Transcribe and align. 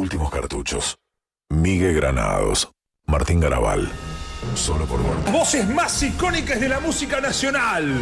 Últimos 0.00 0.30
cartuchos. 0.30 0.98
Miguel 1.50 1.94
Granados. 1.94 2.72
Martín 3.04 3.38
Garabal. 3.38 3.86
Solo 4.54 4.86
por 4.86 5.02
gol. 5.02 5.14
Voces 5.30 5.68
más 5.68 6.02
icónicas 6.02 6.58
de 6.58 6.70
la 6.70 6.80
música 6.80 7.20
nacional. 7.20 8.00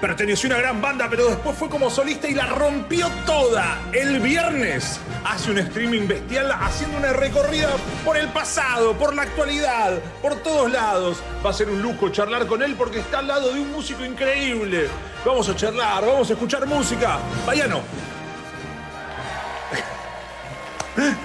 Perteneció 0.00 0.48
a 0.48 0.52
una 0.52 0.62
gran 0.62 0.80
banda, 0.80 1.08
pero 1.10 1.26
después 1.26 1.58
fue 1.58 1.68
como 1.68 1.90
solista 1.90 2.28
y 2.28 2.34
la 2.34 2.46
rompió 2.46 3.10
toda. 3.26 3.80
El 3.92 4.20
viernes 4.20 5.00
hace 5.24 5.50
un 5.50 5.58
streaming 5.58 6.06
bestial 6.06 6.52
haciendo 6.52 6.98
una 6.98 7.12
recorrida 7.12 7.70
por 8.04 8.16
el 8.16 8.28
pasado, 8.28 8.96
por 8.96 9.12
la 9.12 9.22
actualidad, 9.22 9.98
por 10.22 10.36
todos 10.36 10.70
lados. 10.70 11.20
Va 11.44 11.50
a 11.50 11.52
ser 11.52 11.68
un 11.68 11.82
lujo 11.82 12.10
charlar 12.10 12.46
con 12.46 12.62
él 12.62 12.76
porque 12.78 13.00
está 13.00 13.18
al 13.18 13.26
lado 13.26 13.52
de 13.52 13.58
un 13.58 13.72
músico 13.72 14.04
increíble. 14.04 14.86
Vamos 15.26 15.48
a 15.48 15.56
charlar, 15.56 16.06
vamos 16.06 16.30
a 16.30 16.34
escuchar 16.34 16.64
música. 16.64 17.18
Vayano. 17.44 17.80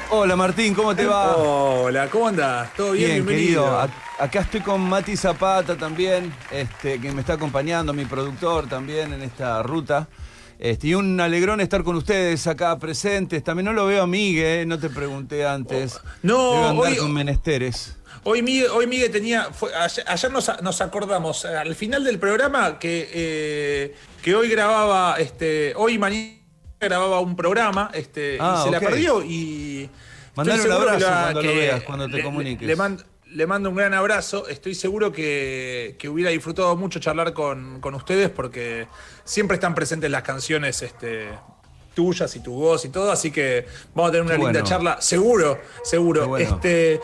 Hola 0.10 0.36
Martín, 0.36 0.74
¿cómo 0.74 0.96
te 0.96 1.06
va? 1.06 1.36
Hola, 1.38 2.10
¿cómo 2.10 2.28
andas? 2.28 2.74
¿Todo 2.76 2.94
bien? 2.94 3.10
Bien, 3.12 3.26
Bienvenido. 3.26 3.64
querido. 3.66 3.90
Acá 4.18 4.42
estoy 4.42 4.62
con 4.62 4.82
Mati 4.82 5.16
Zapata 5.16 5.78
también, 5.78 6.34
este, 6.52 7.00
que 7.00 7.12
me 7.12 7.22
está 7.22 7.34
acompañando, 7.34 7.94
mi 7.94 8.06
productor 8.06 8.68
también 8.68 9.14
en 9.14 9.22
esta 9.22 9.62
ruta. 9.62 10.08
Este, 10.58 10.88
y 10.88 10.94
un 10.96 11.20
alegrón 11.22 11.62
estar 11.62 11.84
con 11.84 11.96
ustedes 11.96 12.46
acá 12.48 12.78
presentes. 12.80 13.44
También 13.44 13.66
no 13.66 13.74
lo 13.74 13.86
veo 13.86 14.04
a 14.04 14.08
Migue, 14.08 14.66
no 14.66 14.78
te 14.80 14.90
pregunté 14.90 15.46
antes. 15.46 16.00
No, 16.24 16.52
Debe 16.54 16.66
andar 16.68 16.92
hoy- 16.92 16.98
con 16.98 17.14
menesteres. 17.14 17.96
Hoy 18.24 18.42
Miguel, 18.42 18.68
hoy 18.74 18.86
Miguel 18.88 19.12
tenía. 19.12 19.46
fue- 19.54 19.74
ayer 19.74 20.04
ayer 20.06 20.32
nos, 20.32 20.52
nos 20.62 20.82
acordamos, 20.82 21.46
eh, 21.46 21.56
al 21.56 21.74
final 21.76 22.04
del 22.04 22.20
programa, 22.20 22.78
que, 22.78 23.10
eh, 23.14 23.96
que 24.22 24.36
hoy 24.36 24.50
grababa, 24.50 25.16
este, 25.20 25.74
hoy 25.78 25.98
mañana 25.98 26.34
grababa 26.80 27.20
un 27.20 27.36
programa, 27.36 27.92
este, 27.94 28.38
Ah, 28.40 28.58
y 28.60 28.64
se 28.64 28.68
ok. 28.70 28.74
la 28.74 28.80
perdió 28.90 29.24
y. 29.24 29.90
Mandale 30.36 30.64
un 30.64 30.72
abrazo 30.72 31.00
la- 31.10 31.22
cuando 31.24 31.42
lo 31.42 31.56
veas, 31.56 31.84
cuando 31.84 32.08
te 32.08 32.18
le- 32.18 32.24
comuniques. 32.24 32.68
Le, 32.68 32.76
mando, 32.76 33.04
le 33.26 33.48
mando 33.48 33.70
un 33.70 33.76
gran 33.76 33.94
abrazo. 33.94 34.48
Estoy 34.48 34.74
seguro 34.76 35.12
que, 35.12 35.96
que 36.00 36.08
hubiera 36.08 36.32
disfrutado 36.32 36.76
mucho 36.78 37.00
charlar 37.00 37.34
con, 37.34 37.82
con 37.82 37.96
ustedes 37.96 38.30
porque 38.30 38.88
siempre 39.26 39.56
están 39.56 39.76
presentes 39.76 40.10
las 40.10 40.22
canciones 40.22 40.82
este, 40.82 41.28
tuyas 41.94 42.34
y 42.38 42.40
tu 42.42 42.54
voz 42.54 42.86
y 42.86 42.90
todo. 42.90 43.12
Así 43.12 43.32
que 43.32 43.66
vamos 43.94 44.10
a 44.10 44.12
tener 44.14 44.22
una 44.26 44.32
Qué 44.36 44.38
linda 44.38 44.52
bueno. 44.62 44.66
charla. 44.68 45.02
Seguro, 45.02 45.60
seguro. 45.84 46.28
Bueno. 46.30 46.56
Este, 46.56 47.02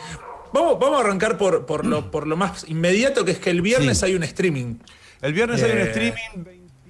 vamos, 0.53 0.80
vamos 0.80 0.98
a 0.98 1.03
arrancar 1.03 1.38
por, 1.38 1.66
por, 1.66 1.86
lo, 1.86 2.09
por 2.12 2.26
lo 2.28 2.38
más 2.38 2.64
inmediato, 2.70 3.26
que 3.26 3.31
es 3.31 3.40
que 3.40 3.50
el 3.50 3.62
viernes 3.62 3.98
Sí. 4.00 4.06
hay 4.06 4.16
un 4.16 4.23
streaming. 4.23 4.76
El 5.22 5.34
viernes 5.34 5.62
hay 5.62 5.72
un 5.72 5.78
Eh. 5.80 5.84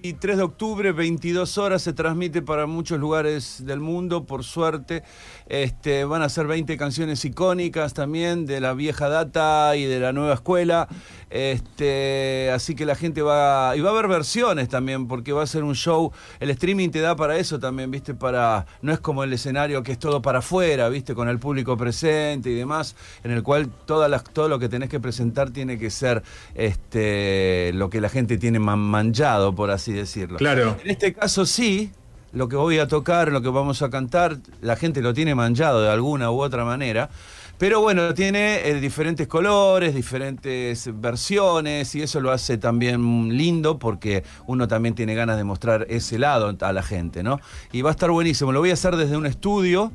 Streaming, 0.05 0.15
23 0.15 0.37
de 0.37 0.43
octubre, 0.43 0.91
22 0.91 1.57
horas, 1.57 1.81
se 1.81 1.93
transmite 1.93 2.41
para 2.41 2.65
muchos 2.67 2.99
lugares 2.99 3.65
del 3.65 3.79
mundo, 3.79 4.25
por 4.25 4.43
suerte. 4.43 5.03
Este, 5.47 6.05
van 6.05 6.21
a 6.21 6.29
ser 6.29 6.47
20 6.47 6.77
canciones 6.77 7.23
icónicas 7.25 7.93
también 7.93 8.45
de 8.45 8.59
la 8.59 8.73
vieja 8.73 9.09
data 9.09 9.75
y 9.75 9.85
de 9.85 9.99
la 9.99 10.13
nueva 10.13 10.33
escuela. 10.35 10.87
Este, 11.29 12.49
así 12.53 12.75
que 12.75 12.85
la 12.85 12.95
gente 12.95 13.21
va. 13.21 13.75
Y 13.75 13.81
va 13.81 13.89
a 13.89 13.93
haber 13.93 14.07
versiones 14.07 14.69
también, 14.69 15.07
porque 15.07 15.33
va 15.33 15.43
a 15.43 15.47
ser 15.47 15.63
un 15.63 15.75
show. 15.75 16.11
El 16.39 16.49
streaming 16.51 16.89
te 16.89 17.01
da 17.01 17.15
para 17.15 17.37
eso 17.37 17.59
también, 17.59 17.91
¿viste? 17.91 18.13
Para. 18.13 18.65
No 18.81 18.93
es 18.93 18.99
como 18.99 19.23
el 19.23 19.33
escenario 19.33 19.83
que 19.83 19.91
es 19.93 19.99
todo 19.99 20.21
para 20.21 20.39
afuera, 20.39 20.87
¿viste? 20.89 21.13
Con 21.13 21.27
el 21.29 21.39
público 21.39 21.75
presente 21.77 22.49
y 22.49 22.55
demás, 22.55 22.95
en 23.23 23.31
el 23.31 23.43
cual 23.43 23.69
todas 23.85 24.23
todo 24.33 24.47
lo 24.49 24.59
que 24.59 24.69
tenés 24.69 24.89
que 24.89 24.99
presentar 24.99 25.51
tiene 25.51 25.77
que 25.77 25.89
ser 25.89 26.23
este, 26.53 27.71
lo 27.73 27.89
que 27.89 28.01
la 28.01 28.09
gente 28.09 28.37
tiene 28.37 28.59
man- 28.59 28.79
manchado, 28.79 29.53
por 29.53 29.71
así 29.71 29.91
decirlo. 29.95 30.37
Claro. 30.37 30.77
En 30.83 30.91
este 30.91 31.13
caso 31.13 31.45
sí, 31.45 31.91
lo 32.31 32.49
que 32.49 32.55
voy 32.55 32.79
a 32.79 32.87
tocar, 32.87 33.31
lo 33.31 33.41
que 33.41 33.49
vamos 33.49 33.81
a 33.81 33.89
cantar, 33.89 34.37
la 34.61 34.75
gente 34.75 35.01
lo 35.01 35.13
tiene 35.13 35.35
manchado 35.35 35.81
de 35.81 35.89
alguna 35.89 36.31
u 36.31 36.41
otra 36.41 36.65
manera. 36.65 37.09
Pero 37.57 37.79
bueno, 37.79 38.13
tiene 38.13 38.67
eh, 38.67 38.81
diferentes 38.81 39.27
colores, 39.27 39.95
diferentes 39.95 40.89
versiones 40.99 41.95
y 41.95 42.01
eso 42.01 42.19
lo 42.19 42.33
hace 42.33 42.57
también 42.57 43.37
lindo 43.37 43.79
porque 43.79 44.25
uno 44.45 44.67
también 44.67 44.93
tiene 44.93 45.15
ganas 45.15 45.37
de 45.37 45.45
mostrar 45.45 45.85
ese 45.89 46.19
lado 46.19 46.53
a 46.59 46.73
la 46.73 46.83
gente, 46.83 47.23
¿no? 47.23 47.39
Y 47.71 47.81
va 47.81 47.91
a 47.91 47.93
estar 47.93 48.11
buenísimo. 48.11 48.51
Lo 48.51 48.59
voy 48.59 48.71
a 48.71 48.73
hacer 48.73 48.97
desde 48.97 49.15
un 49.15 49.25
estudio. 49.25 49.93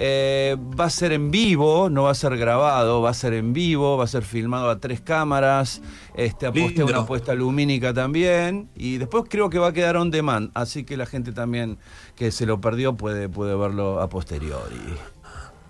Eh, 0.00 0.56
va 0.78 0.84
a 0.84 0.90
ser 0.90 1.12
en 1.12 1.32
vivo, 1.32 1.90
no 1.90 2.04
va 2.04 2.12
a 2.12 2.14
ser 2.14 2.36
grabado, 2.36 3.02
va 3.02 3.10
a 3.10 3.14
ser 3.14 3.32
en 3.32 3.52
vivo, 3.52 3.96
va 3.96 4.04
a 4.04 4.06
ser 4.06 4.22
filmado 4.22 4.70
a 4.70 4.78
tres 4.78 5.00
cámaras. 5.00 5.82
Este, 6.14 6.46
aposté 6.46 6.84
una 6.84 6.98
apuesta 6.98 7.34
lumínica 7.34 7.92
también. 7.92 8.68
Y 8.76 8.98
después 8.98 9.24
creo 9.28 9.50
que 9.50 9.58
va 9.58 9.68
a 9.68 9.72
quedar 9.72 9.96
on 9.96 10.12
demand. 10.12 10.52
Así 10.54 10.84
que 10.84 10.96
la 10.96 11.04
gente 11.04 11.32
también 11.32 11.78
que 12.14 12.30
se 12.30 12.46
lo 12.46 12.60
perdió 12.60 12.96
puede, 12.96 13.28
puede 13.28 13.56
verlo 13.56 14.00
a 14.00 14.08
posteriori. 14.08 14.76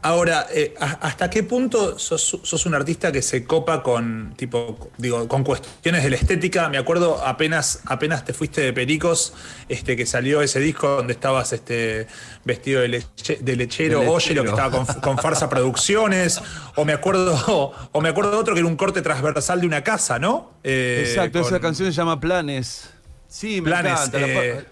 Ahora, 0.01 0.47
eh, 0.55 0.75
¿a- 0.79 0.93
¿hasta 1.07 1.29
qué 1.29 1.43
punto 1.43 1.99
sos, 1.99 2.39
sos 2.43 2.67
un 2.67 2.75
artista 2.75 3.11
que 3.11 3.21
se 3.21 3.45
copa 3.45 3.83
con 3.83 4.33
tipo, 4.37 4.91
digo, 4.97 5.27
con 5.27 5.43
cuestiones 5.43 6.05
de 6.05 6.11
la 6.11 6.17
estética? 6.17 6.69
Me 6.69 6.79
acuerdo 6.79 7.21
apenas, 7.27 7.81
apenas 7.87 8.25
te 8.25 8.33
fuiste 8.33 8.61
de 8.61 8.73
Pericos, 8.73 9.35
este, 9.69 9.97
que 9.97 10.07
salió 10.07 10.41
ese 10.41 10.61
disco 10.61 10.89
donde 10.89 11.15
estabas 11.15 11.53
este, 11.53 12.07
vestido 12.45 12.81
de, 12.83 12.89
leche- 12.91 13.39
de 13.41 13.57
lechero, 13.57 14.01
De 14.01 14.07
oye, 14.09 14.35
lo 14.35 14.45
que 14.45 14.51
estaba 14.51 14.71
con, 14.71 14.87
con 15.01 15.19
Farsa 15.19 15.49
Producciones, 15.49 16.41
o 16.77 16.85
me 16.85 16.93
acuerdo, 16.93 17.73
o 17.93 18.01
me 18.01 18.09
acuerdo 18.11 18.31
de 18.31 18.37
otro 18.37 18.55
que 18.55 18.61
era 18.61 18.69
un 18.69 18.77
corte 18.77 19.03
transversal 19.03 19.61
de 19.61 19.67
una 19.67 19.83
casa, 19.83 20.21
¿no? 20.21 20.53
Eh, 20.63 21.07
Exacto, 21.09 21.41
esa 21.41 21.59
canción 21.59 21.91
se 21.93 21.97
llama 21.97 22.21
Planes. 22.21 22.89
Sí, 23.27 23.61
me 23.61 23.71
Planes, 23.71 23.93
encanta. 23.93 24.19
Eh, 24.21 24.65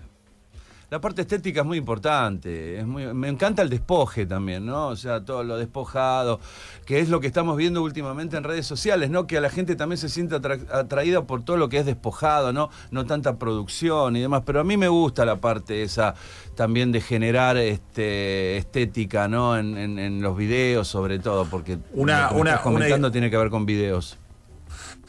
la 0.88 1.00
parte 1.00 1.22
estética 1.22 1.62
es 1.62 1.66
muy 1.66 1.78
importante. 1.78 2.78
Es 2.78 2.86
muy, 2.86 3.12
me 3.12 3.28
encanta 3.28 3.62
el 3.62 3.68
despoje 3.68 4.24
también, 4.24 4.64
¿no? 4.64 4.88
O 4.88 4.96
sea, 4.96 5.24
todo 5.24 5.42
lo 5.42 5.56
despojado, 5.56 6.38
que 6.84 7.00
es 7.00 7.08
lo 7.08 7.18
que 7.20 7.26
estamos 7.26 7.56
viendo 7.56 7.82
últimamente 7.82 8.36
en 8.36 8.44
redes 8.44 8.66
sociales, 8.66 9.10
¿no? 9.10 9.26
Que 9.26 9.38
a 9.38 9.40
la 9.40 9.50
gente 9.50 9.74
también 9.74 9.98
se 9.98 10.08
siente 10.08 10.36
atra- 10.36 10.60
atraída 10.72 11.22
por 11.26 11.44
todo 11.44 11.56
lo 11.56 11.68
que 11.68 11.78
es 11.78 11.86
despojado, 11.86 12.52
¿no? 12.52 12.70
No 12.92 13.04
tanta 13.04 13.36
producción 13.36 14.14
y 14.16 14.20
demás. 14.20 14.42
Pero 14.46 14.60
a 14.60 14.64
mí 14.64 14.76
me 14.76 14.86
gusta 14.88 15.24
la 15.24 15.36
parte 15.36 15.82
esa 15.82 16.14
también 16.54 16.92
de 16.92 17.00
generar 17.00 17.56
este, 17.56 18.56
estética, 18.56 19.26
¿no? 19.28 19.56
En, 19.58 19.76
en- 19.76 19.98
en 19.98 20.22
los 20.22 20.36
videos, 20.36 20.86
sobre 20.86 21.18
todo, 21.18 21.46
porque 21.46 21.78
Una- 21.94 22.24
lo 22.24 22.28
que 22.28 22.40
una- 22.42 22.50
estás 22.50 22.62
comentando 22.62 23.08
una- 23.08 23.12
tiene 23.12 23.28
que 23.30 23.36
ver 23.36 23.50
con 23.50 23.66
videos. 23.66 24.18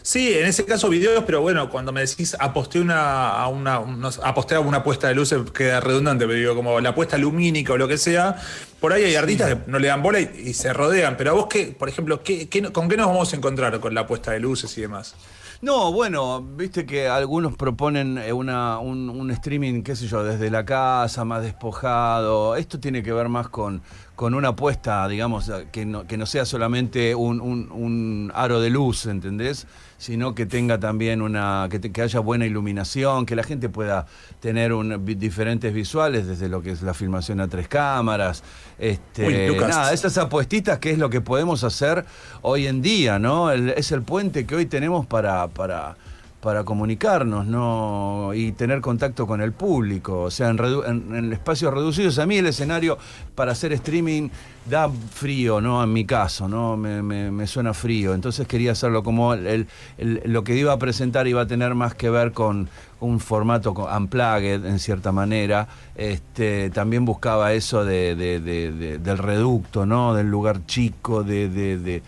Sí, 0.09 0.31
en 0.33 0.45
ese 0.45 0.63
caso 0.63 0.87
videos, 0.87 1.25
pero 1.25 1.41
bueno, 1.41 1.69
cuando 1.69 1.91
me 1.91 1.99
decís 1.99 2.33
aposté 2.39 2.79
una, 2.79 3.27
a 3.29 3.49
una, 3.49 3.79
unos- 3.81 4.21
aposté 4.23 4.55
a 4.55 4.61
una 4.61 4.81
puesta 4.81 5.09
de 5.09 5.15
luces, 5.15 5.51
queda 5.51 5.81
redundante, 5.81 6.25
pero 6.25 6.39
digo, 6.39 6.55
como 6.55 6.79
la 6.79 6.95
puesta 6.95 7.17
lumínica 7.17 7.73
o 7.73 7.77
lo 7.77 7.89
que 7.89 7.97
sea, 7.97 8.37
por 8.79 8.93
ahí 8.93 9.03
hay 9.03 9.15
artistas 9.15 9.53
que 9.55 9.69
no 9.69 9.79
le 9.79 9.89
dan 9.89 10.01
bola 10.01 10.21
y, 10.21 10.31
y 10.45 10.53
se 10.53 10.71
rodean, 10.71 11.17
pero 11.17 11.31
a 11.31 11.33
vos 11.33 11.47
qué, 11.49 11.75
por 11.77 11.89
ejemplo, 11.89 12.23
¿qué, 12.23 12.47
qué- 12.47 12.71
¿con 12.71 12.87
qué 12.87 12.95
nos 12.95 13.07
vamos 13.07 13.33
a 13.33 13.35
encontrar 13.35 13.77
con 13.81 13.93
la 13.93 14.07
puesta 14.07 14.31
de 14.31 14.39
luces 14.39 14.77
y 14.77 14.81
demás? 14.81 15.13
No, 15.59 15.91
bueno, 15.91 16.41
viste 16.55 16.85
que 16.85 17.09
algunos 17.09 17.57
proponen 17.57 18.17
eh, 18.19 18.31
una, 18.31 18.77
un, 18.79 19.09
un 19.09 19.31
streaming, 19.31 19.81
qué 19.81 19.95
sé 19.97 20.07
yo, 20.07 20.23
desde 20.23 20.49
la 20.51 20.63
casa, 20.63 21.25
más 21.25 21.41
despojado. 21.41 22.55
Esto 22.55 22.79
tiene 22.79 23.01
que 23.03 23.11
ver 23.11 23.27
más 23.27 23.49
con, 23.49 23.81
con 24.15 24.35
una 24.35 24.49
apuesta, 24.49 25.05
digamos, 25.07 25.51
que 25.71 25.83
no, 25.85 26.05
que 26.07 26.15
no 26.15 26.27
sea 26.27 26.45
solamente 26.45 27.13
un, 27.15 27.41
un- 27.41 27.71
un 27.71 28.31
aro 28.35 28.61
de 28.61 28.69
luz, 28.69 29.07
¿entendés? 29.07 29.65
Sino 29.99 30.35
que 30.35 30.45
tenga 30.45 30.79
también 30.79 31.23
una, 31.23 31.67
que, 31.71 31.79
te- 31.79 31.91
que 31.91 32.03
haya 32.03 32.19
buena 32.19 32.45
iluminación, 32.45 33.25
que 33.25 33.35
la 33.35 33.41
gente 33.43 33.67
pueda 33.67 34.05
tener 34.39 34.71
un- 34.71 35.03
diferentes 35.17 35.73
visuales 35.73 36.27
desde 36.27 36.49
lo 36.49 36.61
que 36.61 36.69
es 36.71 36.83
la 36.83 36.93
filmación 36.93 37.39
a 37.41 37.47
tres 37.47 37.67
cámaras. 37.67 38.43
Este, 38.77 39.25
Uy, 39.25 39.47
Lucas. 39.47 39.69
nada, 39.69 39.93
esas 39.93 40.15
apuestitas 40.19 40.77
que 40.77 40.91
es 40.91 40.99
lo 40.99 41.09
que 41.09 41.19
podemos 41.21 41.63
hacer 41.63 42.05
hoy 42.43 42.67
en 42.67 42.83
día, 42.83 43.17
¿no? 43.17 43.49
El- 43.51 43.69
es 43.69 43.91
el 43.91 44.03
puente 44.03 44.45
que 44.45 44.55
hoy 44.55 44.67
tenemos 44.67 45.07
para, 45.07 45.47
para, 45.47 45.97
para 46.41 46.63
comunicarnos, 46.63 47.47
¿no? 47.47 48.31
Y 48.33 48.51
tener 48.51 48.79
contacto 48.79 49.25
con 49.25 49.41
el 49.41 49.53
público. 49.53 50.21
O 50.21 50.31
sea, 50.31 50.49
en, 50.49 50.59
en- 50.85 51.15
en 51.15 51.33
espacios 51.33 51.73
reducidos. 51.73 52.19
A 52.19 52.25
mí 52.27 52.37
el 52.37 52.45
escenario 52.45 52.97
para 53.33 53.53
hacer 53.53 53.73
streaming 53.73 54.29
da 54.69 54.87
frío, 54.89 55.59
¿no? 55.61 55.83
En 55.83 55.91
mi 55.91 56.05
caso, 56.05 56.47
¿no? 56.47 56.77
Me, 56.77 57.47
suena 57.47 57.73
frío. 57.73 58.13
Entonces 58.13 58.47
quería 58.47 58.73
hacerlo 58.73 59.01
como 59.03 59.33
el- 59.33 59.67
lo 59.97 60.43
que 60.43 60.55
iba 60.55 60.71
a 60.73 60.77
presentar 60.77 61.27
iba 61.27 61.41
a 61.41 61.47
tener 61.47 61.73
más 61.73 61.95
que 61.95 62.09
ver 62.11 62.31
con 62.33 62.69
un 62.99 63.19
formato 63.19 63.71
unplugged, 63.73 64.63
en 64.65 64.77
cierta 64.79 65.11
manera. 65.11 65.67
Este, 65.95 66.69
también 66.69 67.03
buscaba 67.03 67.53
eso 67.53 67.83
de, 67.83 68.15
de- 68.15 68.39
de- 68.39 68.71
de- 68.71 68.97
del 68.99 69.17
reducto, 69.17 69.85
¿no? 69.87 70.13
Del 70.13 70.29
lugar 70.29 70.65
chico, 70.67 71.23
de 71.23 72.01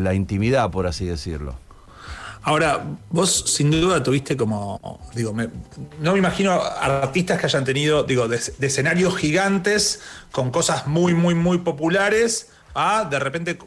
la 0.00 0.14
intimidad, 0.14 0.70
por 0.70 0.86
así 0.86 1.04
decirlo. 1.04 1.65
Ahora, 2.46 2.80
vos 3.10 3.42
sin 3.48 3.72
duda 3.72 4.00
tuviste 4.04 4.36
como, 4.36 5.00
digo, 5.16 5.34
me- 5.34 5.48
no 6.00 6.12
me 6.12 6.18
imagino 6.18 6.52
artistas 6.62 7.40
que 7.40 7.46
hayan 7.46 7.64
tenido, 7.64 8.04
digo, 8.04 8.28
de, 8.28 8.36
escenarios 8.36 9.16
gigantes 9.16 10.00
con 10.30 10.52
cosas 10.52 10.86
muy, 10.86 11.12
muy, 11.12 11.34
muy 11.34 11.58
populares 11.58 12.50
a 12.72 13.04
de 13.04 13.18
repente 13.18 13.58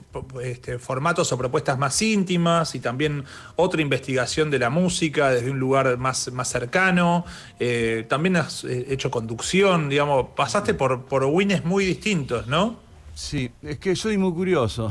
este, 0.41 0.79
formatos 0.79 1.29
o 1.33 1.37
propuestas 1.37 1.77
más 1.77 2.01
íntimas 2.01 2.73
y 2.73 2.79
también 2.79 3.25
otra 3.57 3.81
investigación 3.81 4.49
de 4.49 4.59
la 4.59 4.69
música 4.69 5.29
desde 5.29 5.51
un 5.51 5.59
lugar 5.59 5.97
más, 5.97 6.31
más 6.31 6.47
cercano. 6.47 7.25
Eh, 7.59 8.05
también 8.07 8.37
has 8.37 8.63
eh, 8.63 8.85
hecho 8.87 9.11
conducción, 9.11 9.89
digamos, 9.89 10.27
pasaste 10.37 10.73
por, 10.73 11.03
por 11.03 11.25
wins 11.25 11.65
muy 11.65 11.83
distintos, 11.83 12.47
¿no? 12.47 12.87
Sí, 13.19 13.51
es 13.63 13.77
que 13.79 13.97
soy 13.97 14.17
muy 14.17 14.31
curioso. 14.31 14.89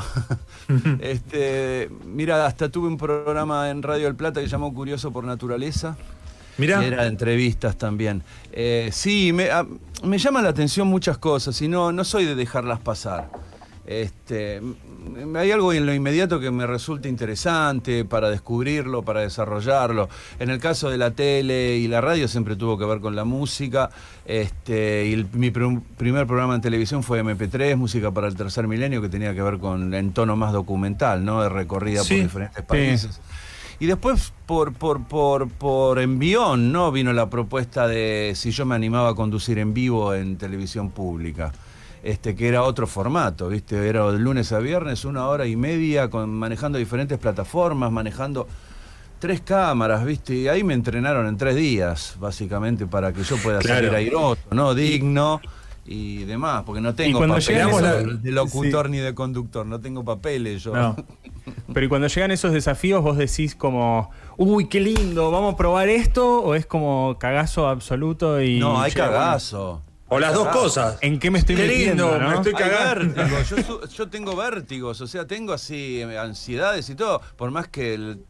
este, 1.00 1.88
mira, 2.04 2.44
hasta 2.44 2.68
tuve 2.68 2.86
un 2.88 2.98
programa 2.98 3.70
en 3.70 3.82
Radio 3.82 4.04
del 4.04 4.16
Plata 4.16 4.40
que 4.40 4.46
se 4.46 4.52
llamó 4.52 4.72
Curioso 4.74 5.10
por 5.10 5.24
Naturaleza. 5.24 5.96
Mira. 6.58 6.84
Era 6.84 7.04
de 7.04 7.08
entrevistas 7.08 7.76
también. 7.78 8.22
Eh, 8.52 8.90
sí, 8.92 9.32
me, 9.32 9.50
a- 9.50 9.66
me 10.04 10.18
llaman 10.18 10.44
la 10.44 10.50
atención 10.50 10.86
muchas 10.88 11.16
cosas 11.16 11.60
y 11.62 11.68
no, 11.68 11.90
no 11.90 12.04
soy 12.04 12.26
de 12.26 12.34
dejarlas 12.34 12.80
pasar. 12.80 13.30
Este, 13.90 14.60
hay 15.34 15.50
algo 15.50 15.72
en 15.72 15.86
lo 15.86 15.94
inmediato 15.94 16.38
que 16.40 16.50
me 16.50 16.66
resulta 16.66 17.08
interesante 17.08 18.04
para 18.04 18.28
descubrirlo, 18.28 19.02
para 19.02 19.20
desarrollarlo. 19.22 20.10
En 20.38 20.50
el 20.50 20.58
caso 20.60 20.90
de 20.90 20.98
la 20.98 21.12
tele 21.12 21.78
y 21.78 21.88
la 21.88 22.02
radio 22.02 22.28
siempre 22.28 22.54
tuvo 22.54 22.76
que 22.76 22.84
ver 22.84 23.00
con 23.00 23.16
la 23.16 23.24
música. 23.24 23.88
Este, 24.26 25.06
y 25.06 25.14
el- 25.14 25.26
mi 25.32 25.50
pr- 25.50 25.80
primer 25.96 26.26
programa 26.26 26.54
en 26.54 26.60
televisión 26.60 27.02
fue 27.02 27.20
MP3, 27.20 27.76
Música 27.78 28.10
para 28.10 28.28
el 28.28 28.36
Tercer 28.36 28.68
Milenio, 28.68 29.00
que 29.00 29.08
tenía 29.08 29.34
que 29.34 29.40
ver 29.40 29.56
con 29.58 29.94
en 29.94 30.12
tono 30.12 30.36
más 30.36 30.52
documental, 30.52 31.24
¿no? 31.24 31.40
De 31.42 31.48
recorrida 31.48 32.04
Sí. 32.04 32.16
por 32.16 32.22
diferentes 32.24 32.62
países. 32.64 33.20
Y 33.80 33.86
después, 33.86 34.34
por, 34.44 34.74
por, 34.74 35.04
por, 35.04 35.48
por 35.48 35.98
envión, 35.98 36.72
¿no? 36.72 36.92
Vino 36.92 37.14
la 37.14 37.30
propuesta 37.30 37.88
de 37.88 38.32
si 38.34 38.50
yo 38.50 38.66
me 38.66 38.74
animaba 38.74 39.10
a 39.10 39.14
conducir 39.14 39.58
en 39.58 39.72
vivo 39.72 40.12
en 40.14 40.36
televisión 40.36 40.90
pública. 40.90 41.52
Este, 42.02 42.34
que 42.36 42.48
era 42.48 42.62
otro 42.62 42.86
formato, 42.86 43.48
¿viste? 43.48 43.88
Era 43.88 44.10
de 44.12 44.18
lunes 44.18 44.52
a 44.52 44.58
viernes, 44.60 45.04
una 45.04 45.26
hora 45.26 45.46
y 45.46 45.56
media, 45.56 46.08
con, 46.08 46.30
manejando 46.30 46.78
diferentes 46.78 47.18
plataformas, 47.18 47.90
manejando 47.90 48.46
tres 49.18 49.40
cámaras, 49.40 50.04
¿viste? 50.04 50.34
Y 50.34 50.48
ahí 50.48 50.62
me 50.62 50.74
entrenaron 50.74 51.26
en 51.26 51.36
tres 51.36 51.56
días, 51.56 52.14
básicamente, 52.20 52.86
para 52.86 53.12
que 53.12 53.22
yo 53.24 53.36
pueda 53.38 53.58
Claro. 53.58 53.86
salir 53.88 53.94
airoso, 53.96 54.40
¿no? 54.52 54.74
Digno 54.74 55.40
y 55.84 56.24
demás, 56.24 56.62
porque 56.64 56.80
no 56.80 56.94
tengo 56.94 57.18
cuando 57.18 57.34
papeles 57.36 57.80
la- 57.82 57.94
de 57.96 58.30
locutor 58.30 58.90
ni 58.90 58.98
de 58.98 59.14
conductor, 59.14 59.66
no 59.66 59.80
tengo 59.80 60.04
papeles 60.04 60.62
yo. 60.62 60.74
No. 60.76 60.94
Pero 61.72 61.86
y 61.86 61.88
cuando 61.88 62.06
llegan 62.08 62.30
esos 62.30 62.52
desafíos, 62.52 63.02
vos 63.02 63.16
decís 63.16 63.54
como, 63.56 64.10
uy, 64.36 64.68
qué 64.68 64.80
lindo, 64.80 65.30
vamos 65.30 65.54
a 65.54 65.56
probar 65.56 65.88
esto, 65.88 66.42
o 66.42 66.54
es 66.54 66.66
como 66.66 67.16
cagazo 67.18 67.66
absoluto 67.66 68.40
y. 68.40 68.60
No, 68.60 68.80
hay 68.80 68.92
che, 68.92 69.00
bueno, 69.00 69.14
cagazo. 69.14 69.82
O 70.10 70.18
las 70.18 70.32
dos 70.34 70.48
cosas. 70.48 70.96
¿En 71.02 71.18
qué 71.18 71.30
me 71.30 71.38
estoy 71.38 71.54
Qué 71.56 71.62
metiendo? 71.66 72.10
lindo, 72.12 72.18
no? 72.20 72.30
me 72.30 72.34
estoy 72.36 72.52
Hay 72.56 72.70
cagando. 72.70 73.14
vértigo, 73.14 73.38
Yo, 73.42 73.62
su- 73.62 73.88
yo 73.94 74.08
tengo 74.08 74.34
vértigos, 74.36 75.00
o 75.02 75.06
sea, 75.06 75.26
tengo 75.26 75.52
así 75.52 76.00
eh, 76.00 76.18
ansiedades 76.18 76.88
y 76.88 76.94
todo, 76.94 77.20
por 77.36 77.50
más 77.50 77.68
que 77.68 77.94
el- 77.94 78.20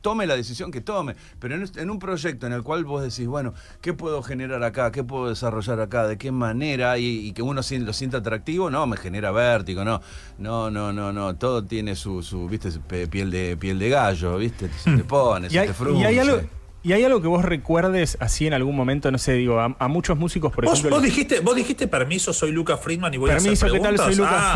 tome 0.00 0.26
la 0.26 0.36
decisión 0.36 0.70
que 0.70 0.80
tome. 0.80 1.16
Pero 1.40 1.56
en, 1.56 1.68
en 1.76 1.90
un 1.90 1.98
proyecto 1.98 2.46
en 2.46 2.52
el 2.54 2.62
cual 2.62 2.84
vos 2.84 3.02
decís, 3.02 3.26
bueno, 3.26 3.52
¿qué 3.82 3.92
puedo 3.92 4.22
generar 4.22 4.62
acá? 4.62 4.90
¿Qué 4.92 5.02
puedo 5.04 5.28
desarrollar 5.28 5.80
acá? 5.80 6.06
¿De 6.06 6.16
qué 6.16 6.30
manera? 6.32 6.96
Y, 6.98 7.26
y 7.26 7.32
que 7.32 7.42
uno 7.42 7.60
lo 7.70 7.92
sienta 7.92 8.16
atractivo, 8.18 8.70
no, 8.70 8.86
me 8.86 8.96
genera 8.96 9.30
vértigo, 9.32 9.84
no. 9.84 10.00
No, 10.38 10.70
no, 10.70 10.92
no, 10.94 11.12
no. 11.12 11.36
Todo 11.36 11.64
tiene 11.64 11.94
su, 11.96 12.22
su 12.22 12.48
viste, 12.48 12.70
piel 13.10 13.30
de, 13.30 13.56
piel 13.58 13.78
de 13.78 13.88
gallo, 13.90 14.38
viste, 14.38 14.70
se 14.82 14.96
te 14.96 15.04
pone, 15.04 15.48
Y 15.48 15.50
se 15.50 15.58
hay, 15.58 15.66
te 15.66 15.72
y 15.72 15.74
frunce. 15.74 16.06
hay 16.06 16.18
algo, 16.20 16.40
y 16.82 16.92
hay 16.92 17.04
algo 17.04 17.20
que 17.20 17.28
vos 17.28 17.44
recuerdes 17.44 18.16
así 18.20 18.46
en 18.46 18.54
algún 18.54 18.76
momento, 18.76 19.10
no 19.10 19.18
sé, 19.18 19.32
digo, 19.32 19.58
a, 19.60 19.74
a 19.78 19.88
muchos 19.88 20.16
músicos, 20.16 20.52
por 20.52 20.64
¿Vos, 20.64 20.74
ejemplo. 20.78 20.96
vos 20.96 21.02
dijiste, 21.04 21.40
vos 21.40 21.56
dijiste 21.56 21.88
permiso, 21.88 22.32
soy 22.32 22.52
Lucas 22.52 22.80
Friedman 22.80 23.12
y 23.14 23.16
voy 23.16 23.30
Permiso, 23.30 23.66
a 23.66 23.68
hacer 23.68 23.72
¿qué 23.72 23.84
tal? 23.84 23.94
preguntas. 23.96 24.06
Soy 24.06 24.24
Lucas 24.24 24.40
ah, 24.40 24.52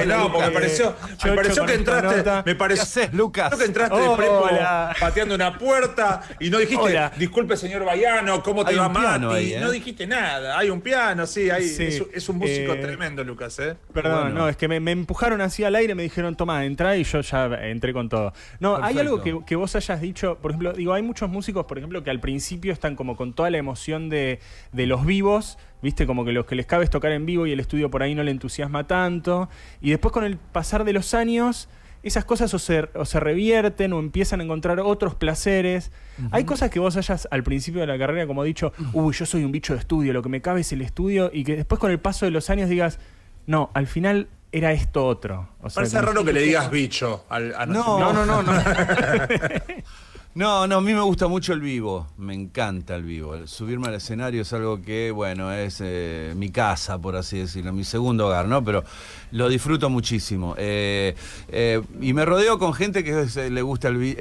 Friedman. 0.00 0.08
no, 0.08 0.32
porque 0.32 0.38
me 0.38 0.46
Lucas. 0.46 0.50
pareció, 0.52 0.94
me 1.24 1.32
pareció 1.36 1.66
que 1.66 1.74
entraste, 1.74 2.16
nota. 2.18 2.42
me 2.44 2.54
pareció, 2.54 2.84
¿Qué 2.84 3.00
haces, 3.00 3.14
Lucas? 3.14 3.48
Creo 3.48 3.58
que 3.58 3.64
entraste 3.66 3.96
de 3.96 4.08
Hola. 4.08 4.16
prepo 4.16 5.00
pateando 5.00 5.34
una 5.34 5.58
puerta 5.58 6.22
y 6.40 6.50
no 6.50 6.58
dijiste, 6.58 6.82
Hola. 6.82 7.12
disculpe 7.16 7.56
señor 7.56 7.84
Baiano, 7.84 8.42
¿cómo 8.42 8.64
te 8.64 8.72
Hay 8.72 8.76
va 8.76 8.88
Mati? 8.88 9.24
ahí, 9.26 9.52
¿eh? 9.54 9.60
No 9.60 9.70
dijiste 9.70 10.06
nada, 10.06 10.58
hay 10.58 10.70
un 10.70 10.80
piano, 10.80 11.26
sí, 11.26 11.50
hay, 11.50 11.68
Sí, 11.68 11.84
es, 11.84 12.02
es 12.12 12.28
un 12.28 12.38
músico 12.38 12.72
eh, 12.74 12.76
tremendo, 12.80 13.22
Lucas, 13.24 13.58
¿eh? 13.60 13.76
Perdón, 13.92 14.22
Bueno. 14.22 14.38
no, 14.40 14.48
es 14.48 14.56
que 14.56 14.66
me, 14.68 14.80
me 14.80 14.90
empujaron 14.92 15.40
así 15.40 15.62
al 15.64 15.74
aire, 15.76 15.94
me 15.94 16.02
dijeron, 16.02 16.34
toma, 16.36 16.64
entra 16.64 16.96
y 16.96 17.04
yo 17.04 17.20
ya 17.20 17.46
entré 17.62 17.92
con 17.92 18.08
todo. 18.08 18.32
No, 18.58 18.76
hay 18.82 18.98
algo 18.98 19.22
que, 19.22 19.38
que 19.46 19.56
vos 19.56 19.74
hayas 19.76 20.00
dicho, 20.00 20.36
por 20.42 20.50
ejemplo, 20.50 20.72
digo, 20.72 20.92
hay 20.94 21.02
muchos 21.02 21.28
músicos, 21.30 21.59
por 21.66 21.78
ejemplo, 21.78 22.02
que 22.02 22.10
al 22.10 22.20
principio 22.20 22.72
están 22.72 22.96
como 22.96 23.16
con 23.16 23.32
toda 23.32 23.50
la 23.50 23.58
emoción 23.58 24.08
de, 24.08 24.40
de 24.72 24.86
los 24.86 25.04
vivos, 25.06 25.58
viste, 25.82 26.06
como 26.06 26.24
que 26.24 26.32
los 26.32 26.46
que 26.46 26.54
les 26.54 26.66
cabe 26.66 26.84
es 26.84 26.90
tocar 26.90 27.12
en 27.12 27.26
vivo 27.26 27.46
y 27.46 27.52
el 27.52 27.60
estudio 27.60 27.90
por 27.90 28.02
ahí 28.02 28.14
no 28.14 28.22
le 28.22 28.30
entusiasma 28.30 28.86
tanto, 28.86 29.48
y 29.80 29.90
después 29.90 30.12
con 30.12 30.24
el 30.24 30.36
pasar 30.36 30.84
de 30.84 30.92
los 30.92 31.14
años... 31.14 31.68
Esas 32.02 32.24
cosas 32.24 32.54
o 32.54 32.58
se, 32.58 32.88
o 32.94 33.04
se 33.04 33.20
revierten 33.20 33.92
o 33.92 33.98
empiezan 33.98 34.40
a 34.40 34.44
encontrar 34.44 34.80
otros 34.80 35.14
placeres. 35.14 35.92
Hay 36.30 36.44
cosas 36.44 36.70
que 36.70 36.80
vos 36.80 36.96
hayas 36.96 37.28
al 37.30 37.42
principio 37.42 37.82
de 37.82 37.86
la 37.86 37.98
carrera 37.98 38.26
como 38.26 38.42
dicho, 38.42 38.72
uy, 38.94 39.12
yo 39.12 39.26
soy 39.26 39.44
un 39.44 39.52
bicho 39.52 39.74
de 39.74 39.80
estudio, 39.80 40.14
lo 40.14 40.22
que 40.22 40.30
me 40.30 40.40
cabe 40.40 40.62
es 40.62 40.72
el 40.72 40.80
estudio, 40.80 41.30
y 41.30 41.44
que 41.44 41.56
después 41.56 41.78
con 41.78 41.90
el 41.90 41.98
paso 41.98 42.24
de 42.24 42.30
los 42.30 42.48
años 42.48 42.70
digas, 42.70 43.00
no, 43.46 43.70
al 43.74 43.86
final 43.86 44.28
era 44.50 44.72
esto 44.72 45.04
otro. 45.04 45.50
O 45.60 45.68
sea, 45.68 45.82
Parece 45.82 46.00
raro 46.00 46.24
que 46.24 46.32
le 46.32 46.40
digas 46.40 46.70
bicho 46.70 47.26
al, 47.28 47.54
a 47.54 47.66
No. 47.66 47.98
No, 47.98 48.14
no, 48.14 48.24
no, 48.24 48.42
no. 48.44 48.52
No, 50.32 50.64
no, 50.68 50.76
a 50.76 50.80
mí 50.80 50.94
me 50.94 51.00
gusta 51.00 51.26
mucho 51.26 51.52
el 51.52 51.60
vivo, 51.60 52.06
me 52.16 52.34
encanta 52.34 52.94
el 52.94 53.02
vivo. 53.02 53.34
El 53.34 53.48
subirme 53.48 53.88
al 53.88 53.94
escenario 53.94 54.42
es 54.42 54.52
algo 54.52 54.80
que, 54.80 55.10
bueno, 55.10 55.50
es 55.50 55.80
eh, 55.80 56.34
mi 56.36 56.50
casa, 56.50 57.00
por 57.00 57.16
así 57.16 57.38
decirlo, 57.38 57.72
mi 57.72 57.82
segundo 57.82 58.28
hogar, 58.28 58.46
¿no? 58.46 58.62
Pero 58.62 58.84
lo 59.32 59.48
disfruto 59.48 59.90
muchísimo. 59.90 60.54
Eh, 60.56 61.16
eh, 61.48 61.82
y 62.00 62.12
me 62.12 62.24
rodeo 62.24 62.60
con 62.60 62.74
gente 62.74 63.02
que 63.02 63.26
le 63.50 63.62
gusta 63.62 63.88
el 63.88 64.14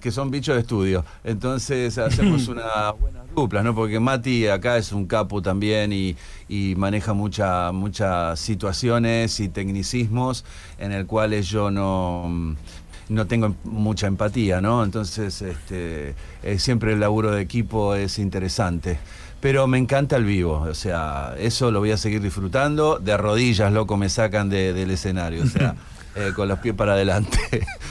que 0.00 0.10
son 0.10 0.30
bichos 0.30 0.54
de 0.54 0.60
estudio. 0.60 1.02
Entonces 1.24 1.96
hacemos 1.96 2.46
una 2.48 2.90
buena 2.90 3.24
dupla, 3.34 3.62
¿no? 3.62 3.74
Porque 3.74 3.98
Mati 3.98 4.46
acá 4.48 4.76
es 4.76 4.92
un 4.92 5.06
capo 5.06 5.40
también 5.40 5.94
y, 5.94 6.14
y 6.46 6.74
maneja 6.76 7.14
mucha, 7.14 7.72
muchas 7.72 8.38
situaciones 8.38 9.40
y 9.40 9.48
tecnicismos 9.48 10.44
en 10.76 10.92
el 10.92 11.06
cuales 11.06 11.48
yo 11.48 11.70
no 11.70 12.54
no 13.08 13.26
tengo 13.26 13.54
mucha 13.64 14.06
empatía, 14.06 14.60
¿no? 14.60 14.82
Entonces, 14.84 15.42
este, 15.42 16.14
eh, 16.42 16.58
siempre 16.58 16.92
el 16.94 17.00
laburo 17.00 17.30
de 17.32 17.42
equipo 17.42 17.94
es 17.94 18.18
interesante. 18.18 18.98
Pero 19.40 19.66
me 19.66 19.76
encanta 19.76 20.16
el 20.16 20.24
vivo, 20.24 20.60
o 20.68 20.74
sea, 20.74 21.34
eso 21.38 21.70
lo 21.70 21.80
voy 21.80 21.90
a 21.90 21.98
seguir 21.98 22.22
disfrutando. 22.22 22.98
De 22.98 23.16
rodillas, 23.16 23.70
loco, 23.72 23.96
me 23.98 24.08
sacan 24.08 24.48
de- 24.48 24.72
del 24.72 24.90
escenario, 24.90 25.42
o 25.42 25.46
sea, 25.46 25.74
eh, 26.16 26.32
con 26.34 26.48
los 26.48 26.60
pies 26.60 26.74
para 26.74 26.94
adelante. 26.94 27.38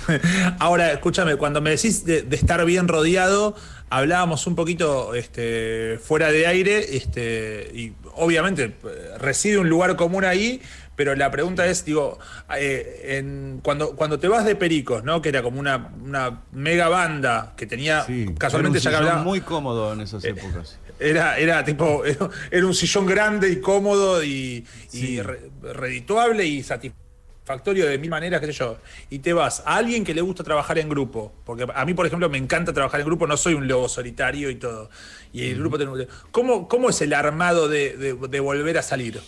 Ahora, 0.60 0.92
escúchame, 0.92 1.36
cuando 1.36 1.62
me 1.62 1.70
decís 1.72 2.06
de, 2.06 2.24
de 2.24 2.36
estar 2.36 2.64
bien 2.66 2.88
rodeado, 2.88 3.56
hablábamos 3.92 4.48
un 4.48 4.56
poquito 4.56 5.14
este, 5.14 6.00
fuera 6.04 6.32
de 6.32 6.48
aire, 6.48 6.96
este, 6.98 7.70
y 7.74 7.94
obviamente 8.16 8.64
eh, 8.84 9.18
reside 9.20 9.60
un 9.60 9.70
lugar 9.70 9.96
común 9.96 10.26
ahí, 10.26 10.60
pero 10.96 11.16
la 11.16 11.32
pregunta 11.32 11.66
es, 11.66 11.86
digo, 11.86 12.20
eh, 12.58 13.18
en- 13.18 13.60
cuando, 13.64 13.96
cuando 13.96 14.20
te 14.20 14.28
vas 14.28 14.46
de 14.46 14.56
Pericos, 14.56 15.04
¿no? 15.04 15.22
Que 15.22 15.30
era 15.30 15.42
como 15.42 15.60
una, 15.60 15.92
una 16.04 16.42
mega 16.52 16.88
banda 16.90 17.54
que 17.58 17.66
tenía 17.66 18.04
casualmente 18.38 18.80
ya 18.80 18.90
era 18.90 19.00
un 19.00 19.04
sillón 19.04 19.10
hablaba. 19.10 19.24
muy 19.24 19.42
cómodo 19.42 19.94
en 19.94 20.02
esas 20.02 20.24
épocas. 20.24 20.80
Era, 21.00 21.38
era 21.38 21.64
tipo, 21.66 22.06
era, 22.06 22.30
era 22.52 22.66
un 22.66 22.74
sillón 22.74 23.06
grande 23.06 23.50
y 23.50 23.60
cómodo 23.60 24.24
y, 24.24 24.66
y 24.92 25.20
re- 25.22 25.50
redituable 25.74 26.46
y 26.46 26.62
satisfactorio 26.64 27.88
de 27.88 27.98
mil 27.98 28.10
maneras, 28.10 28.40
qué 28.40 28.48
sé 28.48 28.54
yo. 28.54 28.78
Y 29.10 29.20
te 29.20 29.34
vas 29.34 29.64
a 29.66 29.76
alguien 29.78 30.04
que 30.06 30.14
le 30.14 30.22
gusta 30.22 30.44
trabajar 30.44 30.78
en 30.78 30.88
grupo. 30.88 31.34
Porque 31.44 31.66
a 31.74 31.86
mí, 31.86 31.94
por 31.94 32.06
ejemplo, 32.06 32.30
me 32.30 32.38
encanta 32.38 32.72
trabajar 32.72 33.02
en 33.02 33.08
grupo, 33.08 33.28
no 33.28 33.36
soy 33.36 33.54
un 33.56 33.68
lobo 33.68 33.90
solitario 33.90 34.50
y 34.50 34.56
todo. 34.56 34.90
Y 35.34 35.50
el 35.50 35.58
grupo 35.60 35.78
tiene- 35.78 36.08
¿Cómo, 36.32 36.68
¿Cómo 36.70 36.90
es 36.90 37.02
el 37.02 37.14
armado 37.14 37.68
de, 37.68 37.98
de- 37.98 38.14
de 38.14 38.40
volver 38.40 38.78
a 38.78 38.82
salir? 38.84 39.20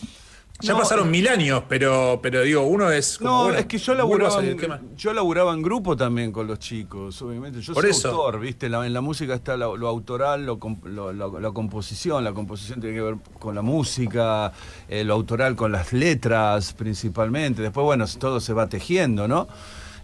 Ya 0.61 0.71
No, 0.71 0.79
pasaron 0.79 1.11
mil 1.11 1.27
años, 1.27 1.63
pero, 1.67 2.19
pero 2.23 2.41
digo, 2.41 2.61
uno 2.63 2.89
es 2.89 3.17
como, 3.17 3.29
No, 3.29 3.43
bueno, 3.43 3.59
es 3.59 3.65
que 3.65 3.77
yo 3.77 3.93
laburaba, 3.93 4.41
en, 4.41 4.57
yo 4.95 5.13
laburaba 5.13 5.53
en 5.53 5.61
grupo 5.61 5.97
también 5.97 6.31
con 6.31 6.47
los 6.47 6.59
chicos, 6.59 7.21
obviamente. 7.21 7.59
Yo 7.61 7.73
Por 7.73 7.83
soy 7.83 7.91
eso. 7.91 8.07
autor, 8.09 8.39
¿viste? 8.39 8.69
La- 8.69 8.85
en 8.87 8.93
la 8.93 9.01
música 9.01 9.33
está 9.33 9.57
lo, 9.57 9.75
lo 9.75 9.89
autoral, 9.89 10.45
lo, 10.45 10.57
comp- 10.57 10.85
lo- 10.85 11.11
lo- 11.11 11.39
la 11.41 11.51
composición. 11.51 12.23
La 12.23 12.31
composición 12.33 12.79
tiene 12.79 12.95
que 12.95 13.01
ver 13.01 13.15
con 13.37 13.53
la 13.53 13.61
música, 13.61 14.53
eh, 14.87 15.03
lo 15.03 15.13
autoral 15.13 15.57
con 15.57 15.73
las 15.73 15.91
letras 15.91 16.71
principalmente. 16.73 17.61
Después, 17.61 17.83
bueno, 17.83 18.05
todo 18.17 18.39
se 18.39 18.53
va 18.53 18.67
tejiendo, 18.69 19.27
¿no? 19.27 19.47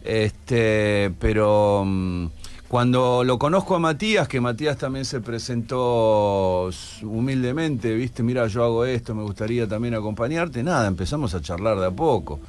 Este, 0.04 1.14
pero 1.20 1.84
mm, 1.86 2.26
cuando 2.72 3.26
lo 3.26 3.38
conozco 3.38 3.76
a 3.76 3.80
Matías, 3.80 4.30
que 4.30 4.40
Matías 4.40 4.78
también 4.78 5.04
se 5.04 5.20
presentó 5.20 6.70
humildemente, 7.04 7.94
viste, 7.96 8.24
mira, 8.24 8.48
yo 8.48 8.64
hago 8.64 8.86
esto, 8.86 9.14
me 9.14 9.24
gustaría 9.24 9.68
también 9.68 9.94
acompañarte, 9.94 10.64
nada, 10.64 10.88
empezamos 10.88 11.36
a 11.36 11.42
charlar 11.42 11.78
de 11.82 11.88
a 11.88 11.92
poco. 11.92 12.40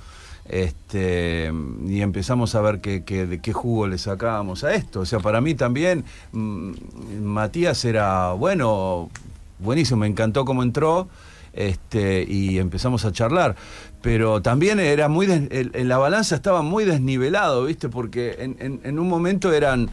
Este, 0.48 1.52
y 1.88 2.02
empezamos 2.02 2.54
a 2.54 2.60
ver 2.60 2.80
qué, 2.80 3.00
de 3.00 3.40
qué 3.40 3.52
jugo 3.52 3.88
le 3.88 3.98
sacábamos 3.98 4.62
a 4.62 4.72
esto. 4.74 5.00
O 5.00 5.06
sea, 5.06 5.18
para 5.18 5.40
mí 5.40 5.56
también 5.56 6.04
mm, 6.30 6.70
Matías 7.24 7.84
era, 7.84 8.30
bueno, 8.34 9.10
buenísimo, 9.58 9.98
me 10.02 10.06
encantó 10.06 10.44
cómo 10.44 10.62
entró 10.62 11.08
este, 11.52 12.24
y 12.28 12.58
empezamos 12.58 13.04
a 13.04 13.10
charlar. 13.10 13.56
Pero 14.02 14.40
también 14.40 14.78
era 14.78 15.08
muy 15.08 15.26
des- 15.26 15.48
en 15.50 15.88
la 15.88 15.98
balanza 15.98 16.36
estaba 16.36 16.62
muy 16.62 16.84
desnivelado, 16.84 17.64
¿viste? 17.64 17.88
Porque 17.88 18.36
en, 18.38 18.56
en- 18.60 18.80
en 18.84 18.98
un 19.00 19.08
momento 19.08 19.52
eran 19.52 19.90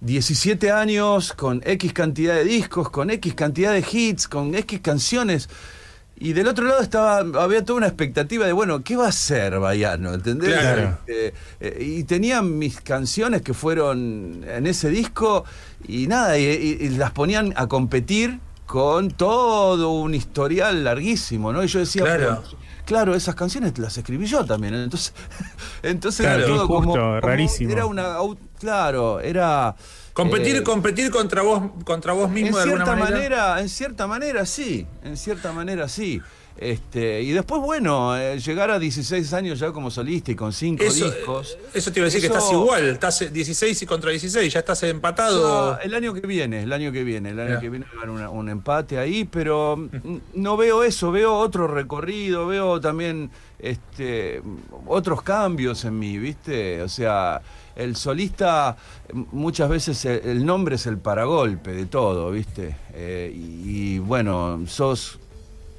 17 0.00 0.70
años 0.70 1.32
con 1.32 1.62
X 1.64 1.92
cantidad 1.92 2.34
de 2.34 2.44
discos, 2.44 2.90
con 2.90 3.10
X 3.10 3.34
cantidad 3.34 3.72
de 3.72 3.84
hits, 3.90 4.28
con 4.28 4.54
X 4.54 4.80
canciones. 4.80 5.48
Y 6.18 6.32
del 6.32 6.46
otro 6.48 6.66
lado 6.66 6.80
estaba, 6.80 7.18
había 7.42 7.62
toda 7.64 7.76
una 7.78 7.86
expectativa 7.88 8.46
de, 8.46 8.52
bueno, 8.52 8.82
¿qué 8.82 8.96
va 8.96 9.08
a 9.08 9.12
ser 9.12 9.58
Baiano? 9.58 10.14
¿Entendés? 10.14 10.54
Claro. 10.58 10.98
Este, 11.06 11.34
eh, 11.60 11.84
y 11.84 12.04
tenía 12.04 12.40
mis 12.40 12.80
canciones 12.80 13.42
que 13.42 13.52
fueron 13.52 14.42
en 14.48 14.66
ese 14.66 14.88
disco 14.88 15.44
y 15.86 16.06
nada, 16.06 16.38
y, 16.38 16.44
y- 16.46 16.86
y 16.86 16.88
las 16.90 17.10
ponían 17.10 17.52
a 17.56 17.66
competir 17.66 18.38
con 18.66 19.10
todo 19.12 19.92
un 19.92 20.14
historial 20.14 20.84
larguísimo, 20.84 21.52
¿no? 21.52 21.62
Y 21.62 21.68
yo 21.68 21.78
decía, 21.80 22.02
Claro. 22.02 22.42
claro, 22.84 23.14
esas 23.14 23.34
canciones 23.34 23.78
las 23.78 23.96
escribí 23.96 24.26
yo 24.26 24.44
también. 24.44 24.74
Entonces, 24.74 25.12
entonces 25.82 26.26
Claro, 26.26 26.38
era 26.44 26.46
todo 26.48 26.64
injusto, 26.64 26.92
como- 26.92 27.20
rarísimo. 27.20 27.70
Era 27.70 27.86
una, 27.86 28.16
claro, 28.58 29.20
era... 29.20 29.74
Competir, 30.12 30.56
eh, 30.56 30.62
competir 30.62 31.10
contra 31.10 31.42
vos, 31.42 31.62
contra 31.84 32.12
vos 32.14 32.28
en 32.28 32.34
mismo 32.34 32.56
de 32.56 32.62
alguna 32.64 32.84
cierta 32.86 32.96
manera. 33.04 33.38
manera, 33.38 33.60
en 33.60 33.68
cierta 33.68 34.06
manera 34.06 34.46
sí, 34.46 34.86
en 35.04 35.16
cierta 35.18 35.52
manera 35.52 35.88
sí. 35.88 36.22
Este, 36.58 37.20
y 37.22 37.32
después, 37.32 37.60
bueno, 37.60 38.16
eh, 38.16 38.38
llegar 38.40 38.70
a 38.70 38.78
16 38.78 39.30
años 39.34 39.58
ya 39.58 39.72
como 39.72 39.90
solista 39.90 40.30
y 40.30 40.34
con 40.34 40.52
cinco 40.54 40.84
Eso, 40.84 41.04
discos. 41.10 41.58
eso 41.74 41.92
te 41.92 42.00
iba 42.00 42.04
a 42.04 42.08
decir 42.08 42.20
que 42.22 42.28
estás 42.28 42.50
igual, 42.50 42.84
estás 42.88 43.30
16 43.30 43.82
y 43.82 43.86
contra 43.86 44.10
16, 44.10 44.52
ya 44.54 44.60
estás 44.60 44.82
empatado. 44.84 45.78
El 45.80 45.94
año 45.94 46.14
que 46.14 46.20
viene, 46.26 46.62
el 46.62 46.72
año 46.72 46.92
que 46.92 47.04
viene, 47.04 47.30
el 47.30 47.40
año 47.40 47.60
que 47.60 47.68
viene 47.68 47.84
va 47.86 47.92
a 47.92 47.96
haber 48.04 48.10
una- 48.10 48.30
un 48.30 48.48
empate 48.48 48.98
ahí, 48.98 49.24
pero 49.24 49.76
mm, 49.76 50.16
no 50.34 50.56
veo 50.56 50.82
eso, 50.82 51.12
veo 51.12 51.34
otro 51.34 51.66
recorrido, 51.66 52.46
veo 52.46 52.80
también 52.80 53.30
este, 53.58 54.40
otros 54.86 55.22
cambios 55.22 55.84
en 55.84 55.98
mí, 55.98 56.18
¿viste? 56.18 56.80
O 56.82 56.88
sea, 56.88 57.40
el 57.74 57.96
solista 57.96 58.76
m- 59.10 59.26
muchas 59.32 59.68
veces 59.68 60.04
el, 60.06 60.20
el 60.24 60.46
nombre 60.46 60.76
es 60.76 60.86
el 60.86 60.98
paragolpe 60.98 61.72
de 61.72 61.86
todo, 61.86 62.30
¿viste? 62.30 62.76
Eh, 62.94 63.30
y, 63.34 63.94
y, 63.94 63.98
bueno, 63.98 64.62
sos, 64.66 65.18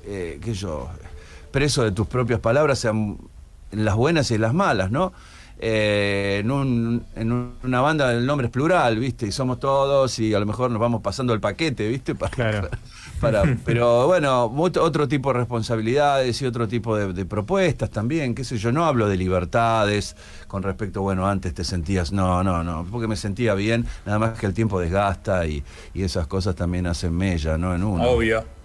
eh, 0.08 0.40
qué 0.42 0.54
yo, 0.54 0.90
preso 1.52 1.84
de 1.84 1.92
tus 1.92 2.08
propias 2.08 2.40
palabras, 2.40 2.80
sean 2.80 3.18
las 3.72 3.96
buenas 3.96 4.32
y 4.32 4.36
en 4.36 4.42
las 4.42 4.54
malas, 4.54 4.90
¿no? 4.92 5.12
Eh, 5.60 6.38
en, 6.42 6.52
un- 6.52 7.04
en 7.16 7.32
un- 7.32 7.54
una 7.64 7.82
banda 7.82 8.12
el 8.14 8.26
nombre 8.28 8.46
es 8.46 8.52
plural, 8.54 9.00
¿viste? 9.00 9.26
Y 9.26 9.32
somos 9.32 9.60
todos 9.60 10.20
y 10.20 10.34
a 10.36 10.40
lo 10.40 10.46
mejor 10.46 10.70
nos 10.70 10.80
vamos 10.80 11.02
pasando 11.02 11.34
el 11.34 11.40
paquete, 11.40 11.88
¿viste? 11.90 12.14
Para, 12.16 12.30
Claro. 12.32 12.70
para- 13.20 13.42
pero 13.66 14.06
bueno, 14.06 14.46
otro 14.56 15.08
tipo 15.08 15.34
de 15.34 15.40
responsabilidades 15.40 16.40
y 16.44 16.46
otro 16.46 16.68
tipo 16.68 16.96
de, 16.96 17.12
de 17.12 17.26
propuestas 17.26 17.90
también, 17.90 18.36
qué 18.36 18.44
sé 18.44 18.60
yo, 18.60 18.72
no 18.72 18.86
hablo 18.86 19.10
de 19.10 19.18
libertades 19.18 20.16
con 20.48 20.62
respecto, 20.62 21.02
bueno, 21.02 21.26
antes 21.28 21.56
te 21.56 21.64
sentías, 21.64 22.12
no, 22.12 22.44
no, 22.44 22.64
no, 22.64 22.86
porque 22.92 23.08
me 23.08 23.16
sentía 23.16 23.56
bien, 23.56 23.84
nada 24.06 24.20
más 24.20 24.38
que 24.40 24.46
el 24.46 24.54
tiempo 24.54 24.80
desgasta 24.80 25.48
y, 25.48 25.64
y 25.96 26.04
esas 26.04 26.28
cosas 26.28 26.56
también 26.56 26.86
hacen 26.86 27.14
mella, 27.18 27.58
¿no? 27.58 27.74
En 27.74 27.84
uno. 27.84 28.04
Obvio. 28.08 28.57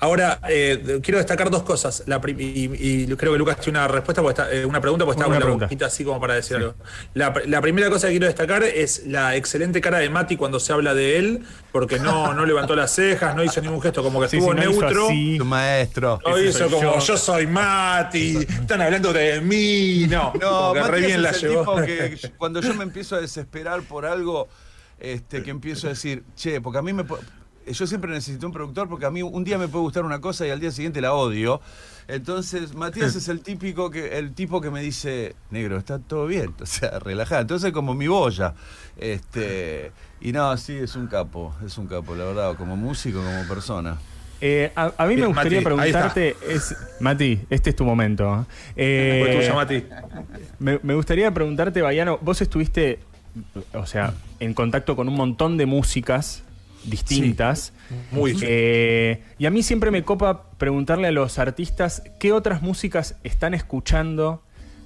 Ahora, 0.00 0.38
eh, 0.48 1.00
quiero 1.02 1.18
destacar 1.18 1.50
dos 1.50 1.64
cosas. 1.64 2.04
La 2.06 2.20
y, 2.26 2.70
y 3.02 3.06
creo 3.16 3.32
que 3.32 3.38
Lucas 3.38 3.58
tiene 3.60 3.80
una 3.80 3.88
respuesta, 3.88 4.22
está- 4.28 4.52
eh, 4.52 4.64
una 4.64 4.80
pregunta, 4.80 5.04
porque 5.04 5.20
está 5.20 5.28
Una 5.28 5.40
con 5.40 5.58
la 5.58 5.66
boquita 5.66 5.86
así 5.86 6.04
como 6.04 6.20
para 6.20 6.34
decir 6.34 6.56
algo. 6.56 6.74
La, 7.14 7.34
pr- 7.34 7.46
la 7.46 7.60
primera 7.60 7.90
cosa 7.90 8.06
que 8.06 8.12
quiero 8.12 8.26
destacar 8.26 8.62
es 8.62 9.06
la 9.06 9.34
excelente 9.34 9.80
cara 9.80 9.98
de 9.98 10.08
Mati 10.08 10.36
cuando 10.36 10.60
se 10.60 10.72
habla 10.72 10.94
de 10.94 11.18
él, 11.18 11.42
porque 11.72 11.98
no, 11.98 12.32
no 12.32 12.46
levantó 12.46 12.76
las 12.76 12.92
cejas, 12.94 13.34
no 13.34 13.42
hizo 13.42 13.60
ningún 13.60 13.82
gesto, 13.82 14.02
como 14.04 14.20
que 14.20 14.28
Sí, 14.28 14.36
estuvo 14.36 14.52
sí, 14.52 14.58
no 14.60 14.70
neutro. 14.70 15.06
así. 15.08 15.36
Tu 15.38 15.44
maestro. 15.44 16.20
No 16.24 16.38
hizo 16.40 16.70
como 16.70 16.80
yo. 16.94 16.98
yo. 17.00 17.16
soy 17.16 17.46
Mati, 17.48 18.36
están 18.38 18.80
hablando 18.80 19.12
de 19.12 19.40
mí. 19.40 20.06
No, 20.08 20.32
No, 20.40 20.48
como 20.70 20.74
que 20.74 20.82
re 20.84 21.00
bien 21.00 21.22
la 21.22 21.30
el 21.30 21.36
llevó. 21.36 21.60
tipo 21.60 21.76
que 21.84 22.18
cuando 22.38 22.60
yo 22.60 22.72
me 22.74 22.84
empiezo 22.84 23.16
a 23.16 23.20
desesperar 23.20 23.82
por 23.82 24.06
algo, 24.06 24.48
este, 25.00 25.42
que 25.42 25.50
empiezo 25.50 25.88
a 25.88 25.90
decir, 25.90 26.22
che, 26.36 26.60
porque 26.60 26.78
a 26.78 26.82
mí 26.82 26.92
me... 26.92 27.04
Yo 27.72 27.86
siempre 27.86 28.10
necesito 28.10 28.46
un 28.46 28.52
productor 28.52 28.88
porque 28.88 29.06
a 29.06 29.10
mí 29.10 29.22
un 29.22 29.44
día 29.44 29.58
me 29.58 29.68
puede 29.68 29.82
gustar 29.82 30.04
una 30.04 30.20
cosa 30.20 30.46
y 30.46 30.50
al 30.50 30.60
día 30.60 30.70
siguiente 30.70 31.00
la 31.00 31.12
odio. 31.14 31.60
Entonces, 32.08 32.74
Matías 32.74 33.14
es 33.16 33.28
el 33.28 33.40
típico 33.40 33.90
que, 33.90 34.18
el 34.18 34.32
tipo 34.32 34.62
que 34.62 34.70
me 34.70 34.80
dice, 34.80 35.36
negro, 35.50 35.76
está 35.76 35.98
todo 35.98 36.26
bien, 36.26 36.54
o 36.60 36.66
sea, 36.66 36.98
relajado. 36.98 37.42
Entonces 37.42 37.72
como 37.72 37.94
mi 37.94 38.06
boya. 38.08 38.54
Este, 38.96 39.92
y 40.20 40.32
no, 40.32 40.56
sí, 40.56 40.76
es 40.76 40.96
un 40.96 41.06
capo, 41.06 41.54
es 41.64 41.76
un 41.76 41.86
capo, 41.86 42.14
la 42.14 42.24
verdad, 42.24 42.56
como 42.56 42.76
músico, 42.76 43.18
como 43.22 43.46
persona. 43.46 43.98
Eh, 44.40 44.72
a, 44.74 44.92
a 44.96 45.06
mí 45.06 45.10
me 45.10 45.16
Bien, 45.16 45.26
gustaría 45.28 45.58
Mati, 45.60 45.64
preguntarte, 45.64 46.36
es, 46.48 46.76
Mati, 47.00 47.40
este 47.50 47.70
es 47.70 47.76
tu 47.76 47.84
momento. 47.84 48.46
¿eh? 48.76 49.24
Eh, 49.26 49.36
tuya, 49.40 49.54
Mati. 49.54 49.84
me, 50.60 50.80
me 50.82 50.94
gustaría 50.94 51.32
preguntarte, 51.34 51.82
Bayano, 51.82 52.18
vos 52.22 52.40
estuviste, 52.40 53.00
o 53.74 53.84
sea, 53.84 54.14
en 54.40 54.54
contacto 54.54 54.96
con 54.96 55.08
un 55.08 55.16
montón 55.16 55.56
de 55.56 55.66
músicas 55.66 56.44
distintas. 56.90 57.72
Muy 58.10 58.36
Eh, 58.42 59.22
y 59.38 59.46
a 59.46 59.50
mí 59.50 59.62
siempre 59.62 59.90
me 59.90 60.02
copa 60.02 60.50
preguntarle 60.58 61.08
a 61.08 61.12
los 61.12 61.38
artistas 61.38 62.02
qué 62.18 62.32
otras 62.32 62.62
músicas 62.62 63.16
están 63.24 63.54
escuchando, 63.54 64.42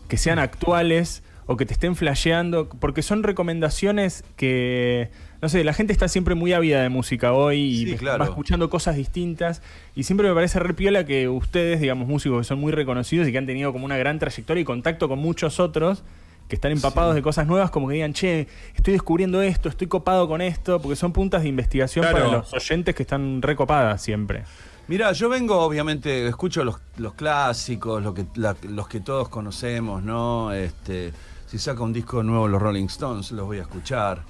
que 0.08 0.16
sean 0.16 0.38
actuales 0.38 1.22
o 1.46 1.56
que 1.56 1.66
te 1.66 1.72
estén 1.72 1.96
flasheando, 1.96 2.68
porque 2.68 3.02
son 3.02 3.22
recomendaciones 3.24 4.24
que, 4.36 5.10
no 5.40 5.48
sé, 5.48 5.64
la 5.64 5.72
gente 5.72 5.92
está 5.92 6.06
siempre 6.06 6.34
muy 6.36 6.52
ávida 6.52 6.82
de 6.82 6.88
música 6.88 7.32
hoy 7.32 7.58
y 7.60 7.86
Sí, 7.86 7.96
claro. 7.96 8.20
va 8.20 8.26
escuchando 8.26 8.70
cosas 8.70 8.96
distintas. 8.96 9.60
Y 9.96 10.04
siempre 10.04 10.28
me 10.28 10.34
parece 10.34 10.60
re 10.60 10.72
piola 10.72 11.04
que 11.04 11.28
ustedes, 11.28 11.80
digamos, 11.80 12.06
músicos 12.06 12.38
que 12.40 12.44
son 12.44 12.60
muy 12.60 12.72
reconocidos 12.72 13.26
y 13.26 13.32
que 13.32 13.38
han 13.38 13.46
tenido 13.46 13.72
como 13.72 13.84
una 13.84 13.96
gran 13.96 14.18
trayectoria 14.18 14.60
y 14.60 14.64
contacto 14.64 15.08
con 15.08 15.18
muchos 15.18 15.58
otros, 15.58 16.04
que 16.52 16.56
están 16.56 16.72
empapados 16.72 17.14
de 17.14 17.22
cosas 17.22 17.46
nuevas, 17.46 17.70
como 17.70 17.88
que 17.88 17.94
digan, 17.94 18.12
che, 18.12 18.46
estoy 18.76 18.92
descubriendo 18.92 19.40
esto, 19.40 19.70
estoy 19.70 19.86
copado 19.86 20.28
con 20.28 20.42
esto, 20.42 20.82
porque 20.82 20.96
son 20.96 21.10
puntas 21.10 21.40
de 21.44 21.48
investigación 21.48 22.02
Claro. 22.04 22.18
para 22.26 22.36
los 22.40 22.52
oyentes 22.52 22.94
que 22.94 23.04
están 23.04 23.40
recopadas 23.40 24.02
siempre. 24.02 24.44
Mira, 24.86 25.12
yo 25.12 25.30
vengo, 25.30 25.58
obviamente, 25.60 26.26
escucho 26.26 26.62
los, 26.62 26.76
los 26.98 27.14
clásicos, 27.14 28.02
lo 28.02 28.12
que, 28.12 28.26
la- 28.34 28.54
los 28.68 28.86
que 28.86 29.00
todos 29.00 29.30
conocemos, 29.30 30.02
¿no? 30.02 30.52
Este, 30.52 31.14
si 31.46 31.58
saca 31.58 31.82
un 31.82 31.94
disco 31.94 32.22
nuevo 32.22 32.46
los 32.48 32.60
Rolling 32.60 32.84
Stones, 32.84 33.32
los 33.32 33.46
voy 33.46 33.56
a 33.56 33.62
escuchar. 33.62 34.20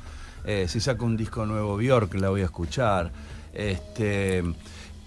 Eh, 0.45 0.67
si 0.69 0.79
saca 0.79 1.03
un 1.03 1.17
disco 1.17 1.45
nuevo 1.45 1.77
Bjork, 1.77 2.15
la 2.15 2.29
voy 2.29 2.43
a 2.43 2.45
escuchar. 2.45 3.11
Este, 3.53 4.45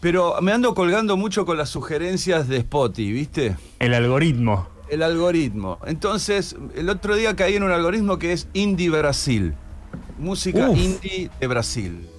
pero 0.01 0.41
me 0.41 0.51
ando 0.51 0.75
colgando 0.75 1.15
mucho 1.15 1.45
con 1.45 1.55
las 1.57 1.69
sugerencias 1.69 2.49
de 2.49 2.57
Spotify, 2.57 3.13
¿viste? 3.13 3.55
El 3.79 3.93
algoritmo. 3.93 4.74
El 4.89 5.03
algoritmo. 5.03 5.79
Entonces, 5.85 6.55
el 6.75 6.89
otro 6.89 7.15
día 7.15 7.35
caí 7.35 7.55
en 7.55 7.63
un 7.63 7.71
algoritmo 7.71 8.19
que 8.19 8.33
es 8.33 8.47
Indie 8.53 8.89
Brasil. 8.89 9.55
Música 10.17 10.69
Uf. 10.69 10.77
indie 10.77 11.29
de 11.39 11.47
Brasil. 11.47 12.09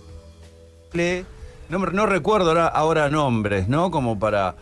No, 1.68 1.78
no 1.78 2.06
recuerdo 2.06 2.48
ahora, 2.50 2.66
ahora 2.66 3.10
nombres, 3.10 3.68
¿no? 3.68 3.90
Como 3.90 4.18
para, 4.18 4.56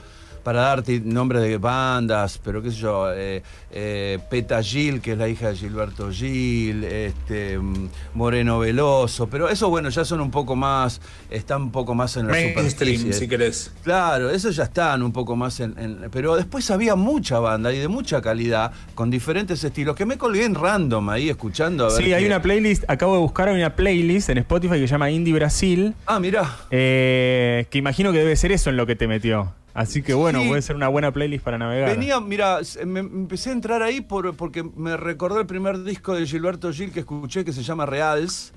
para 0.44 0.60
darte 0.60 1.00
nombres 1.00 1.42
de 1.42 1.56
bandas, 1.58 2.38
pero 2.44 2.62
qué 2.62 2.70
sé 2.70 2.76
yo, 2.76 3.10
eh, 3.12 3.42
eh, 3.72 4.18
Peta 4.30 4.62
Gil, 4.62 5.00
que 5.00 5.12
es 5.12 5.18
la 5.18 5.26
hija 5.28 5.48
de 5.48 5.56
Gilberto 5.56 6.10
Gil, 6.12 6.84
este, 6.84 7.58
mm, 7.58 7.88
Moreno 8.14 8.58
Veloso, 8.58 9.26
pero 9.26 9.48
eso, 9.48 9.70
bueno, 9.70 9.88
ya 9.88 10.04
son 10.04 10.20
un 10.20 10.30
poco 10.30 10.54
más, 10.54 11.00
están 11.30 11.62
un 11.62 11.70
poco 11.72 11.94
más 11.94 12.16
en 12.18 12.26
la 12.26 12.32
Mainstream, 12.34 12.68
superficie. 12.68 13.12
si 13.14 13.26
querés. 13.28 13.72
Claro, 13.82 14.30
esos 14.30 14.54
ya 14.54 14.64
están 14.64 15.02
un 15.02 15.12
poco 15.12 15.34
más 15.34 15.58
en, 15.60 15.74
en- 15.78 16.10
Pero 16.12 16.36
después 16.36 16.70
había 16.70 16.94
mucha 16.94 17.38
banda 17.40 17.72
y 17.72 17.78
de 17.78 17.88
mucha 17.88 18.20
calidad, 18.20 18.72
con 18.94 19.10
diferentes 19.10 19.64
estilos, 19.64 19.96
que 19.96 20.04
me 20.06 20.18
colgué 20.18 20.44
en 20.44 20.54
random 20.54 21.08
ahí 21.08 21.30
escuchando. 21.30 21.86
A 21.86 21.92
ver 21.94 22.04
Sí, 22.04 22.12
hay 22.12 22.26
una 22.26 22.42
playlist, 22.42 22.84
acabo 22.88 23.14
de 23.14 23.20
buscar, 23.20 23.48
hay 23.48 23.56
una 23.56 23.74
playlist 23.74 24.28
en 24.28 24.38
Spotify 24.38 24.74
que 24.74 24.80
se 24.80 24.86
llama 24.88 25.10
Indie 25.10 25.32
Brasil, 25.32 25.94
Ah, 26.06 26.20
mirá. 26.20 26.54
eh, 26.70 27.66
que 27.70 27.78
imagino 27.78 28.12
que 28.12 28.18
debe 28.18 28.36
ser 28.36 28.52
eso 28.52 28.68
en 28.70 28.76
lo 28.76 28.86
que 28.86 28.94
te 28.94 29.08
metió. 29.08 29.52
Así 29.75 30.02
que 30.02 30.14
bueno, 30.14 30.40
Sí. 30.40 30.49
puede 30.49 30.62
ser 30.62 30.76
una 30.76 30.87
buena 30.88 31.12
playlist 31.12 31.45
para 31.45 31.59
navegar. 31.59 31.90
Venía, 31.90 32.21
mira, 32.21 32.61
me, 32.87 33.00
empecé 33.00 33.50
a 33.50 33.52
entrar 33.54 33.83
ahí 33.83 34.00
por, 34.00 34.35
porque 34.37 34.62
me 34.62 34.97
recordó 34.97 35.40
el 35.40 35.47
primer 35.47 35.83
disco 35.83 36.14
de 36.14 36.25
Gilberto 36.26 36.73
Gil 36.73 36.93
que 36.93 37.00
escuché 37.00 37.45
que 37.45 37.52
se 37.52 37.62
llama 37.64 37.85
Reals. 37.85 38.52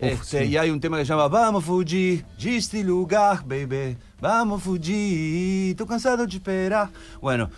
Este, 0.00 0.44
sí. 0.44 0.50
Y 0.50 0.56
hay 0.56 0.70
un 0.70 0.80
tema 0.80 0.96
que 0.98 1.04
se 1.04 1.10
llama 1.10 1.28
Vamos 1.28 1.64
fugir, 1.64 2.24
este 2.44 2.82
lugar, 2.84 3.42
baby. 3.46 3.96
Vamos 4.20 4.62
fugir, 4.62 5.76
tô 5.76 5.86
cansado 5.86 6.24
de 6.26 6.36
esperar. 6.36 6.90
Bueno, 7.20 7.50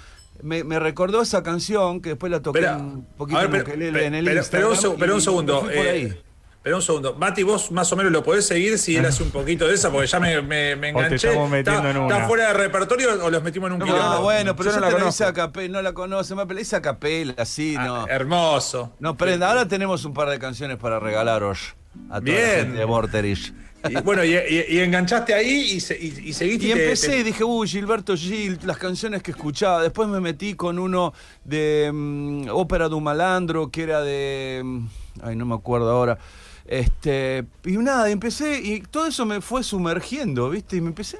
me, 0.43 0.63
me 0.65 0.79
recordó 0.79 1.23
esa 1.23 1.43
canción 1.43 2.01
que 2.01 2.11
después 2.11 2.31
la 2.33 2.41
toqué 2.41 2.67
un 2.67 3.07
poquito 3.17 3.39
ver, 3.39 3.47
en 3.47 3.51
pero, 3.53 3.63
ukelele 3.65 3.93
pero- 3.93 4.05
en 4.07 4.15
el 4.15 4.25
pero- 4.25 4.43
pero 4.51 4.67
un, 4.69 4.73
Instagram 4.73 4.97
seg- 4.97 5.01
pero 5.01 5.13
un 5.15 5.19
y- 5.19 5.23
y 5.23 5.25
segundo. 5.25 5.71
eh. 5.71 6.23
Pero 6.63 6.77
un 6.77 6.83
segundo. 6.83 7.15
Mati, 7.15 7.43
vos 7.43 7.71
más 7.73 7.91
o 7.93 7.97
menos 7.97 8.13
lo 8.13 8.23
podés 8.23 8.47
seguir 8.47 8.79
si 8.79 8.97
él 8.97 9.07
hace 9.07 9.23
un 9.23 9.31
poquito 9.31 9.67
de 9.67 9.75
esa, 9.75 9.91
porque 9.91 10.07
ya 10.07 10.21
me, 10.21 10.43
me, 10.43 10.77
me 10.77 10.91
O 10.93 10.99
te 10.99 11.07
enganché. 11.07 11.29
estamos 11.29 11.49
metiendo 11.51 11.89
¿Está, 11.89 11.91
en 11.99 12.03
está 12.05 12.17
una. 12.17 12.27
fuera 12.29 12.49
de 12.49 12.53
repertorio 12.55 13.25
o 13.25 13.31
los 13.31 13.43
metimos 13.43 13.69
en 13.69 13.73
un 13.75 13.79
No, 13.79 13.87
quilombo? 13.87 14.21
bueno, 14.23 14.55
pero 14.57 14.71
Yo 14.71 14.75
yo, 14.77 14.81
no 14.83 14.91
la 14.91 14.97
te 15.05 15.09
hice 15.09 15.25
a 15.25 15.33
capela, 15.33 15.73
no 15.73 15.83
la 15.83 15.93
conoce, 15.95 16.35
me 16.35 16.61
hice 16.61 16.77
a 16.77 16.83
capela, 16.83 17.35
así, 17.39 17.75
Ah, 17.79 17.85
no. 17.87 18.07
hermoso. 18.09 18.93
No, 19.01 19.17
prenda, 19.17 19.49
ahora 19.49 19.67
tenemos 19.67 20.05
un 20.05 20.13
par 20.13 20.29
de 20.29 20.39
canciones 20.39 20.77
para 20.77 20.99
regalaros 21.01 21.75
a 22.11 22.21
toda 22.21 22.21
la 22.21 22.21
Bien. 22.21 22.57
gente 22.61 22.79
de 22.79 22.87
Morterish. 22.87 23.55
Y, 23.89 23.95
bueno, 24.03 24.23
y, 24.23 24.35
y- 24.37 24.65
y 24.69 24.79
enganchaste 24.81 25.33
ahí 25.33 25.49
y, 25.73 25.81
se- 25.81 25.97
y- 25.99 26.15
y 26.27 26.33
seguiste. 26.35 26.67
Y 26.67 26.73
te- 26.75 26.83
empecé 26.85 27.09
te- 27.09 27.19
y 27.21 27.23
dije, 27.23 27.43
uy, 27.43 27.67
Gilberto 27.67 28.15
Gil, 28.15 28.59
las 28.65 28.77
canciones 28.77 29.23
que 29.23 29.31
escuchaba. 29.31 29.81
Después 29.83 30.07
me 30.07 30.21
metí 30.21 30.53
con 30.53 30.79
uno 30.79 31.15
de 31.45 31.91
mm, 31.91 32.49
Ópera 32.51 32.91
de 32.91 32.95
un 32.97 33.05
Malandro, 33.05 33.71
que 33.71 33.83
era 33.85 34.03
de. 34.03 34.61
mm, 34.63 34.87
ay, 35.23 35.35
no 35.37 35.47
me 35.47 35.55
acuerdo 35.55 35.91
ahora. 35.91 36.19
Este, 36.71 37.45
y 37.65 37.73
nada, 37.79 38.09
empecé, 38.11 38.61
y 38.63 38.81
todo 38.81 39.07
eso 39.07 39.27
me 39.27 39.41
fue 39.41 39.65
sumergiendo, 39.65 40.51
¿viste? 40.51 40.77
Y 40.77 40.81
me 40.81 40.91
empecé 40.91 41.19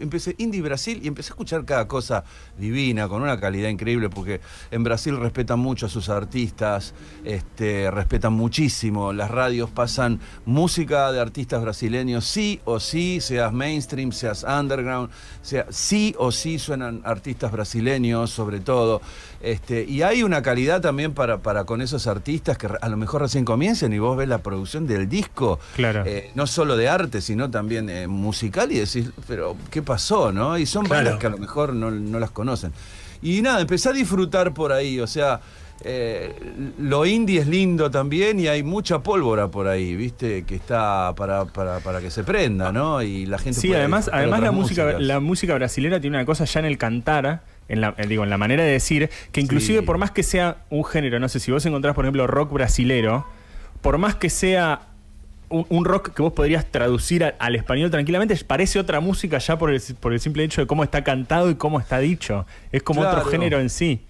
empecé 0.00 0.34
Indie 0.38 0.62
Brasil 0.62 1.00
y 1.02 1.08
empecé 1.08 1.30
a 1.30 1.32
escuchar 1.32 1.64
cada 1.64 1.88
cosa 1.88 2.24
divina, 2.58 3.08
con 3.08 3.22
una 3.22 3.38
calidad 3.38 3.68
increíble, 3.68 4.08
porque 4.08 4.40
en 4.70 4.84
Brasil 4.84 5.18
respetan 5.18 5.58
mucho 5.58 5.86
a 5.86 5.88
sus 5.88 6.08
artistas, 6.08 6.94
este, 7.24 7.90
respetan 7.90 8.32
muchísimo. 8.32 9.12
Las 9.12 9.30
radios 9.30 9.70
pasan 9.70 10.20
música 10.44 11.12
de 11.12 11.20
artistas 11.20 11.62
brasileños, 11.62 12.24
sí 12.24 12.60
o 12.64 12.80
sí, 12.80 13.20
seas 13.20 13.52
mainstream, 13.52 14.12
seas 14.12 14.44
underground, 14.44 15.10
sea, 15.42 15.66
sí 15.70 16.14
o 16.18 16.32
sí 16.32 16.58
suenan 16.58 17.02
artistas 17.04 17.52
brasileños, 17.52 18.30
sobre 18.30 18.60
todo. 18.60 19.00
Este, 19.42 19.82
y 19.84 20.02
hay 20.02 20.22
una 20.22 20.40
calidad 20.40 20.80
también 20.80 21.14
para, 21.14 21.38
para 21.42 21.64
con 21.64 21.82
esos 21.82 22.06
artistas 22.06 22.56
que 22.56 22.68
a 22.80 22.88
lo 22.88 22.96
mejor 22.96 23.22
recién 23.22 23.44
comiencen 23.44 23.92
y 23.92 23.98
vos 23.98 24.16
ves 24.16 24.28
la 24.28 24.38
producción 24.38 24.86
del 24.86 25.08
disco, 25.08 25.58
Claro. 25.74 26.04
eh, 26.06 26.30
no 26.36 26.46
solo 26.46 26.76
de 26.76 26.88
arte, 26.88 27.20
sino 27.20 27.50
también 27.50 27.90
eh, 27.90 28.06
musical 28.06 28.70
y 28.70 28.78
decís, 28.78 29.10
pero 29.26 29.56
¿qué 29.70 29.82
pasó? 29.82 30.30
¿no? 30.30 30.56
Y 30.58 30.66
son 30.66 30.86
Claro. 30.86 31.04
bandas 31.04 31.20
que 31.20 31.26
a 31.26 31.30
lo 31.30 31.38
mejor 31.38 31.74
no, 31.74 31.90
no 31.90 32.20
las 32.20 32.30
conocen. 32.30 32.72
Y 33.20 33.42
nada, 33.42 33.60
empecé 33.60 33.88
a 33.88 33.92
disfrutar 33.92 34.54
por 34.54 34.70
ahí, 34.72 35.00
o 35.00 35.06
sea, 35.08 35.40
eh, 35.84 36.32
lo 36.78 37.04
indie 37.04 37.40
es 37.40 37.48
lindo 37.48 37.90
también 37.90 38.38
y 38.38 38.46
hay 38.46 38.62
mucha 38.62 39.00
pólvora 39.00 39.48
por 39.48 39.66
ahí, 39.66 39.96
¿viste? 39.96 40.44
Que 40.44 40.54
está 40.54 41.12
para, 41.16 41.44
para, 41.46 41.80
para 41.80 42.00
que 42.00 42.10
se 42.12 42.22
prenda, 42.22 42.70
¿no? 42.70 43.02
Y 43.02 43.26
la 43.26 43.38
gente 43.38 43.58
Sí, 43.60 43.66
puede 43.68 43.80
además, 43.80 44.08
además 44.12 44.40
la 44.40 44.52
música, 44.52 44.84
músicas. 44.84 45.02
la 45.02 45.18
música 45.20 45.54
brasilera 45.56 46.00
tiene 46.00 46.16
una 46.18 46.26
cosa 46.26 46.44
ya 46.44 46.60
en 46.60 46.66
el 46.66 46.78
cantar, 46.78 47.42
en 47.68 47.80
la, 47.80 47.94
eh, 47.98 48.06
digo, 48.06 48.24
en 48.24 48.30
la 48.30 48.38
manera 48.38 48.62
de 48.64 48.70
decir, 48.72 49.10
que 49.32 49.40
inclusive 49.40 49.80
Sí. 49.80 49.84
por 49.86 49.98
más 49.98 50.10
que 50.10 50.22
sea 50.22 50.58
un 50.70 50.84
género, 50.84 51.18
no 51.20 51.28
sé, 51.28 51.40
si 51.40 51.50
vos 51.52 51.64
encontrás, 51.66 51.94
por 51.94 52.04
ejemplo, 52.04 52.26
rock 52.26 52.52
brasilero, 52.52 53.26
por 53.80 53.98
más 53.98 54.14
que 54.16 54.30
sea 54.30 54.88
un, 55.48 55.66
un 55.68 55.84
rock 55.84 56.14
que 56.14 56.22
vos 56.22 56.32
podrías 56.32 56.64
traducir 56.70 57.24
a- 57.24 57.34
al 57.38 57.54
español 57.56 57.90
tranquilamente, 57.90 58.34
parece 58.46 58.78
otra 58.78 59.00
música 59.00 59.38
ya 59.38 59.58
por 59.58 59.70
el, 59.70 59.80
por 60.00 60.12
el 60.12 60.20
simple 60.20 60.44
hecho 60.44 60.60
de 60.62 60.66
cómo 60.66 60.82
está 60.84 61.04
cantado 61.04 61.50
y 61.50 61.54
cómo 61.56 61.78
está 61.78 61.98
dicho. 61.98 62.46
Es 62.72 62.82
como 62.82 63.02
Claro. 63.02 63.18
otro 63.18 63.30
género 63.30 63.60
en 63.60 63.68
sí. 63.70 64.00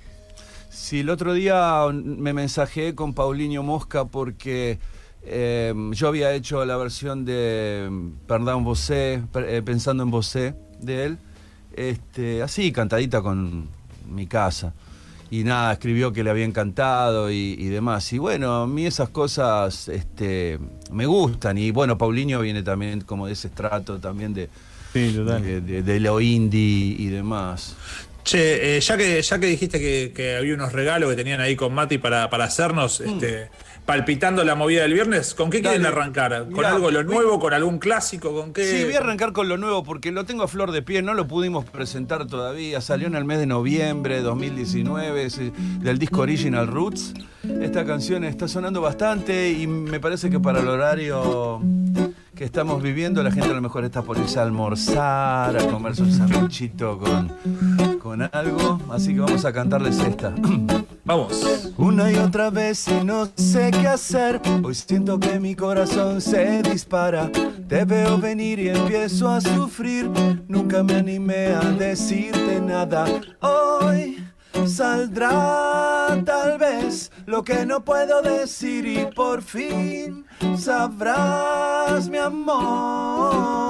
Sí, 0.71 1.01
el 1.01 1.11
otro 1.11 1.35
día 1.35 1.83
me 1.93 2.33
mensajé 2.33 2.95
con 2.95 3.13
Paulinho 3.13 3.63
Mosca 3.63 4.05
porque 4.07 4.79
eh, 5.25 5.73
yo 5.93 6.09
había 6.09 6.33
hecho 6.33 6.65
la 6.65 6.77
versión 6.77 7.25
de 7.25 7.89
Perdón 8.27 8.65
Vosé, 8.65 9.23
eh, 9.35 9.63
pensando 9.65 10.03
en 10.03 10.11
Vosé, 10.11 10.55
de 10.81 11.05
él, 11.05 11.19
este, 11.77 12.43
así, 12.43 12.73
cantadita 12.73 13.23
con 13.23 13.69
mi 14.11 14.27
casa. 14.27 14.73
Y 15.31 15.45
nada, 15.45 15.73
escribió 15.73 16.13
que 16.13 16.23
le 16.23 16.29
había 16.31 16.45
encantado 16.45 17.31
y, 17.31 17.57
y 17.59 17.67
demás. 17.69 18.13
Y 18.13 18.19
bueno, 18.19 18.63
a 18.63 18.67
mí 18.67 18.85
esas 18.85 19.09
cosas 19.09 19.89
este, 19.89 20.59
me 20.91 21.07
gustan. 21.07 21.57
Y 21.57 21.71
bueno, 21.71 21.97
Paulinho 21.97 22.41
viene 22.41 22.63
también 22.63 23.01
como 23.01 23.27
de 23.27 23.33
ese 23.33 23.49
estrato 23.49 23.99
también 23.99 24.35
de, 24.35 24.51
Sí, 24.93 25.13
total. 25.17 25.43
de, 25.43 25.61
de- 25.63 25.83
de 25.83 26.01
lo 26.01 26.21
indie 26.21 26.97
y 26.99 27.07
demás. 27.07 27.75
Che, 28.25 28.77
eh, 28.77 28.81
ya, 28.81 28.97
que, 28.99 29.23
ya 29.23 29.39
que 29.41 29.47
dijiste 29.47 29.81
que, 29.81 30.13
que 30.15 30.37
había 30.37 30.55
unos 30.55 30.73
regalos 30.73 31.09
que 31.11 31.17
tenían 31.17 31.41
ahí 31.41 31.57
con 31.57 31.73
Mati 31.75 31.97
para, 31.99 32.29
para 32.29 32.45
hacernos, 32.45 33.01
este, 33.01 33.49
palpitando 33.87 34.45
la 34.45 34.55
movida 34.55 34.83
del 34.83 34.95
viernes, 34.95 35.35
¿con 35.35 35.51
qué 35.51 35.61
quieren 35.61 35.85
arrancar? 35.85 36.45
¿Con 36.45 36.55
Mirá, 36.55 36.71
algo 36.71 36.91
lo 36.91 37.03
nuevo, 37.03 37.41
con 37.41 37.53
algún 37.53 37.79
clásico? 37.79 38.33
¿Con 38.33 38.53
qué? 38.53 38.65
Sí, 38.65 38.85
voy 38.85 38.95
a 38.95 38.99
arrancar 38.99 39.33
con 39.33 39.49
lo 39.49 39.57
nuevo 39.57 39.83
porque 39.83 40.13
lo 40.13 40.25
tengo 40.25 40.45
a 40.45 40.49
flor 40.49 40.73
de 40.73 40.83
pie, 40.83 41.03
no 41.03 41.15
lo 41.15 41.27
pudimos 41.27 41.65
presentar 41.65 42.27
todavía. 42.27 42.81
Salió 42.81 43.09
en 43.09 43.17
el 43.17 43.25
mes 43.25 43.39
de 43.39 43.47
noviembre 43.47 44.17
de 44.17 44.23
2019 44.23 45.25
es, 45.25 45.39
eh, 45.39 45.53
del 45.81 45.99
disco 45.99 46.21
Original 46.21 46.69
Roots. 46.69 47.15
Esta 47.61 47.85
canción 47.85 48.25
está 48.25 48.47
sonando 48.47 48.81
bastante 48.81 49.51
y 49.51 49.67
me 49.67 49.99
parece 49.99 50.31
que 50.31 50.39
para 50.39 50.61
el 50.61 50.69
horario 50.69 51.61
que 52.37 52.45
estamos 52.45 52.83
viviendo 52.83 53.23
la 53.23 53.31
gente 53.33 53.51
a 53.51 53.55
lo 53.55 53.61
mejor 53.61 53.85
está 53.85 54.03
por 54.03 54.17
irse 54.17 54.39
a 54.39 54.43
almorzar, 54.43 55.57
a 55.57 55.67
comerse 55.67 56.03
un 56.03 56.13
sanguchito 56.13 56.99
con, 56.99 57.92
con 58.03 58.21
algo. 58.21 58.81
Así 58.91 59.15
que 59.15 59.21
vamos 59.21 59.45
a 59.45 59.53
cantarles 59.53 60.01
esta. 60.01 60.35
Vamos. 61.05 61.73
Una 61.79 62.11
y 62.11 62.17
otra 62.17 62.51
vez 62.51 62.87
y 62.89 63.05
no 63.05 63.29
sé 63.37 63.71
qué 63.71 63.87
hacer. 63.89 64.41
Hoy 64.63 64.75
siento 64.75 65.19
que 65.19 65.39
mi 65.39 65.55
corazón 65.55 66.21
se 66.21 66.63
dispara. 66.63 67.31
Te 67.69 67.85
veo 67.85 68.19
venir 68.19 68.59
y 68.59 68.69
empiezo 68.69 69.29
a 69.29 69.41
sufrir. 69.41 70.11
Nunca 70.49 70.83
me 70.83 70.95
animé 70.97 71.49
a 71.49 71.61
decirte 71.61 72.61
nada. 72.61 73.05
Hoy 73.41 74.25
saldrá 74.67 76.21
tal 76.25 76.59
vez 76.59 77.11
lo 77.27 77.43
que 77.43 77.65
no 77.67 77.85
puedo 77.85 78.21
decir 78.23 78.87
y 78.87 79.07
por 79.15 79.43
fin 79.43 80.25
sabrás 80.57 82.09
mi 82.09 82.19
amor. 82.19 83.63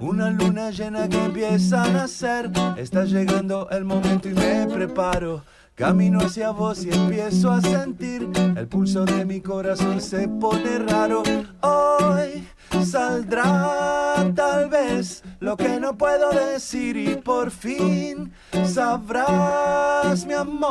Una 0.00 0.30
luna 0.30 0.59
llena 0.70 1.08
que 1.08 1.24
empieza 1.24 1.84
a 1.84 1.88
nacer. 1.88 2.50
Está 2.76 3.04
llegando 3.04 3.68
el 3.70 3.84
momento 3.84 4.28
y 4.28 4.34
me 4.34 4.66
preparo. 4.66 5.42
Camino 5.74 6.20
hacia 6.20 6.50
vos 6.50 6.84
y 6.84 6.90
empiezo 6.90 7.50
a 7.50 7.60
sentir 7.62 8.28
el 8.56 8.68
pulso 8.68 9.04
de 9.06 9.24
mi 9.24 9.40
corazón 9.40 10.00
se 10.00 10.28
pone 10.28 10.78
raro. 10.78 11.22
Hoy 11.62 12.46
saldrá 12.84 14.30
tal 14.34 14.68
vez 14.68 15.22
lo 15.40 15.56
que 15.56 15.80
no 15.80 15.96
puedo 15.96 16.30
decir 16.30 16.96
y 16.98 17.16
por 17.16 17.50
fin 17.50 18.30
sabrás 18.66 20.26
mi 20.26 20.34
amor. 20.34 20.70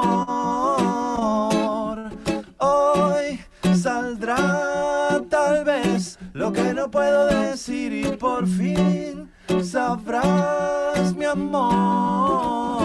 Hoy 2.59 3.39
saldrá 3.75 5.21
tal 5.29 5.65
vez 5.65 6.19
lo 6.33 6.53
que 6.53 6.73
no 6.73 6.91
puedo 6.91 7.25
decir 7.27 7.91
y 7.93 8.15
por 8.15 8.47
fin 8.47 9.31
sabrás 9.63 11.15
mi 11.15 11.25
amor. 11.25 12.79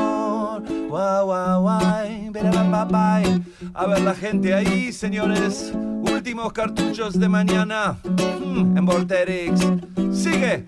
Guau, 0.89 1.27
guau, 1.27 1.63
guay, 1.63 2.29
berabababay. 2.31 3.43
A 3.75 3.87
ver 3.87 4.01
la 4.03 4.15
gente 4.15 4.55
ahí, 4.55 4.93
señores. 4.93 5.73
Últimos 5.75 6.53
cartuchos 6.53 7.19
de 7.19 7.29
mañana 7.29 7.99
mm, 8.05 8.79
en 8.79 8.87
Vorterix. 8.87 9.61
Sigue. 10.13 10.65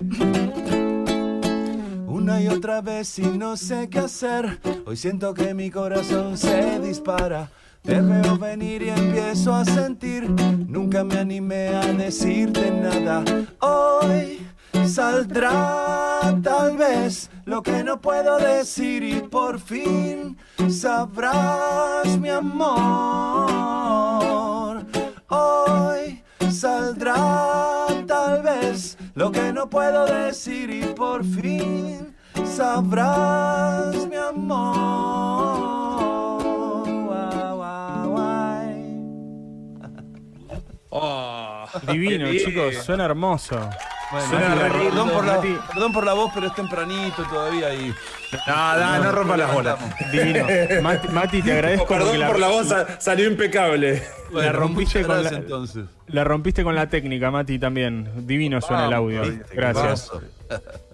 Una 2.07 2.41
y 2.43 2.49
otra 2.49 2.81
vez 2.81 3.19
y 3.19 3.27
no 3.27 3.57
sé 3.57 3.89
qué 3.89 4.01
hacer. 4.01 4.59
Hoy 4.85 4.97
siento 4.97 5.33
que 5.33 5.55
mi 5.55 5.71
corazón 5.71 6.37
se 6.37 6.81
dispara. 6.81 7.49
Te 7.83 8.01
veo 8.01 8.37
venir 8.37 8.83
y 8.83 8.89
empiezo 8.89 9.55
a 9.55 9.65
sentir. 9.65 10.29
Nunca 10.67 11.05
me 11.05 11.19
animé 11.19 11.69
a 11.69 11.93
decirte 11.93 12.73
nada. 12.73 13.23
Hoy 13.61 14.41
saldrá 14.89 16.39
tal 16.43 16.77
vez 16.77 17.31
lo 17.45 17.63
que 17.63 17.83
no 17.83 18.01
puedo 18.01 18.39
decir 18.39 19.03
y 19.03 19.21
por 19.21 19.59
fin 19.59 20.37
sabrás 20.69 22.19
mi 22.19 22.29
amor. 22.29 22.77
Hoy 25.29 26.23
saldrá 26.51 27.87
tal 28.07 28.43
vez 28.43 28.97
lo 29.15 29.31
que 29.33 29.53
no 29.53 29.69
puedo 29.69 30.07
decir 30.07 30.71
y 30.71 30.85
por 30.95 31.25
fin 31.25 32.15
sabrás 32.45 34.07
mi 34.07 34.17
amor. 34.17 35.57
Guau. 37.07 38.17
Oh, 40.91 41.67
Divino, 41.91 42.33
chicos, 42.33 42.77
suena 42.77 43.05
hermoso. 43.05 43.59
Bueno, 44.13 44.29
Suena 44.29 44.55
re 44.55 44.61
perdón, 44.71 44.85
lindo, 44.85 45.13
por 45.13 45.25
la, 45.27 45.35
Mati. 45.37 45.59
perdón 45.73 45.93
por 45.93 46.05
la 46.07 46.13
voz, 46.13 46.31
pero 46.35 46.47
es 46.47 46.55
tempranito 46.55 47.23
todavía 47.25 47.75
y. 47.75 47.93
No, 48.47 48.79
no, 48.79 48.99
no 49.05 49.13
rompa 49.13 49.37
las 49.37 49.53
bolas. 49.53 49.79
Divino. 50.13 50.47
Mati, 50.83 51.09
Mati, 51.09 51.43
te 51.43 51.53
agradezco 51.55 51.87
Perdón 51.89 52.07
porque 52.07 52.19
la, 52.19 52.27
por 52.29 52.39
la 52.39 52.49
voz, 52.49 52.69
sa- 52.69 53.01
salió 53.01 53.27
impecable. 53.29 54.03
la 54.33 54.53
rompiste 54.53 55.01
con 55.03 55.11
gracias, 55.11 55.33
la, 55.33 55.39
entonces. 55.39 55.85
la 56.07 56.25
rompiste 56.25 56.63
con 56.63 56.75
la 56.77 56.89
técnica, 56.89 57.31
Mati, 57.33 57.59
también. 57.59 58.27
Divino 58.27 58.61
suena 58.61 58.87
el 58.87 58.93
audio. 58.93 59.23
Viste, 59.23 59.45
Gracias. 59.55 59.85
paso. 60.11 60.23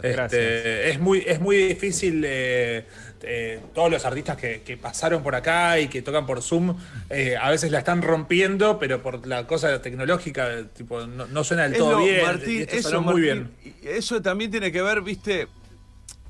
Gracias. 0.02 0.32
Este, 0.32 0.90
es, 0.90 0.98
muy, 1.00 1.22
es 1.26 1.38
muy 1.40 1.56
difícil. 1.58 2.24
eh, 2.26 2.86
eh, 3.24 3.60
todos 3.74 3.90
los 3.90 4.04
artistas 4.04 4.36
que, 4.36 4.62
que 4.62 4.76
pasaron 4.76 5.22
por 5.22 5.34
acá 5.34 5.78
y 5.78 5.88
que 5.88 6.02
tocan 6.02 6.26
por 6.26 6.42
Zoom, 6.42 6.76
eh, 7.10 7.36
a 7.40 7.50
veces 7.50 7.70
la 7.70 7.78
están 7.78 8.02
rompiendo, 8.02 8.78
pero 8.78 9.02
por 9.02 9.26
la 9.26 9.46
cosa 9.46 9.80
tecnológica, 9.80 10.64
tipo, 10.76 11.06
no, 11.06 11.26
no 11.26 11.44
suena 11.44 11.64
del 11.64 11.72
Es 11.72 11.78
todo 11.78 11.92
lo- 11.98 12.04
bien. 12.04 12.24
Martín, 12.24 12.60
esto 12.62 12.76
eso, 12.76 12.88
sonó 12.90 13.02
muy 13.02 13.22
Martín, 13.28 13.50
bien. 13.64 13.74
Eso 13.96 14.20
también 14.22 14.50
tiene 14.50 14.72
que 14.72 14.82
ver, 14.82 15.02
viste, 15.02 15.46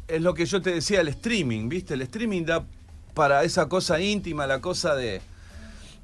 es 0.09 0.20
lo 0.20 0.35
que 0.35 0.44
yo 0.46 0.61
te 0.61 0.74
decía, 0.74 1.00
el 1.00 1.09
streaming, 1.09 1.68
viste, 1.68 1.94
el 1.94 2.02
streaming 2.02 2.44
da 2.44 2.64
para 3.14 3.42
esa 3.44 3.68
cosa 3.68 4.00
íntima, 4.00 4.46
la 4.46 4.61
cosa 4.61 4.94
de, 4.94 5.20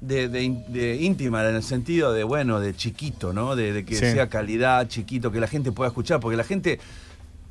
de, 0.01 0.27
de 0.29 0.43
in- 0.43 0.63
de 0.71 0.95
íntima, 0.95 1.47
en 1.47 1.55
el 1.55 1.63
sentido 1.63 2.13
de, 2.13 2.23
bueno, 2.23 2.59
de 2.59 2.75
chiquito, 2.75 3.33
¿no? 3.33 3.55
De, 3.55 3.73
de 3.73 3.85
que 3.85 3.95
Sí. 3.95 4.11
sea 4.11 4.29
calidad, 4.29 4.87
chiquito, 4.87 5.31
que 5.31 5.39
la 5.39 5.47
gente 5.47 5.71
pueda 5.71 5.89
escuchar, 5.89 6.19
porque 6.19 6.37
la 6.37 6.43
gente 6.43 6.79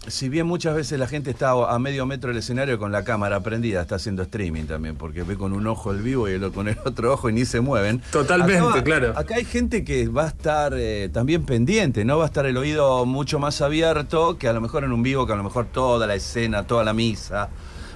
si 0.08 0.28
bien 0.28 0.46
muchas 0.46 0.74
veces 0.74 0.98
la 0.98 1.06
gente 1.06 1.30
está 1.30 1.50
a 1.50 1.78
medio 1.78 2.06
metro 2.06 2.28
del 2.28 2.38
escenario 2.38 2.78
con 2.78 2.92
la 2.92 3.04
cámara 3.04 3.40
prendida, 3.40 3.82
está 3.82 3.96
haciendo 3.96 4.22
streaming 4.22 4.64
también, 4.64 4.96
porque 4.96 5.22
ve 5.22 5.36
con 5.36 5.52
un 5.52 5.66
ojo 5.66 5.90
el 5.90 6.02
vivo 6.02 6.28
y 6.28 6.32
el, 6.32 6.50
con 6.52 6.68
el 6.68 6.76
otro 6.84 7.12
ojo 7.12 7.28
y 7.28 7.32
ni 7.32 7.44
se 7.44 7.60
mueven. 7.60 8.00
Totalmente, 8.10 8.68
Acá 8.68 8.84
claro. 8.84 9.12
Acá 9.16 9.36
hay 9.36 9.44
gente 9.44 9.84
que 9.84 10.08
va 10.08 10.24
a 10.24 10.28
estar 10.28 10.74
eh, 10.76 11.08
también 11.12 11.44
pendiente, 11.44 12.04
¿no? 12.04 12.18
Va 12.18 12.24
a 12.24 12.26
estar 12.26 12.46
el 12.46 12.56
oído 12.56 13.06
mucho 13.06 13.38
más 13.38 13.60
abierto 13.60 14.38
que 14.38 14.48
a 14.48 14.52
lo 14.52 14.60
mejor 14.60 14.84
en 14.84 14.92
un 14.92 15.02
vivo, 15.02 15.26
que 15.26 15.32
a 15.32 15.36
lo 15.36 15.44
mejor 15.44 15.66
toda 15.66 16.06
la 16.06 16.14
escena, 16.14 16.66
toda 16.66 16.84
la 16.84 16.92
misa, 16.92 17.48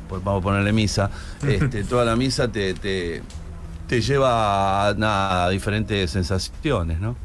pues 0.09 0.23
vamos 0.23 0.41
a 0.41 0.45
ponerle 0.45 0.73
misa, 0.73 1.11
este, 1.47 1.85
toda 1.85 2.05
la 2.05 2.17
misa 2.17 2.49
te, 2.49 2.75
te, 2.75 3.23
te 3.89 4.01
lleva 4.01 4.89
a 4.89 5.49
diferentes 5.51 6.11
sensaciones, 6.11 7.01
¿no? 7.01 7.17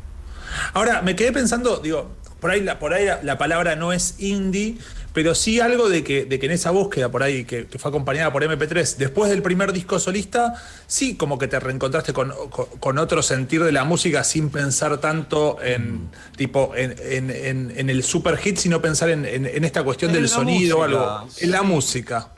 Ahora, 0.73 1.01
me 1.01 1.15
quedé 1.15 1.31
pensando, 1.31 1.77
digo, 1.77 2.09
por 2.39 2.51
ahí 2.51 2.61
la, 2.61 2.79
por 2.79 2.93
ahí 2.93 3.05
la, 3.05 3.19
la 3.23 3.37
palabra 3.37 3.75
no 3.75 3.93
es 3.93 4.15
indie, 4.19 4.77
pero 5.13 5.33
sí 5.33 5.59
algo 5.59 5.89
de 5.89 6.03
que, 6.03 6.25
de 6.25 6.37
que 6.39 6.45
en 6.45 6.51
esa 6.51 6.69
búsqueda 6.71 7.09
por 7.09 7.23
ahí, 7.23 7.43
que, 7.45 7.65
que 7.65 7.79
fue 7.79 7.89
acompañada 7.89 8.31
por 8.31 8.43
MP3, 8.43 8.97
después 8.97 9.29
del 9.31 9.41
primer 9.41 9.73
disco 9.73 9.97
solista, 9.99 10.53
sí 10.85 11.15
como 11.15 11.39
que 11.39 11.47
te 11.47 11.59
reencontraste 11.59 12.13
con, 12.13 12.31
con, 12.51 12.65
con 12.79 12.97
otro 12.99 13.23
sentir 13.23 13.63
de 13.63 13.71
la 13.71 13.83
música 13.83 14.23
sin 14.23 14.49
pensar 14.51 14.99
tanto 14.99 15.57
en 15.63 16.09
tipo 16.35 16.73
en, 16.75 16.95
en- 16.99 17.31
en- 17.31 17.73
en 17.75 17.89
el 17.89 18.03
super 18.03 18.37
hit, 18.37 18.57
sino 18.57 18.79
pensar 18.81 19.09
en, 19.09 19.25
esta 19.25 19.83
cuestión 19.83 20.13
del 20.13 20.29
sonido 20.29 20.79
o 20.79 20.83
algo. 20.83 21.27
En 21.39 21.51
la 21.51 21.63
música. 21.63 22.29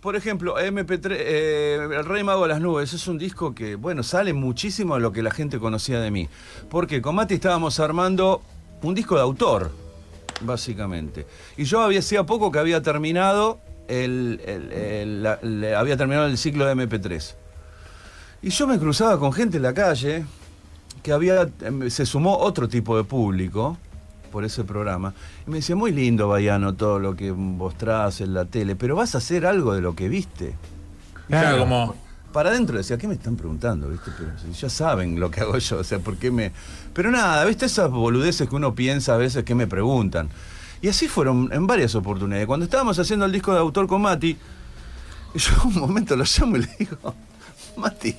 Por 0.00 0.14
ejemplo, 0.14 0.56
MP3, 0.58 1.06
eh, 1.18 1.78
El 1.98 2.04
Rey 2.04 2.22
Mago 2.22 2.42
de 2.42 2.48
las 2.50 2.60
Nubes, 2.60 2.92
es 2.92 3.08
un 3.08 3.18
disco 3.18 3.54
que, 3.54 3.74
bueno, 3.74 4.02
sale 4.04 4.32
muchísimo 4.34 4.94
de 4.94 5.00
lo 5.00 5.10
que 5.10 5.20
la 5.22 5.32
gente 5.32 5.58
conocía 5.58 5.98
de 6.00 6.10
mí. 6.12 6.28
Porque 6.68 7.02
con 7.02 7.16
Mati 7.16 7.34
estábamos 7.34 7.80
armando 7.80 8.42
un 8.86 8.94
disco 8.94 9.14
de 9.16 9.22
autor, 9.22 9.70
básicamente. 10.40 11.26
Y 11.56 11.64
yo 11.64 11.80
había 11.80 12.00
hacía 12.00 12.24
poco 12.24 12.50
que 12.50 12.58
había 12.58 12.82
terminado 12.82 13.58
el, 13.88 14.40
el- 14.46 14.72
el- 14.72 15.22
la- 15.22 15.38
le- 15.42 15.74
había 15.74 15.96
terminado 15.96 16.26
el 16.26 16.38
ciclo 16.38 16.66
de 16.66 16.72
MP3. 16.74 17.34
Y 18.42 18.50
yo 18.50 18.66
me 18.66 18.78
cruzaba 18.78 19.18
con 19.18 19.32
gente 19.32 19.56
en 19.56 19.62
la 19.62 19.72
calle 19.74 20.24
que 21.02 21.12
había, 21.12 21.48
em, 21.62 21.88
se 21.90 22.04
sumó 22.06 22.36
otro 22.38 22.68
tipo 22.68 22.96
de 22.96 23.04
público 23.04 23.76
por 24.30 24.44
ese 24.44 24.64
programa. 24.64 25.14
Y 25.46 25.50
me 25.50 25.56
decía, 25.58 25.76
muy 25.76 25.92
lindo, 25.92 26.28
Bayano, 26.28 26.74
todo 26.74 26.98
lo 26.98 27.16
que 27.16 27.32
mostrás 27.32 28.20
en 28.20 28.34
la 28.34 28.44
tele, 28.44 28.76
pero 28.76 28.94
vas 28.96 29.14
a 29.14 29.18
hacer 29.18 29.46
algo 29.46 29.72
de 29.74 29.80
lo 29.80 29.94
que 29.94 30.08
viste. 30.08 30.54
Claro, 31.28 31.58
como. 31.58 31.94
Para 32.36 32.50
adentro 32.50 32.76
decía, 32.76 32.98
¿qué 32.98 33.08
me 33.08 33.14
están 33.14 33.34
preguntando? 33.34 33.88
¿Viste? 33.88 34.10
Ya 34.60 34.68
saben 34.68 35.18
lo 35.18 35.30
que 35.30 35.40
hago 35.40 35.56
yo, 35.56 35.78
o 35.78 35.84
sea, 35.84 36.00
¿por 36.00 36.18
qué 36.18 36.30
me...? 36.30 36.52
Pero 36.92 37.10
nada, 37.10 37.42
¿viste? 37.46 37.64
Esas 37.64 37.90
boludeces 37.90 38.46
que 38.46 38.54
uno 38.54 38.74
piensa 38.74 39.14
a 39.14 39.16
veces 39.16 39.42
que 39.42 39.54
me 39.54 39.66
preguntan. 39.66 40.28
Y 40.82 40.88
así 40.88 41.08
fueron 41.08 41.48
en 41.50 41.66
varias 41.66 41.94
oportunidades. 41.94 42.46
Cuando 42.46 42.64
estábamos 42.64 42.98
haciendo 42.98 43.24
el 43.24 43.32
disco 43.32 43.54
de 43.54 43.60
autor 43.60 43.86
con 43.86 44.02
Mati, 44.02 44.36
yo 45.34 45.50
un 45.64 45.76
momento 45.76 46.14
lo 46.14 46.24
llamo 46.24 46.58
y 46.58 46.60
le 46.60 46.68
digo, 46.78 47.14
Mati, 47.78 48.14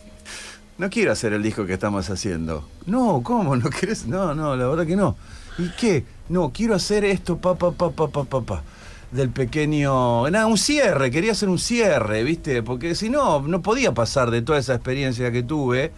no 0.79 0.89
quiero 0.89 1.11
hacer 1.11 1.33
el 1.33 1.43
disco 1.43 1.67
que 1.67 1.73
estamos 1.73 2.09
haciendo. 2.09 2.67
No, 2.87 3.21
¿cómo? 3.23 3.55
¿No 3.55 3.69
querés? 3.69 4.07
No, 4.07 4.33
no, 4.33 4.55
la 4.55 4.67
verdad 4.67 4.87
que 4.87 4.95
no. 4.95 5.15
¿Y 5.59 5.69
qué? 5.79 6.05
No, 6.29 6.51
quiero 6.51 6.73
hacer 6.73 7.05
esto, 7.05 7.37
pa, 7.37 7.53
pa, 7.53 7.71
pa, 7.71 7.91
pa, 7.91 8.07
pa, 8.07 8.23
pa, 8.23 8.41
pa. 8.41 8.63
Del 9.11 9.29
pequeño. 9.29 10.29
Nada, 10.29 10.47
un 10.47 10.57
cierre, 10.57 11.11
quería 11.11 11.31
hacer 11.31 11.47
un 11.47 11.59
cierre, 11.59 12.23
¿viste? 12.23 12.61
Porque 12.61 12.93
si 12.93 13.09
no, 13.09 13.39
no 13.41 13.61
podía 13.61 13.93
pasar 13.93 14.31
de 14.31 14.41
toda 14.41 14.59
esa 14.59 14.75
experiencia 14.75 15.31
que 15.31 15.43
tuve 15.43 15.93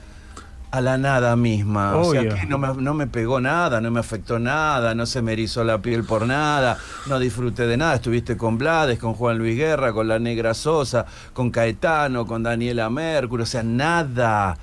a 0.72 0.82
la 0.82 0.98
nada 0.98 1.36
misma. 1.36 1.96
O 1.98 2.12
sea, 2.12 2.22
que 2.22 2.46
no 2.46 2.58
me, 2.58 2.74
no 2.76 2.94
me 2.94 3.08
pegó 3.08 3.42
nada, 3.42 3.82
no 3.82 3.90
me 3.92 4.00
afectó 4.00 4.38
nada, 4.40 4.94
no 4.94 5.06
se 5.06 5.22
me 5.22 5.34
erizó 5.34 5.64
la 5.64 5.82
piel 5.82 6.04
por 6.04 6.28
nada, 6.28 6.78
no 7.08 7.20
disfruté 7.20 7.66
de 7.66 7.78
nada. 7.78 7.96
Estuviste 7.96 8.38
con 8.38 8.58
Blades, 8.58 9.00
con 9.00 9.14
Juan 9.14 9.38
Luis 9.38 9.58
Guerra, 9.58 9.92
con 9.94 10.08
la 10.08 10.20
Negra 10.20 10.54
Sosa, 10.54 11.06
con 11.34 11.50
Caetano, 11.50 12.26
con 12.26 12.44
Daniela 12.44 12.90
Mercury, 12.90 13.44
o 13.44 13.46
sea, 13.46 13.64
nada. 13.64 14.58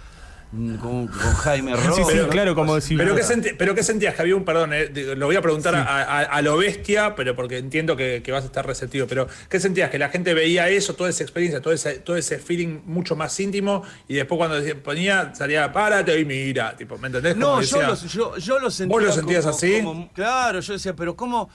Con, 0.51 1.09
con 1.09 1.35
Jaime 1.35 1.75
Ross. 1.77 1.97
Sí, 1.97 2.03
sí, 2.09 2.19
claro, 2.31 2.55
como 2.55 2.81
si. 2.81 2.97
¿Pero 2.97 3.15
qué, 3.15 3.23
senti- 3.23 3.53
pero 3.59 3.75
qué 3.75 3.83
sentías, 3.83 4.15
que 4.15 4.23
había 4.23 4.37
un 4.37 4.45
perdón? 4.45 4.71
eh, 4.73 4.91
lo 5.17 5.27
voy 5.27 5.37
a 5.37 5.43
preguntar 5.43 5.75
a, 5.75 5.83
a- 5.83 6.23
a 6.23 6.43
lo 6.43 6.57
bestia, 6.57 7.15
pero 7.15 7.35
porque 7.35 7.59
entiendo 7.59 7.97
que, 7.97 8.23
que 8.25 8.33
vas 8.33 8.45
a 8.45 8.47
estar 8.47 8.65
receptivo. 8.67 9.07
Pero 9.07 9.27
¿qué 9.51 9.61
sentías? 9.61 9.91
Que 9.91 9.99
la 9.99 10.09
gente 10.09 10.33
veía 10.35 10.69
eso, 10.69 10.95
toda 10.95 11.11
esa 11.11 11.25
experiencia, 11.25 11.61
todo 11.61 11.75
ese, 11.75 11.95
todo 11.99 12.17
ese 12.17 12.39
feeling 12.39 12.81
mucho 12.87 13.17
más 13.17 13.39
íntimo, 13.41 13.83
y 14.09 14.15
después 14.15 14.39
cuando 14.39 14.57
ponía, 14.83 15.35
salía, 15.35 15.71
párate 15.73 16.19
y 16.19 16.25
mira. 16.25 16.77
Tipo, 16.77 16.97
¿Me 16.97 17.09
entendés? 17.09 17.35
Como 17.35 17.47
No, 17.47 17.63
yo 17.63 17.79
decía, 17.79 17.89
lo, 17.89 17.95
yo, 18.09 18.37
yo 18.39 18.59
lo 18.61 18.71
sentía. 18.71 18.97
¿Vos 18.97 19.05
lo 19.05 19.13
sentías 19.13 19.45
como- 19.45 19.57
así? 19.57 19.83
como- 19.83 20.13
claro, 20.13 20.61
yo 20.61 20.73
decía, 20.73 20.95
pero 20.95 21.17
¿cómo? 21.17 21.51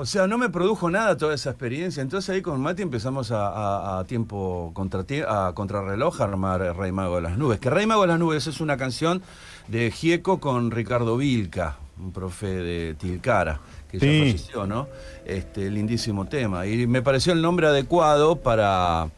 O 0.00 0.06
sea, 0.06 0.26
no 0.26 0.38
me 0.38 0.48
produjo 0.48 0.88
nada 0.90 1.16
toda 1.18 1.34
esa 1.34 1.50
experiencia. 1.50 2.00
Entonces 2.00 2.30
ahí 2.30 2.40
con 2.40 2.58
Mati 2.60 2.80
empezamos 2.80 3.30
a, 3.32 3.48
a- 3.48 3.98
a 3.98 4.04
tiempo 4.04 4.70
contra, 4.72 5.04
a 5.28 5.52
contrarreloj 5.54 6.20
a 6.20 6.24
armar 6.24 6.60
Rey 6.76 6.90
Mago 6.90 7.16
de 7.16 7.22
las 7.22 7.36
Nubes. 7.36 7.60
Que 7.60 7.68
Rey 7.68 7.84
Mago 7.86 8.00
de 8.02 8.08
las 8.08 8.18
Nubes 8.18 8.46
es 8.46 8.60
una 8.62 8.78
canción 8.78 9.20
de 9.68 9.90
Gieco 9.90 10.40
con 10.40 10.70
Ricardo 10.70 11.18
Vilca, 11.18 11.76
un 11.98 12.12
profe 12.12 12.46
de 12.46 12.94
Tilcara, 12.94 13.60
que 13.90 14.00
Sí. 14.00 14.06
ya 14.06 14.24
falleció, 14.24 14.66
¿no? 14.66 14.88
Este, 15.26 15.70
lindísimo 15.70 16.24
tema. 16.26 16.66
Y 16.66 16.86
me 16.86 17.02
pareció 17.02 17.34
el 17.34 17.42
nombre 17.42 17.66
adecuado 17.66 18.36
para, 18.36 19.10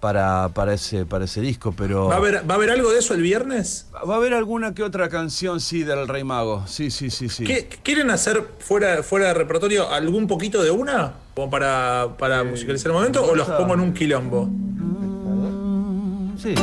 para, 0.00 0.48
para, 0.54 0.72
ese, 0.74 1.04
para 1.04 1.26
ese 1.26 1.40
disco, 1.40 1.72
pero... 1.76 2.06
¿Va 2.06 2.14
a, 2.14 2.18
haber, 2.18 2.48
¿Va 2.48 2.54
a 2.54 2.56
haber 2.56 2.70
algo 2.70 2.90
de 2.90 2.98
eso 2.98 3.12
el 3.14 3.22
viernes? 3.22 3.86
Va 3.94 4.14
a 4.14 4.16
haber 4.16 4.32
alguna 4.34 4.74
que 4.74 4.82
otra 4.82 5.08
canción, 5.08 5.60
sí, 5.60 5.82
del 5.84 6.08
Rey 6.08 6.24
Mago. 6.24 6.64
Sí, 6.66 6.90
sí, 6.90 7.10
sí, 7.10 7.28
sí. 7.28 7.44
¿Qué- 7.44 7.68
¿Quieren 7.82 8.10
hacer 8.10 8.44
fuera, 8.60 9.02
fuera 9.02 9.26
de 9.28 9.34
repertorio 9.34 9.90
algún 9.90 10.26
poquito 10.26 10.62
de 10.62 10.70
una? 10.70 11.12
¿Como 11.34 11.50
para, 11.50 12.08
para 12.18 12.42
musicalizar 12.44 12.88
el 12.88 12.94
momento? 12.94 13.22
¿O 13.24 13.34
los 13.34 13.46
pongo 13.48 13.74
en 13.74 13.80
un 13.80 13.92
quilombo? 13.92 14.46
Mm, 14.46 16.38
Sí. 16.38 16.54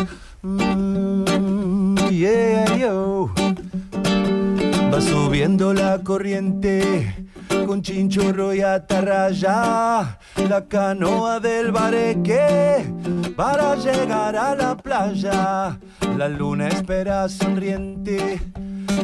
Mm, 0.42 1.96
yeah, 2.10 2.78
yo. 2.78 3.32
Va 4.92 5.02
subiendo 5.02 5.74
la 5.74 6.02
corriente 6.04 7.27
con 7.68 7.82
chinchorro 7.82 8.56
y 8.56 8.62
atarraya. 8.62 10.18
La 10.50 10.66
canoa 10.68 11.40
del 11.42 11.72
bareque 11.74 12.94
para 13.36 13.76
llegar 13.76 14.38
a 14.38 14.56
la 14.56 14.78
playa. 14.78 15.78
La 16.18 16.30
luna 16.30 16.70
espera 16.70 17.28
sonriente 17.28 18.40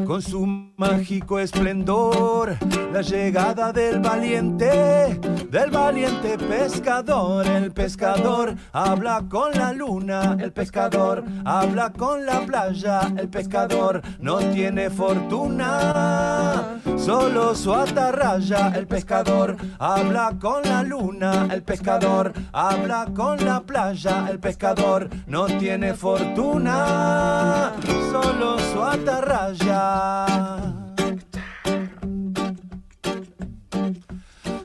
con 0.05 0.21
su 0.21 0.45
mágico 0.77 1.39
esplendor. 1.39 2.57
La 2.91 3.01
llegada 3.01 3.71
del 3.71 3.99
valiente, 3.99 5.19
del 5.49 5.71
valiente 5.71 6.37
pescador. 6.37 7.47
El 7.47 7.71
pescador 7.71 8.53
habla 8.71 9.23
con 9.29 9.51
la 9.53 9.71
luna, 9.73 10.37
el 10.39 10.51
pescador 10.51 11.23
habla 11.45 11.91
con 11.91 12.25
la 12.25 12.41
playa. 12.41 13.11
El 13.17 13.29
pescador 13.29 14.01
no 14.19 14.37
tiene 14.37 14.89
fortuna, 14.89 16.79
solo 16.97 17.55
su 17.55 17.73
atarraya. 17.73 18.73
El 18.75 18.85
pescador 18.87 19.57
habla 19.79 20.35
con 20.39 20.63
la 20.63 20.83
luna, 20.83 21.47
el 21.51 21.63
pescador 21.63 22.33
habla 22.51 23.07
con 23.15 23.43
la 23.43 23.61
playa. 23.61 24.27
El 24.29 24.39
pescador 24.39 25.09
no 25.25 25.45
tiene 25.45 25.93
fortuna, 25.93 27.71
solo 28.11 28.59
su 28.59 28.81
atarraya. 28.83 29.72
Ah. 29.75 30.82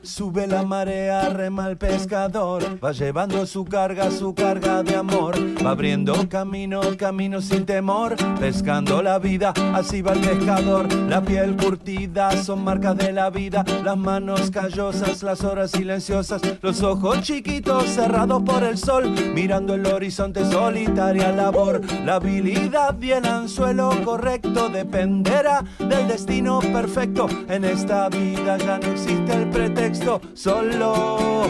Sube 0.09 0.47
la 0.47 0.63
marea, 0.63 1.29
rema 1.29 1.67
el 1.69 1.77
pescador, 1.77 2.83
va 2.83 2.91
llevando 2.91 3.45
su 3.45 3.63
carga, 3.63 4.09
su 4.09 4.33
carga 4.33 4.81
de 4.81 4.95
amor, 4.95 5.35
va 5.63 5.69
abriendo 5.69 6.27
camino, 6.27 6.81
camino 6.97 7.41
sin 7.41 7.63
temor, 7.63 8.15
pescando 8.39 9.03
la 9.03 9.19
vida, 9.19 9.53
así 9.73 10.01
va 10.01 10.13
el 10.13 10.21
pescador, 10.21 10.91
la 11.07 11.21
piel 11.21 11.55
curtida 11.55 12.31
son 12.43 12.63
marcas 12.63 12.97
de 12.97 13.13
la 13.13 13.29
vida, 13.29 13.63
las 13.83 13.97
manos 13.97 14.49
callosas, 14.49 15.21
las 15.21 15.43
horas 15.43 15.71
silenciosas, 15.71 16.41
los 16.63 16.81
ojos 16.81 17.21
chiquitos 17.21 17.85
cerrados 17.85 18.41
por 18.41 18.63
el 18.63 18.79
sol, 18.79 19.13
mirando 19.35 19.75
el 19.75 19.85
horizonte 19.85 20.43
solitaria 20.43 21.31
labor, 21.31 21.81
la 22.03 22.15
habilidad 22.15 22.99
y 22.99 23.11
el 23.11 23.25
anzuelo 23.25 23.91
correcto 24.03 24.69
dependerá 24.69 25.63
del 25.77 26.07
destino 26.07 26.59
perfecto, 26.59 27.27
en 27.47 27.63
esta 27.63 28.09
vida 28.09 28.57
ya 28.57 28.79
no 28.79 28.87
existe 28.87 29.33
el 29.33 29.49
pretexto, 29.51 29.98
solo 30.33 31.45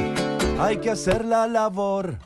hay 0.59 0.77
que 0.77 0.89
hacer 0.89 1.25
la 1.25 1.47
labor. 1.47 2.17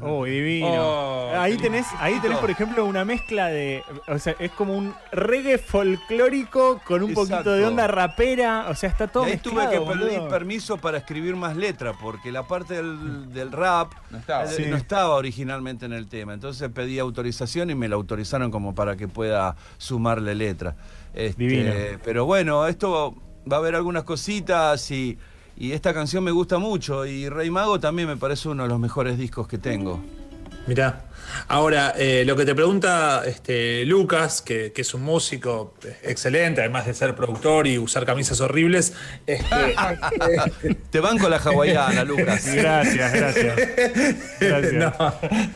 Uy, 0.00 0.30
divino. 0.30 0.68
Oh, 0.76 1.30
ahí 1.38 1.56
tenés, 1.56 1.86
ahí 2.00 2.18
tenés, 2.18 2.38
por 2.38 2.50
ejemplo, 2.50 2.84
una 2.84 3.04
mezcla 3.04 3.46
de. 3.46 3.84
O 4.08 4.18
sea, 4.18 4.34
es 4.40 4.50
como 4.50 4.76
un 4.76 4.92
reggae 5.12 5.56
folclórico 5.56 6.80
con 6.84 7.04
un 7.04 7.14
poquito 7.14 7.52
de 7.52 7.64
onda 7.64 7.86
rapera. 7.86 8.66
O 8.70 8.74
sea, 8.74 8.88
está 8.90 9.06
todo 9.06 9.22
Y 9.22 9.26
ahí 9.26 9.32
mezclado, 9.34 9.54
tuve 9.54 9.70
que 9.70 9.80
pedir 10.00 10.18
boludo. 10.18 10.28
permiso 10.28 10.78
para 10.78 10.98
escribir 10.98 11.36
más 11.36 11.56
letra, 11.56 11.92
porque 11.92 12.32
la 12.32 12.42
parte 12.48 12.74
del, 12.74 13.32
del 13.32 13.52
rap 13.52 13.92
No 14.10 14.18
estaba. 14.18 14.44
eh, 14.46 14.48
Sí. 14.48 14.64
no 14.68 14.76
estaba 14.76 15.14
originalmente 15.14 15.86
en 15.86 15.92
el 15.92 16.08
tema. 16.08 16.34
Entonces 16.34 16.68
pedí 16.74 16.98
autorización 16.98 17.70
y 17.70 17.76
me 17.76 17.86
la 17.88 17.94
autorizaron 17.94 18.50
como 18.50 18.74
para 18.74 18.96
que 18.96 19.06
pueda 19.06 19.54
sumarle 19.76 20.34
letra. 20.34 20.74
Este, 21.14 21.40
Divino. 21.40 21.72
Pero 22.02 22.24
bueno, 22.24 22.66
esto 22.66 23.14
va 23.50 23.56
a 23.56 23.58
haber 23.60 23.74
algunas 23.74 24.04
cositas 24.04 24.90
y, 24.90 25.18
y 25.56 25.72
esta 25.72 25.92
canción 25.92 26.24
me 26.24 26.30
gusta 26.30 26.58
mucho 26.58 27.06
y 27.06 27.28
Rey 27.28 27.50
Mago 27.50 27.80
también 27.80 28.08
me 28.08 28.16
parece 28.16 28.48
uno 28.48 28.64
de 28.64 28.68
los 28.68 28.78
mejores 28.78 29.18
discos 29.18 29.48
que 29.48 29.58
tengo. 29.58 30.00
Mirá. 30.68 31.04
Ahora, 31.48 31.94
eh, 31.96 32.24
lo 32.26 32.36
que 32.36 32.44
te 32.44 32.54
pregunta 32.54 33.22
este, 33.26 33.84
Lucas, 33.84 34.42
que, 34.42 34.72
que 34.72 34.82
es 34.82 34.94
un 34.94 35.02
músico 35.02 35.74
excelente, 36.02 36.60
además 36.60 36.86
de 36.86 36.94
ser 36.94 37.14
productor 37.14 37.66
y 37.66 37.78
usar 37.78 38.04
camisas 38.04 38.40
horribles, 38.40 38.92
este, 39.26 39.46
Te 40.90 41.00
banco 41.00 41.28
la 41.28 41.36
hawaiana, 41.38 42.04
Lucas. 42.04 42.46
Gracias, 42.54 43.12
gracias. 43.12 43.56
Gracias. 44.40 44.72
no, 44.72 45.14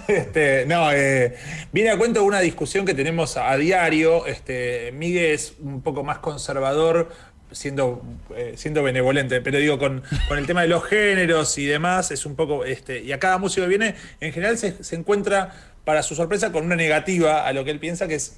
este, 0.09 0.67
no 0.67 0.93
eh, 0.93 1.37
viene 1.73 1.91
a 1.91 1.99
cuento 1.99 2.21
de 2.21 2.27
una 2.27 2.41
discusión 2.41 2.85
que 2.85 2.95
tenemos 2.95 3.37
a 3.37 3.57
diario. 3.57 4.27
Este, 4.27 4.93
Miguel 4.93 5.33
es 5.33 5.55
un 5.61 5.83
poco 5.83 6.05
más 6.05 6.19
conservador, 6.19 7.11
siendo, 7.53 8.03
eh, 8.37 8.55
siendo 8.57 8.83
benevolente, 8.83 9.41
pero 9.41 9.59
digo, 9.59 9.79
con, 9.79 10.03
con 10.29 10.39
el 10.39 10.47
tema 10.47 10.63
de 10.63 10.69
los 10.69 10.85
géneros 10.85 11.57
y 11.59 11.67
demás, 11.67 12.11
es 12.11 12.27
un 12.27 12.35
poco. 12.37 12.65
Este, 12.65 13.01
y 13.03 13.13
a 13.13 13.19
cada 13.19 13.39
músico 13.39 13.63
que 13.65 13.69
viene, 13.69 13.95
en 14.21 14.33
general 14.33 14.59
se, 14.59 14.83
se 14.83 14.97
encuentra, 14.97 15.53
para 15.85 16.03
su 16.03 16.15
sorpresa, 16.15 16.53
con 16.53 16.65
una 16.65 16.77
negativa 16.77 17.47
a 17.47 17.53
lo 17.53 17.65
que 17.65 17.71
él 17.73 17.79
piensa 17.81 18.07
que 18.09 18.15
es. 18.17 18.37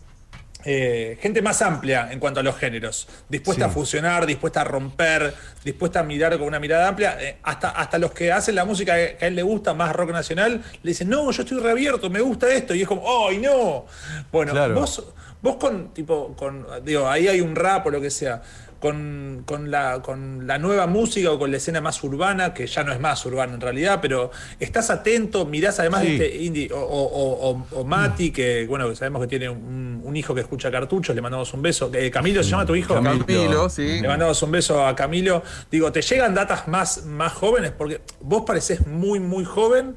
eh, 0.66 1.18
gente 1.20 1.42
más 1.42 1.60
amplia 1.60 2.08
en 2.10 2.18
cuanto 2.18 2.40
a 2.40 2.42
los 2.42 2.56
géneros, 2.56 3.06
dispuesta 3.28 3.66
Sí. 3.66 3.70
a 3.70 3.74
fusionar, 3.74 4.24
dispuesta 4.24 4.62
a 4.62 4.64
romper, 4.64 5.34
dispuesta 5.62 6.00
a 6.00 6.02
mirar 6.04 6.38
con 6.38 6.46
una 6.46 6.58
mirada 6.58 6.88
amplia, 6.88 7.18
eh, 7.20 7.36
hasta, 7.42 7.68
hasta 7.68 7.98
los 7.98 8.12
que 8.12 8.32
hacen 8.32 8.54
la 8.54 8.64
música 8.64 8.94
que 8.94 9.22
a 9.22 9.28
él 9.28 9.34
le 9.34 9.42
gusta, 9.42 9.74
más 9.74 9.94
rock 9.94 10.12
nacional, 10.12 10.62
le 10.82 10.90
dicen, 10.90 11.10
no, 11.10 11.30
yo 11.32 11.42
estoy 11.42 11.58
reabierto, 11.60 12.08
me 12.08 12.20
gusta 12.22 12.48
esto, 12.50 12.74
y 12.74 12.80
es 12.80 12.88
como, 12.88 13.04
¡ay, 13.28 13.36
no! 13.38 13.84
Bueno, 14.32 14.52
Claro. 14.52 14.74
vos, 14.74 15.04
vos 15.42 15.56
con, 15.56 15.92
tipo, 15.92 16.34
con, 16.34 16.66
digo, 16.82 17.10
ahí 17.10 17.28
hay 17.28 17.42
un 17.42 17.54
rap 17.54 17.86
o 17.86 17.90
lo 17.90 18.00
que 18.00 18.10
sea, 18.10 18.40
con, 18.84 19.44
con 19.46 19.70
la, 19.70 20.02
con 20.02 20.46
la 20.46 20.58
nueva 20.58 20.86
música 20.86 21.30
o 21.32 21.38
con 21.38 21.50
la 21.50 21.56
escena 21.56 21.80
más 21.80 22.04
urbana, 22.04 22.52
que 22.52 22.66
ya 22.66 22.84
no 22.84 22.92
es 22.92 23.00
más 23.00 23.24
urbana 23.24 23.54
en 23.54 23.60
realidad, 23.62 23.98
pero 24.02 24.30
estás 24.60 24.90
atento, 24.90 25.46
mirás 25.46 25.80
además 25.80 26.02
Sí. 26.02 26.18
de 26.18 26.26
este 26.26 26.42
indie, 26.44 26.68
o, 26.70 26.76
o- 26.78 27.06
o- 27.06 27.50
o- 27.50 27.80
o 27.80 27.84
Mati, 27.86 28.30
que 28.30 28.66
bueno, 28.66 28.86
que 28.90 28.94
sabemos 28.94 29.22
que 29.22 29.26
tiene 29.28 29.48
un, 29.48 30.02
un 30.04 30.16
hijo 30.16 30.34
que 30.34 30.42
escucha 30.42 30.70
cartuchos, 30.70 31.16
le 31.16 31.22
mandamos 31.22 31.54
un 31.54 31.62
beso. 31.62 31.90
Eh, 31.94 32.10
Camilo, 32.10 32.42
¿se 32.42 32.50
llama 32.50 32.66
tu 32.66 32.74
hijo? 32.76 32.92
Camilo. 32.92 33.24
Camilo, 33.24 33.68
sí. 33.70 34.02
Le 34.02 34.06
mandamos 34.08 34.42
un 34.42 34.50
beso 34.50 34.86
a 34.86 34.94
Camilo. 34.94 35.42
Digo, 35.70 35.90
¿te 35.90 36.02
llegan 36.02 36.34
datas 36.34 36.68
más, 36.68 37.06
más 37.06 37.32
jóvenes? 37.32 37.70
Porque 37.70 38.02
vos 38.20 38.42
parecés 38.46 38.86
muy, 38.86 39.18
muy 39.18 39.46
joven, 39.46 39.96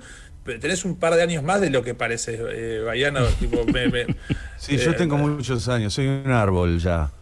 tenés 0.60 0.86
un 0.86 0.98
par 0.98 1.14
de 1.16 1.22
años 1.24 1.44
más 1.44 1.62
de 1.62 1.70
lo 1.70 1.84
que 1.84 1.94
pareces, 1.94 2.40
eh, 2.52 2.82
Baiano. 2.86 3.26
tipo, 3.40 3.64
me- 3.66 3.88
me- 3.90 4.06
Sí, 4.58 4.78
yo 4.78 4.92
eh, 4.92 4.94
tengo 4.96 5.18
muchos 5.18 5.68
años, 5.70 5.94
soy 5.94 6.08
un 6.08 6.32
árbol 6.32 6.80
ya. 6.80 7.12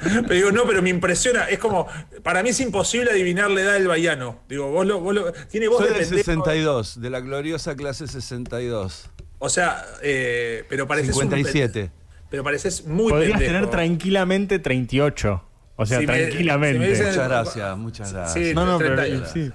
Pero 0.00 0.34
digo, 0.34 0.52
no, 0.52 0.64
pero 0.66 0.80
me 0.82 0.90
impresiona. 0.90 1.48
Es 1.48 1.58
como, 1.58 1.88
para 2.22 2.42
mí 2.42 2.50
es 2.50 2.60
imposible 2.60 3.10
adivinar 3.10 3.50
la 3.50 3.60
edad 3.62 3.72
del 3.72 3.88
Baiano. 3.88 4.40
Digo, 4.48 4.70
vos 4.70 4.86
lo, 4.86 5.00
vos 5.00 5.14
lo- 5.14 5.32
tiene 5.50 5.66
voz 5.68 5.78
Soy 5.78 5.88
de 5.88 5.94
del 5.94 6.08
pendejo. 6.08 6.24
62, 6.44 7.00
de 7.00 7.10
la 7.10 7.20
gloriosa 7.20 7.74
clase 7.74 8.06
62. 8.06 9.10
O 9.38 9.48
sea, 9.48 9.84
eh, 10.02 10.64
pero 10.68 10.86
pareces 10.86 11.14
un 11.16 11.28
pen- 11.28 11.38
57. 11.44 11.90
pero 12.30 12.44
pareces 12.44 12.86
muy 12.86 13.10
Podrías 13.10 13.32
pendejo. 13.38 13.52
tener 13.54 13.70
tranquilamente 13.70 14.58
38. 14.60 15.42
O 15.76 15.84
sea, 15.86 15.98
Si 16.00 16.06
me- 16.06 16.12
tranquilamente. 16.16 16.74
si 16.74 16.78
me 16.78 16.88
dicen- 16.88 17.06
Muchas 17.08 17.28
gracias, 17.28 17.76
muchas 17.78 18.12
gracias. 18.12 18.46
Sí, 18.48 18.54
no, 18.54 18.64
no, 18.64 18.78
30 18.78 19.02
pero 19.02 19.14
años. 19.16 19.30
sí. 19.34 19.52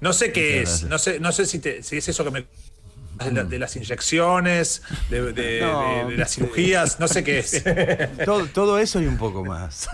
No 0.00 0.12
sé 0.12 0.32
qué 0.32 0.60
Muchas 0.60 0.74
es, 0.74 0.80
gracias. 0.80 0.90
no 0.90 0.98
sé, 0.98 1.20
no 1.20 1.32
sé 1.32 1.46
si, 1.46 1.58
te- 1.58 1.82
si 1.82 1.96
es 1.98 2.08
eso 2.08 2.24
que 2.24 2.30
me 2.30 2.46
de, 3.24 3.32
la- 3.32 3.44
de 3.44 3.58
las 3.58 3.76
inyecciones, 3.76 4.82
de, 5.10 5.32
de- 5.32 5.60
No, 5.60 6.06
de- 6.06 6.12
de 6.12 6.16
las 6.16 6.34
cirugías, 6.34 6.98
no 7.00 7.06
sé 7.08 7.22
qué 7.22 7.38
es. 7.40 7.62
Todo, 8.24 8.46
todo 8.46 8.78
eso 8.78 9.00
y 9.00 9.06
un 9.06 9.18
poco 9.18 9.44
más. 9.44 9.88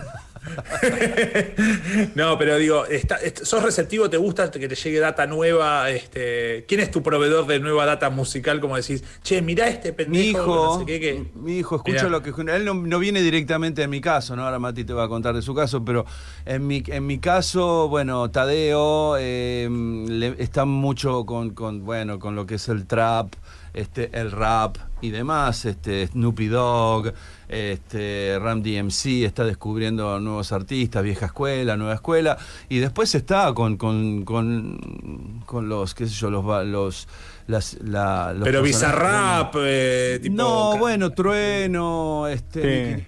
no, 2.15 2.37
pero 2.37 2.57
digo, 2.57 2.85
está- 2.85 3.19
sos 3.43 3.63
receptivo, 3.63 4.09
te 4.09 4.17
gusta 4.17 4.49
que 4.51 4.67
te 4.67 4.75
llegue 4.75 4.99
data 4.99 5.25
nueva, 5.27 5.89
este, 5.89 6.65
¿quién 6.67 6.81
es 6.81 6.91
tu 6.91 7.01
proveedor 7.03 7.45
de 7.47 7.59
nueva 7.59 7.85
data 7.85 8.09
musical? 8.09 8.59
Como 8.59 8.75
decís, 8.75 9.03
che, 9.23 9.41
mirá 9.41 9.67
este 9.67 9.93
pendejo, 9.93 10.23
Mi 10.23 10.29
hijo, 10.29 10.55
no 10.55 10.79
sé 10.79 10.85
qué, 10.85 10.99
que- 10.99 11.25
mi 11.35 11.57
hijo 11.57 11.75
escucha 11.77 11.97
Mirá. 12.05 12.09
lo 12.09 12.21
que 12.21 12.29
él 12.55 12.65
no, 12.65 12.73
no 12.73 12.99
viene 12.99 13.21
directamente 13.21 13.83
en 13.83 13.89
mi 13.89 14.01
caso, 14.01 14.35
¿no? 14.35 14.43
Ahora 14.45 14.59
Mati 14.59 14.83
te 14.83 14.93
va 14.93 15.03
a 15.05 15.07
contar 15.07 15.35
de 15.35 15.41
su 15.41 15.53
caso, 15.53 15.83
pero 15.83 16.05
en 16.45 16.65
mi, 16.67 16.83
en 16.87 17.05
mi 17.05 17.19
caso, 17.19 17.87
bueno, 17.89 18.29
Tadeo 18.31 19.15
eh, 19.19 19.67
le- 20.07 20.35
está 20.37 20.65
mucho 20.65 21.25
con, 21.25 21.51
con, 21.51 21.85
bueno, 21.85 22.19
con 22.19 22.35
lo 22.35 22.45
que 22.45 22.55
es 22.55 22.67
el 22.69 22.85
trap, 22.85 23.33
este, 23.77 24.09
el 24.19 24.31
rap 24.31 24.77
y 25.01 25.11
demás, 25.11 25.65
este, 25.65 26.07
Snoopy 26.07 26.47
Dogg, 26.47 27.13
este, 27.47 28.39
Ram 28.39 28.63
DMC 28.63 29.23
está 29.23 29.45
descubriendo 29.45 30.19
nuevos 30.19 30.51
artistas, 30.51 31.03
vieja 31.03 31.27
escuela, 31.27 31.77
nueva 31.77 31.93
escuela, 31.93 32.37
y 32.69 32.79
después 32.79 33.13
está 33.13 33.53
con, 33.53 33.77
con, 33.77 34.25
con, 34.25 35.43
con 35.45 35.69
los, 35.69 35.93
qué 35.93 36.07
sé 36.07 36.15
yo, 36.15 36.31
los, 36.31 36.65
los 36.65 37.07
las, 37.47 37.77
la, 37.81 38.33
los 38.33 38.43
Pero 38.43 38.61
Bizarrap, 38.61 39.55
eh, 39.59 40.19
tipo. 40.21 40.35
no, 40.35 40.69
ca- 40.73 40.79
bueno, 40.79 41.09
Trueno, 41.11 42.27
este, 42.27 42.97
Sí. 42.97 43.03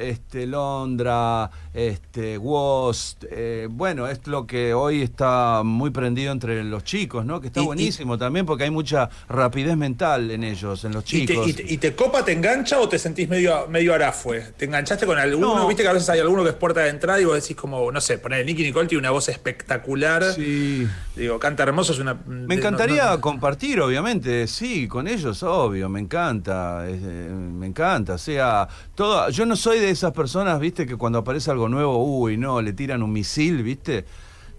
Este, 0.00 0.46
Londra, 0.46 1.50
este, 1.74 2.38
Wost, 2.38 3.24
eh, 3.30 3.66
bueno, 3.70 4.06
es 4.08 4.26
lo 4.26 4.46
que 4.46 4.74
hoy 4.74 5.02
está 5.02 5.62
muy 5.64 5.90
prendido 5.90 6.32
entre 6.32 6.62
los 6.64 6.84
chicos, 6.84 7.24
¿no? 7.24 7.40
Que 7.40 7.48
está 7.48 7.60
Y- 7.60 7.62
y- 7.64 7.66
buenísimo 7.66 8.16
también 8.18 8.46
porque 8.46 8.64
hay 8.64 8.70
mucha 8.70 9.08
rapidez 9.28 9.76
mental 9.76 10.30
en 10.30 10.44
ellos, 10.44 10.84
en 10.84 10.92
los 10.92 11.04
¿Y 11.12 11.26
te, 11.26 11.32
chicos. 11.34 11.48
y, 11.48 11.52
te, 11.52 11.72
y 11.74 11.76
te 11.78 11.94
copa, 11.94 12.24
te 12.24 12.32
engancha 12.32 12.78
o 12.80 12.88
te 12.88 12.98
sentís 12.98 13.28
medio, 13.28 13.66
medio 13.68 13.94
arafue? 13.94 14.40
¿Te 14.56 14.64
enganchaste 14.66 15.06
con 15.06 15.18
alguno? 15.18 15.54
No. 15.56 15.66
Viste 15.68 15.82
que 15.82 15.88
a 15.88 15.92
veces 15.92 16.08
hay 16.08 16.20
alguno 16.20 16.42
que 16.44 16.50
es 16.50 16.56
puerta 16.56 16.80
de 16.80 16.90
entrada 16.90 17.20
y 17.20 17.24
vos 17.24 17.34
decís 17.40 17.56
como, 17.56 17.90
no 17.90 18.00
sé, 18.00 18.18
poner 18.18 18.44
Nicky 18.46 18.62
Nicole 18.62 18.88
tiene 18.88 19.00
una 19.00 19.10
voz 19.10 19.28
espectacular. 19.28 20.24
Sí. 20.34 20.86
Digo, 21.16 21.38
canta 21.38 21.62
hermoso, 21.64 21.92
es 21.92 21.98
una. 21.98 22.14
Me 22.26 22.54
encantaría 22.54 23.16
compartir, 23.32 23.80
obviamente, 23.80 24.46
sí, 24.46 24.86
con 24.86 25.08
ellos, 25.08 25.42
obvio, 25.42 25.88
me 25.88 26.00
encanta, 26.00 26.84
eh, 26.86 27.30
me 27.30 27.66
encanta, 27.66 28.14
o 28.14 28.18
sea, 28.18 28.68
todo, 28.94 29.30
yo 29.30 29.46
no 29.46 29.56
soy 29.56 29.78
de 29.78 29.90
esas 29.90 30.12
personas, 30.12 30.60
viste, 30.60 30.86
que 30.86 30.96
cuando 30.96 31.18
aparece 31.18 31.50
algo 31.50 31.68
nuevo, 31.68 31.96
uy, 32.04 32.36
no, 32.36 32.60
le 32.60 32.72
tiran 32.72 33.02
un 33.02 33.12
misil, 33.12 33.62
viste, 33.62 34.04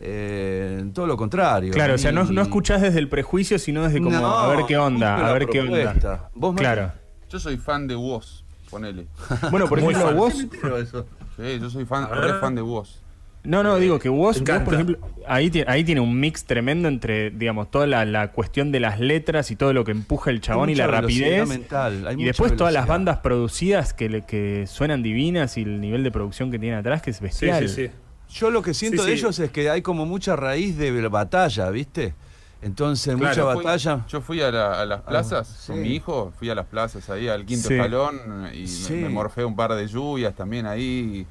Eh, 0.06 0.84
todo 0.94 1.08
lo 1.08 1.16
contrario. 1.16 1.72
Claro, 1.72 1.94
o 1.94 1.98
sea, 1.98 2.12
no, 2.12 2.26
no 2.26 2.42
escuchás 2.42 2.82
desde 2.82 3.00
el 3.00 3.08
prejuicio, 3.08 3.58
sino 3.58 3.84
desde 3.84 4.02
como 4.02 4.20
No, 4.20 4.38
a 4.38 4.54
ver 4.54 4.66
qué 4.66 4.78
onda, 4.78 5.30
a 5.30 5.32
ver 5.32 5.48
qué 5.48 5.62
onda. 5.62 6.30
¿Vos? 6.36 6.56
Claro. 6.58 6.92
Yo 7.30 7.40
soy 7.40 7.56
fan 7.56 7.88
de 7.88 7.96
Woz, 7.96 8.44
ponele. 8.70 9.08
Bueno, 9.50 9.68
por 9.70 9.80
ejemplo, 9.80 10.78
eso. 10.78 11.06
Sí, 11.38 11.58
yo 11.60 11.70
soy 11.70 11.86
fan, 11.86 12.10
re 12.12 12.34
fan 12.42 12.54
de 12.54 12.62
Woz. 12.62 13.00
No, 13.44 13.62
no, 13.62 13.76
digo 13.78 14.00
que 14.00 14.08
vos, 14.08 14.40
vos, 14.42 14.60
por 14.62 14.74
ejemplo, 14.74 14.98
ahí, 15.28 15.52
ahí 15.68 15.84
tiene 15.84 16.00
un 16.00 16.18
mix 16.18 16.46
tremendo 16.46 16.88
entre, 16.88 17.30
digamos, 17.30 17.70
toda 17.70 17.86
la, 17.88 18.06
la 18.06 18.32
cuestión 18.32 18.72
de 18.72 18.80
las 18.80 19.02
letras 19.02 19.52
y 19.52 19.58
todo 19.58 19.74
lo 19.74 19.84
que 19.84 19.92
empuja 19.92 20.32
el 20.32 20.40
chabón 20.40 20.70
y 20.70 20.74
mucha 20.74 20.88
la 20.88 21.02
rapidez. 21.02 21.48
mental, 21.48 22.08
hay 22.08 22.22
y 22.22 22.24
después 22.24 22.56
todas 22.56 22.72
las 22.74 22.88
bandas 22.88 23.18
producidas 23.18 23.94
que, 23.94 24.08
le- 24.08 24.26
que 24.26 24.66
suenan 24.66 25.04
divinas 25.04 25.58
y 25.58 25.64
el 25.64 25.82
nivel 25.82 26.04
de 26.04 26.12
producción 26.12 26.52
que 26.52 26.60
tiene 26.60 26.78
atrás 26.78 27.02
que 27.02 27.10
es 27.12 27.18
Sí, 27.18 27.24
bestial. 27.24 27.68
sí, 27.68 27.88
sí. 27.88 27.92
Yo 28.30 28.50
lo 28.50 28.62
que 28.62 28.74
siento 28.74 29.04
Sí, 29.04 29.10
de 29.10 29.16
sí. 29.18 29.22
ellos 29.22 29.38
es 29.40 29.52
que 29.52 29.70
hay 29.70 29.82
como 29.82 30.06
mucha 30.06 30.36
raíz 30.38 30.78
de 30.78 31.08
batalla, 31.10 31.70
¿viste? 31.70 32.14
Entonces, 32.62 33.16
Claro, 33.18 33.28
mucha 33.28 33.36
Yo 33.42 33.54
fui- 33.54 33.64
batalla. 33.66 34.06
Yo 34.08 34.22
fui 34.22 34.42
a, 34.42 34.52
la- 34.52 34.82
a 34.82 34.86
las 34.86 35.02
plazas 35.02 35.48
sí. 35.66 35.74
con 35.74 35.82
mi 35.82 35.90
hijo, 35.90 36.32
fui 36.40 36.50
a 36.50 36.56
las 36.56 36.66
plazas 36.66 37.10
ahí 37.10 37.28
al 37.28 37.46
quinto 37.46 37.68
Sí. 37.68 37.74
escalón 37.74 38.16
y 38.54 38.62
me- 38.62 38.68
Sí. 38.68 38.94
me, 38.94 39.10
morfé 39.10 39.44
un 39.44 39.56
par 39.58 39.74
de 39.74 39.86
lluvias 39.86 40.34
también 40.34 40.66
ahí 40.66 41.28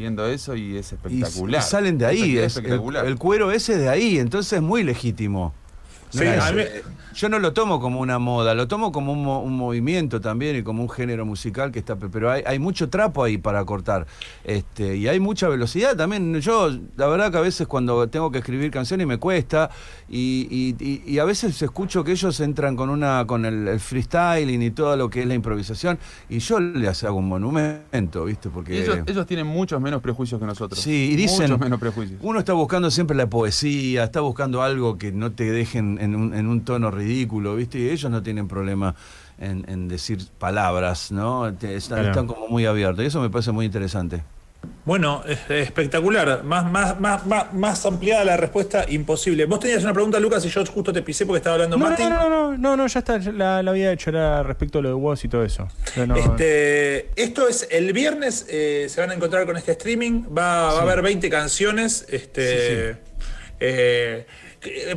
viendo 0.00 0.26
eso 0.26 0.56
y 0.56 0.78
es 0.78 0.92
espectacular. 0.94 1.60
y 1.60 1.62
salen 1.62 1.98
de 1.98 2.06
ahí, 2.06 2.22
Es 2.22 2.24
es- 2.24 2.56
el, 2.56 2.64
espectacular. 2.64 3.06
el 3.06 3.16
cuero 3.18 3.52
ese 3.52 3.76
de 3.76 3.88
ahí, 3.90 4.18
entonces 4.18 4.54
es 4.54 4.62
muy 4.62 4.82
legítimo. 4.82 5.52
Sí, 6.10 6.18
No 6.18 6.24
es- 6.24 6.42
a 6.42 6.52
mí- 6.52 6.62
yo 7.12 7.28
no 7.28 7.40
lo 7.40 7.52
tomo 7.52 7.80
como 7.80 7.98
una 8.00 8.18
moda, 8.20 8.54
lo 8.54 8.68
tomo 8.68 8.92
como 8.92 9.12
un, 9.12 9.24
mo- 9.24 9.40
un 9.42 9.56
movimiento 9.56 10.20
también 10.20 10.54
y 10.56 10.62
como 10.62 10.82
un 10.82 10.88
género 10.88 11.26
musical 11.26 11.72
que 11.72 11.80
está, 11.80 11.96
pero 11.96 12.30
hay, 12.30 12.42
hay 12.46 12.58
mucho 12.60 12.88
trapo 12.88 13.24
ahí 13.24 13.36
para 13.36 13.64
cortar, 13.64 14.06
este, 14.44 14.96
y 14.96 15.08
hay 15.08 15.18
mucha 15.18 15.48
velocidad 15.48 15.96
también. 15.96 16.40
Yo, 16.40 16.70
la 16.96 17.06
verdad 17.08 17.32
que 17.32 17.38
a 17.38 17.40
veces 17.40 17.66
cuando 17.66 18.08
tengo 18.08 18.30
que 18.30 18.38
escribir 18.38 18.70
canciones 18.70 19.06
me 19.08 19.18
cuesta 19.18 19.70
y, 20.08 20.46
y- 20.78 20.84
y- 20.84 21.02
y 21.14 21.18
a 21.18 21.24
veces 21.24 21.60
escucho 21.62 22.04
que 22.04 22.12
ellos 22.12 22.38
entran 22.40 22.76
con 22.76 22.90
una, 22.90 23.24
con 23.26 23.44
el, 23.44 23.66
el 23.68 23.80
freestyling 23.80 24.62
y 24.62 24.70
todo 24.70 24.96
lo 24.96 25.10
que 25.10 25.20
es 25.22 25.26
la 25.26 25.34
improvisación 25.34 25.98
y 26.28 26.38
yo 26.38 26.60
les 26.60 27.02
hago 27.04 27.18
un 27.18 27.28
monumento, 27.28 28.24
¿viste? 28.24 28.48
Porque 28.50 28.82
ellos, 28.82 28.98
ellos 29.06 29.26
tienen 29.26 29.46
muchos 29.46 29.80
menos 29.80 30.00
prejuicios 30.00 30.40
que 30.40 30.46
nosotros. 30.46 30.80
Sí, 30.80 31.10
y 31.12 31.16
dicen- 31.16 31.50
Muchos 31.50 31.60
menos 31.60 31.80
prejuicios. 31.80 32.20
Uno 32.22 32.38
está 32.38 32.52
buscando 32.52 32.90
siempre 32.90 33.16
la 33.16 33.28
poesía, 33.28 34.04
está 34.04 34.20
buscando 34.20 34.62
algo 34.62 34.96
que 34.96 35.12
no 35.12 35.32
te 35.32 35.50
dejen 35.50 35.98
en 36.00 36.16
un, 36.16 36.34
en 36.34 36.46
un 36.46 36.64
tono 36.64 36.90
ridículo, 36.90 37.54
¿viste? 37.56 37.78
Y 37.78 37.88
ellos 37.90 38.10
no 38.10 38.22
tienen 38.22 38.48
problema 38.48 38.94
en, 39.38 39.64
en 39.68 39.88
decir 39.88 40.18
palabras, 40.38 41.12
¿no? 41.12 41.46
Están, 41.48 41.78
Claro. 41.80 42.08
están 42.08 42.26
como 42.26 42.48
muy 42.48 42.66
abiertos. 42.66 43.04
Y 43.04 43.06
eso 43.08 43.20
me 43.20 43.30
parece 43.30 43.52
muy 43.52 43.66
interesante. 43.66 44.22
Bueno, 44.84 45.22
es- 45.26 45.38
espectacular. 45.48 46.44
Más, 46.44 46.70
más, 46.70 47.00
más, 47.00 47.24
más, 47.26 47.52
más 47.54 47.86
ampliada 47.86 48.24
la 48.26 48.36
respuesta, 48.36 48.84
imposible. 48.88 49.46
Vos 49.46 49.60
tenías 49.60 49.82
una 49.84 49.94
pregunta, 49.94 50.20
Lucas, 50.20 50.44
y 50.44 50.50
yo 50.50 50.62
justo 50.66 50.92
te 50.92 51.00
pisé 51.00 51.24
porque 51.24 51.38
estaba 51.38 51.54
hablando 51.54 51.78
No, 51.78 51.88
Mati. 51.88 52.02
no, 52.02 52.10
no, 52.10 52.28
no, 52.28 52.58
no, 52.58 52.76
no, 52.76 52.86
ya 52.86 52.98
está, 52.98 53.16
la, 53.18 53.62
la 53.62 53.70
había 53.70 53.90
hecho, 53.92 54.10
era 54.10 54.42
respecto 54.42 54.80
a 54.80 54.82
lo 54.82 54.88
de 54.88 54.94
Woz 54.94 55.24
y 55.24 55.28
todo 55.28 55.44
eso. 55.44 55.66
No- 56.06 56.14
Este, 56.14 57.10
esto 57.22 57.48
es 57.48 57.68
el 57.70 57.92
viernes, 57.94 58.44
eh, 58.50 58.86
se 58.90 59.00
van 59.00 59.10
a 59.10 59.14
encontrar 59.14 59.46
con 59.46 59.56
este 59.56 59.72
streaming, 59.72 60.24
va, 60.24 60.72
va 60.74 60.78
a 60.80 60.82
haber 60.82 61.00
20 61.00 61.30
canciones. 61.30 62.04
Este, 62.10 62.90
eh, 62.90 62.96
que- 62.96 63.09
eh, 63.60 64.26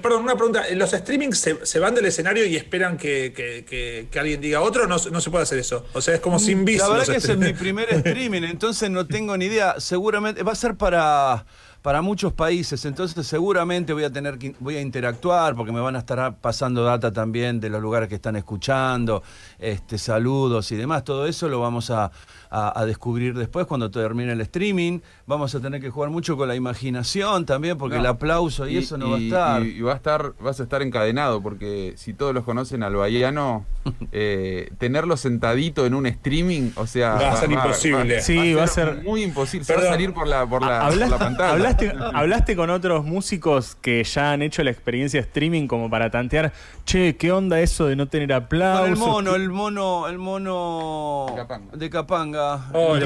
perdón, 0.02 0.23
una 0.23 0.36
pregunta, 0.36 0.63
¿los 0.73 0.91
streamings 0.91 1.38
se, 1.38 1.65
se 1.65 1.80
van 1.80 1.93
del 1.95 2.06
escenario 2.06 2.45
y 2.45 2.56
esperan 2.56 2.97
que, 2.97 3.34
que- 3.36 3.65
que- 3.65 4.08
que 4.12 4.19
alguien 4.19 4.41
diga 4.41 4.62
otro? 4.62 4.88
No, 4.88 4.97
se- 4.99 5.12
no 5.12 5.21
se 5.21 5.30
puede 5.30 5.43
hacer 5.43 5.60
eso. 5.60 5.86
O 5.93 6.02
sea, 6.02 6.15
es 6.15 6.19
como 6.21 6.39
sin 6.39 6.65
bis. 6.65 6.80
La 6.80 6.89
verdad 6.89 7.06
que 7.06 7.17
ese 7.17 7.34
es 7.34 7.38
mi 7.38 7.54
primer 7.54 7.88
streaming, 7.93 8.43
entonces 8.43 8.89
no 8.89 9.06
tengo 9.06 9.38
ni 9.38 9.45
idea. 9.45 9.76
Seguramente 9.80 10.43
va 10.43 10.52
a 10.54 10.56
ser 10.56 10.76
para, 10.76 11.45
para 11.82 12.02
muchos 12.02 12.32
países, 12.34 12.84
entonces 12.86 13.26
seguramente 13.28 13.91
voy 13.93 14.06
a 14.06 14.10
tener 14.12 14.38
que 14.38 14.56
voy 14.60 14.78
a 14.78 14.82
interactuar 14.82 15.56
porque 15.56 15.71
me 15.73 15.82
van 15.82 15.95
a 15.97 15.99
estar 15.99 16.38
pasando 16.39 16.84
data 16.84 17.12
también 17.12 17.60
de 17.60 17.69
los 17.69 17.82
lugares 17.82 18.08
que 18.10 18.15
están 18.15 18.36
escuchando, 18.38 19.21
este 19.60 19.97
saludos 19.97 20.71
y 20.71 20.76
demás. 20.78 21.04
Todo 21.04 21.28
eso 21.28 21.47
lo 21.49 21.60
vamos 21.60 21.89
a, 21.89 22.12
a- 22.55 22.79
a 22.79 22.85
descubrir 22.85 23.33
después 23.35 23.65
cuando 23.65 23.89
termine 23.89 24.31
el 24.33 24.41
streaming. 24.41 24.99
Vamos 25.25 25.55
a 25.55 25.59
tener 25.59 25.81
que 25.81 25.89
jugar 25.89 26.11
mucho 26.11 26.37
con 26.37 26.47
la 26.47 26.55
imaginación 26.55 27.45
también 27.45 27.77
porque 27.77 27.95
No. 27.95 28.01
el 28.01 28.07
aplauso 28.07 28.67
y, 28.67 28.77
eso 28.77 28.97
no 28.97 29.09
va 29.11 29.17
a 29.17 29.19
estar. 29.19 29.63
Y, 29.63 29.69
y 29.77 29.81
va 29.81 29.93
a 29.93 29.95
estar, 29.95 30.33
vas 30.39 30.59
a 30.59 30.63
estar 30.63 30.81
encadenado, 30.83 31.41
porque 31.41 31.93
si 31.97 32.13
todos 32.13 32.33
los 32.33 32.43
conocen 32.43 32.83
al 32.83 32.95
Bahiano, 32.95 33.65
eh, 34.11 34.71
tenerlo 34.77 35.17
sentadito 35.17 35.85
en 35.85 35.93
un 35.95 36.05
streaming, 36.05 36.69
o 36.75 36.85
sea. 36.87 37.15
Va 37.15 37.31
a 37.31 37.35
ser 37.37 37.51
imposible. 37.51 38.21
Sí, 38.21 38.53
va 38.53 38.63
a 38.63 38.67
ser- 38.67 39.01
Muy 39.03 39.23
imposible. 39.23 39.65
Se 39.65 39.75
va 39.75 39.81
a 39.81 39.85
salir 39.87 40.13
por 40.13 40.27
la, 40.27 40.45
por 40.45 40.61
la, 40.61 40.81
por 40.87 40.95
la 40.97 41.05
¿Hablaste, 41.05 41.17
pantalla. 41.17 41.51
hablaste, 41.51 41.93
hablaste 42.13 42.55
con 42.55 42.69
otros 42.69 43.03
músicos 43.03 43.75
que 43.81 44.03
ya 44.03 44.31
han 44.31 44.41
hecho 44.43 44.63
la 44.63 44.69
experiencia 44.71 45.19
de 45.19 45.25
streaming 45.27 45.67
como 45.67 45.89
para 45.89 46.11
tantear, 46.11 46.53
che, 46.85 47.15
¿qué 47.15 47.31
onda 47.31 47.59
eso 47.59 47.87
de 47.87 47.95
no 47.95 48.07
tener 48.07 48.31
aplausos? 48.33 48.83
Con 48.83 48.89
el 48.89 48.97
mono, 48.97 49.35
el 49.35 49.49
mono, 49.49 50.07
el 50.07 50.17
mono 50.19 51.25
De 51.29 51.35
Capanga. 51.35 51.75
de 51.77 51.89
Capanga. 51.89 52.42
Oh. 52.73 52.97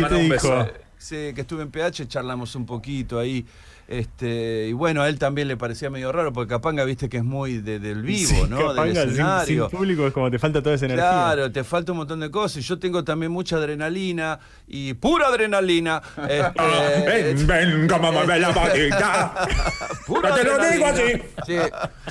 Sí, 1.00 1.32
que 1.36 1.42
estuve 1.42 1.62
en 1.64 1.70
PH, 1.72 2.08
charlamos 2.08 2.56
un 2.56 2.66
poquito 2.66 3.20
ahí. 3.20 3.46
Este, 3.88 4.68
y 4.68 4.74
bueno, 4.74 5.02
a 5.04 5.08
él 5.08 5.18
también 5.18 5.48
le 5.48 5.56
parecía 5.56 5.90
medio 5.90 6.12
raro, 6.12 6.34
porque 6.34 6.50
Capanga, 6.50 6.84
viste 6.84 7.08
que 7.08 7.18
es 7.18 7.24
muy 7.24 7.60
de- 7.60 7.80
del 7.80 8.02
vivo, 8.02 8.28
Sí, 8.30 8.44
¿no? 8.50 8.58
Capanga 8.58 9.00
del 9.00 9.10
escenario. 9.12 9.70
Sin, 9.70 9.78
público 9.78 10.06
es 10.08 10.12
como 10.12 10.30
te 10.30 10.40
falta 10.40 10.62
toda 10.62 10.76
esa 10.76 10.86
energía. 10.88 11.08
Claro, 11.10 11.52
te 11.54 11.64
falta 11.64 11.94
un 11.94 12.00
montón 12.00 12.20
de 12.20 12.30
cosas. 12.30 12.58
Y 12.58 12.62
yo 12.68 12.78
tengo 12.80 13.06
también 13.06 13.32
mucha 13.32 13.56
adrenalina 13.56 14.40
y 14.68 14.94
pura 14.96 15.28
adrenalina. 15.28 16.02
Este, 16.28 17.46
ven, 17.46 17.48
ven, 17.48 17.88
mueve 18.02 18.40
la 18.40 18.54
patita. 18.54 19.48
pura 20.06 20.30
No 20.32 20.36
te 20.36 20.44
lo 20.44 20.58
digo 20.70 20.86
así. 20.86 21.02
adrenalina. 21.02 21.24
Sí, 21.46 21.56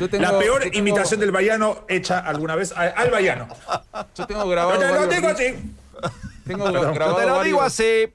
yo 0.00 0.08
tengo- 0.08 0.22
La 0.22 0.38
peor 0.38 0.64
yo 0.64 0.70
tengo- 0.70 0.78
imitación 0.78 1.20
del 1.20 1.30
Bayano 1.32 1.80
hecha 1.88 2.20
alguna 2.20 2.54
vez 2.54 2.72
al 2.72 3.10
Bayano. 3.10 3.48
Yo 4.16 4.26
tengo 4.26 4.44
No 4.44 4.48
grabado. 4.48 4.80
te 4.80 4.88
lo 4.88 5.06
digo 5.08 5.28
así. 5.28 5.54
Tengo 6.46 6.70
No 6.70 6.92
grabado 6.92 7.16
te 7.18 7.26
lo 7.26 7.42
digo 7.42 7.58
varios, 7.58 7.62
así. 7.62 8.12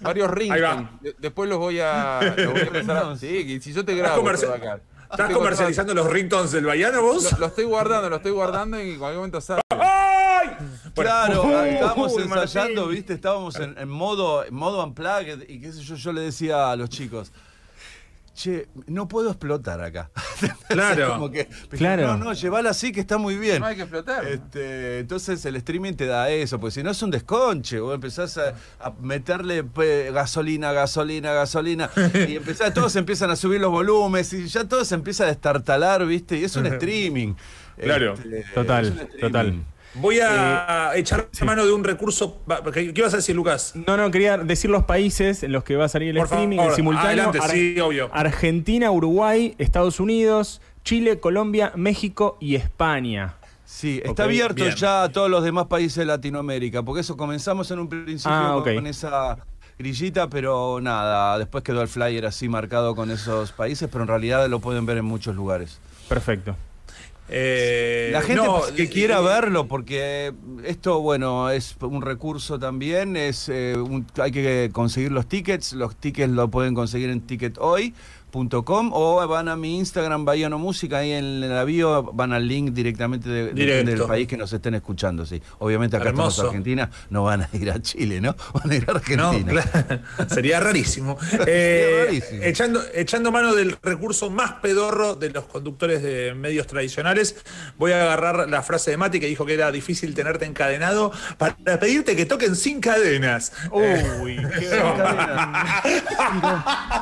varios 0.00 0.28
Ahí 0.28 0.34
ringtones. 0.34 0.62
va. 0.64 0.90
De- 1.00 1.14
Después 1.18 1.48
los 1.50 1.58
voy 1.58 1.80
a, 1.80 2.20
los 2.36 2.52
voy 2.52 2.60
a 2.60 2.64
empezar 2.66 2.96
a. 2.96 3.16
Sí, 3.16 3.60
si 3.60 3.72
yo 3.72 3.84
te 3.84 3.92
¿Estás, 3.92 4.10
grabo. 4.10 4.22
comerci- 4.28 4.40
todo 4.42 4.54
acá. 4.54 4.80
¿Estás 5.10 5.30
comercializando 5.32 5.94
los 5.94 6.10
ringtones 6.10 6.50
del 6.50 6.64
Bayano 6.64 7.02
vos? 7.02 7.30
Lo, 7.32 7.38
lo 7.38 7.46
estoy 7.46 7.64
guardando, 7.64 8.10
lo 8.10 8.16
estoy 8.16 8.32
guardando 8.32 8.82
y 8.82 8.92
en 8.92 8.98
cualquier 8.98 9.18
momento 9.18 9.40
sale. 9.40 9.60
¡Ay! 9.70 10.48
Bueno, 10.94 11.10
Claro, 11.10 11.64
estábamos 11.64 12.12
Uy, 12.14 12.22
ensayando, 12.24 12.80
Martín. 12.82 12.96
viste, 12.96 13.12
estábamos 13.14 13.56
en, 13.56 13.78
en 13.78 13.88
modo, 13.88 14.44
en 14.44 14.54
modo 14.54 14.82
unplugged 14.84 15.48
y 15.48 15.60
qué 15.60 15.72
sé 15.72 15.82
yo, 15.82 15.94
yo 15.94 16.12
le 16.12 16.22
decía 16.22 16.70
a 16.70 16.76
los 16.76 16.88
chicos, 16.90 17.32
che, 18.34 18.68
no 18.86 19.06
puedo 19.08 19.30
explotar 19.30 19.80
acá. 19.80 20.10
Claro. 20.68 21.10
Como 21.14 21.30
que, 21.30 21.48
Claro. 21.70 22.06
No, 22.08 22.24
no, 22.24 22.32
llevala 22.32 22.70
así 22.70 22.90
que 22.90 23.00
está 23.00 23.16
muy 23.16 23.36
bien. 23.36 23.60
No 23.60 23.66
hay 23.66 23.76
que 23.76 23.82
explotar. 23.82 24.26
Este, 24.26 24.98
entonces 24.98 25.44
el 25.44 25.56
streaming 25.56 25.92
te 25.94 26.06
da 26.06 26.28
eso, 26.30 26.58
pues 26.58 26.74
si 26.74 26.82
no 26.82 26.90
es 26.90 27.00
un 27.02 27.10
desconche, 27.10 27.78
vos 27.78 27.94
empezás 27.94 28.36
a, 28.38 28.54
a 28.80 28.92
meterle 29.00 29.62
pe, 29.62 30.10
gasolina, 30.10 30.72
gasolina, 30.72 31.32
gasolina, 31.32 31.90
y 32.28 32.36
empezás, 32.36 32.74
todos 32.74 32.96
empiezan 32.96 33.30
a 33.30 33.36
subir 33.36 33.60
los 33.60 33.70
volúmenes 33.70 34.32
y 34.32 34.46
ya 34.48 34.64
todo 34.64 34.84
se 34.84 34.96
empieza 34.96 35.24
a 35.24 35.26
destartalar, 35.28 36.04
¿viste? 36.06 36.36
Y 36.38 36.44
es 36.44 36.56
un 36.56 36.66
streaming. 36.74 37.34
Claro. 37.80 38.14
Este, 38.14 38.44
Total, 38.54 39.08
total. 39.20 39.64
Voy 39.96 40.18
a 40.20 40.92
echar 40.96 41.28
mano 41.44 41.64
de 41.64 41.72
un 41.72 41.84
recurso. 41.84 42.40
¿Qué, 42.72 42.92
qué 42.92 43.00
ibas 43.00 43.14
a 43.14 43.18
decir, 43.18 43.36
Lucas? 43.36 43.74
No, 43.86 43.96
no, 43.96 44.10
quería 44.10 44.36
decir 44.38 44.70
los 44.70 44.84
países 44.84 45.42
en 45.42 45.52
los 45.52 45.62
que 45.64 45.76
va 45.76 45.84
a 45.84 45.88
salir 45.88 46.08
el 46.10 46.16
Por 46.16 46.24
streaming 46.26 46.56
favor, 46.56 46.72
en 46.72 46.76
simultáneo. 46.76 47.08
adelante, 47.30 47.38
sí, 47.50 47.78
obvio. 47.80 48.10
Argentina, 48.12 48.90
Uruguay, 48.90 49.54
Estados 49.58 50.00
Unidos, 50.00 50.60
Chile, 50.84 51.20
Colombia, 51.20 51.72
México 51.76 52.36
y 52.40 52.56
España. 52.56 53.36
Sí, 53.64 54.00
está 54.04 54.24
abierto 54.24 54.64
bien. 54.64 54.76
ya 54.76 55.04
a 55.04 55.08
todos 55.12 55.30
los 55.30 55.42
demás 55.42 55.66
países 55.66 55.96
de 55.96 56.04
Latinoamérica, 56.06 56.82
porque 56.82 57.00
eso 57.00 57.16
comenzamos 57.16 57.70
en 57.70 57.78
un 57.78 57.88
principio 57.88 58.30
Ah, 58.32 58.60
con 58.62 58.86
esa 58.86 59.38
grillita, 59.78 60.28
pero 60.28 60.80
nada, 60.80 61.38
después 61.38 61.64
quedó 61.64 61.82
el 61.82 61.88
flyer 61.88 62.26
así 62.26 62.48
marcado 62.48 62.94
con 62.94 63.10
esos 63.10 63.52
países, 63.52 63.88
pero 63.90 64.02
en 64.02 64.08
realidad 64.08 64.46
lo 64.48 64.60
pueden 64.60 64.86
ver 64.86 64.98
en 64.98 65.04
muchos 65.04 65.34
lugares. 65.34 65.80
Perfecto. 66.08 66.54
Eh, 67.28 68.10
La 68.12 68.20
gente 68.20 68.42
no, 68.42 68.58
pues, 68.58 68.72
que 68.72 68.88
quiera 68.88 69.20
eh, 69.20 69.24
verlo, 69.24 69.66
porque 69.66 70.32
esto, 70.64 71.00
bueno, 71.00 71.48
es 71.50 71.74
un 71.80 72.02
recurso 72.02 72.58
también, 72.58 73.16
es 73.16 73.48
eh, 73.48 73.76
un- 73.78 74.06
hay 74.20 74.30
que 74.30 74.68
conseguir 74.72 75.10
los 75.10 75.26
tickets, 75.26 75.72
los 75.72 75.96
tickets 75.96 76.30
lo 76.30 76.48
pueden 76.48 76.74
conseguir 76.74 77.08
en 77.10 77.22
tickethoy.com 78.34 78.90
o 78.92 79.26
van 79.28 79.48
a 79.48 79.56
mi 79.56 79.78
Instagram, 79.78 80.24
Bahiano 80.24 80.58
Música, 80.58 80.98
ahí 80.98 81.12
en 81.12 81.48
la 81.48 81.64
bio 81.64 82.02
van 82.12 82.32
al 82.32 82.46
link 82.46 82.72
directamente 82.72 83.28
de- 83.28 83.84
del 83.84 84.00
país 84.02 84.26
que 84.26 84.36
nos 84.36 84.52
estén 84.52 84.74
escuchando, 84.74 85.24
sí. 85.24 85.40
Obviamente 85.58 85.96
acá 85.96 86.08
estamos 86.10 86.34
Hermoso. 86.36 86.42
en 86.42 86.48
Argentina, 86.48 86.90
no 87.10 87.24
van 87.24 87.42
a 87.42 87.48
ir 87.52 87.70
a 87.70 87.80
Chile, 87.80 88.20
¿no? 88.20 88.34
Van 88.54 88.70
a 88.70 88.74
ir 88.74 88.84
a 88.88 88.92
No, 88.92 88.98
Argentina. 89.28 89.62
claro, 89.62 90.00
sería 90.28 90.60
rarísimo. 90.60 91.16
Eh, 91.46 92.04
rarísimo. 92.06 92.42
Echando, 92.42 92.80
echando 92.94 93.30
mano 93.30 93.54
del 93.54 93.76
recurso 93.82 94.30
más 94.30 94.52
pedorro 94.62 95.14
de 95.14 95.30
los 95.30 95.44
conductores 95.44 96.02
de 96.02 96.34
medios 96.34 96.66
tradicionales, 96.66 97.36
voy 97.76 97.92
a 97.92 98.02
agarrar 98.02 98.48
la 98.48 98.62
frase 98.62 98.90
de 98.92 98.96
Mati 98.96 99.20
que 99.20 99.26
dijo 99.26 99.44
que 99.44 99.54
era 99.54 99.70
difícil 99.70 100.14
tenerte 100.14 100.46
encadenado 100.46 101.12
para 101.38 101.56
pedirte 101.78 102.16
que 102.16 102.24
toquen 102.26 102.56
sin 102.56 102.80
cadenas. 102.80 103.52
Uy, 103.70 104.36
qué 104.58 104.70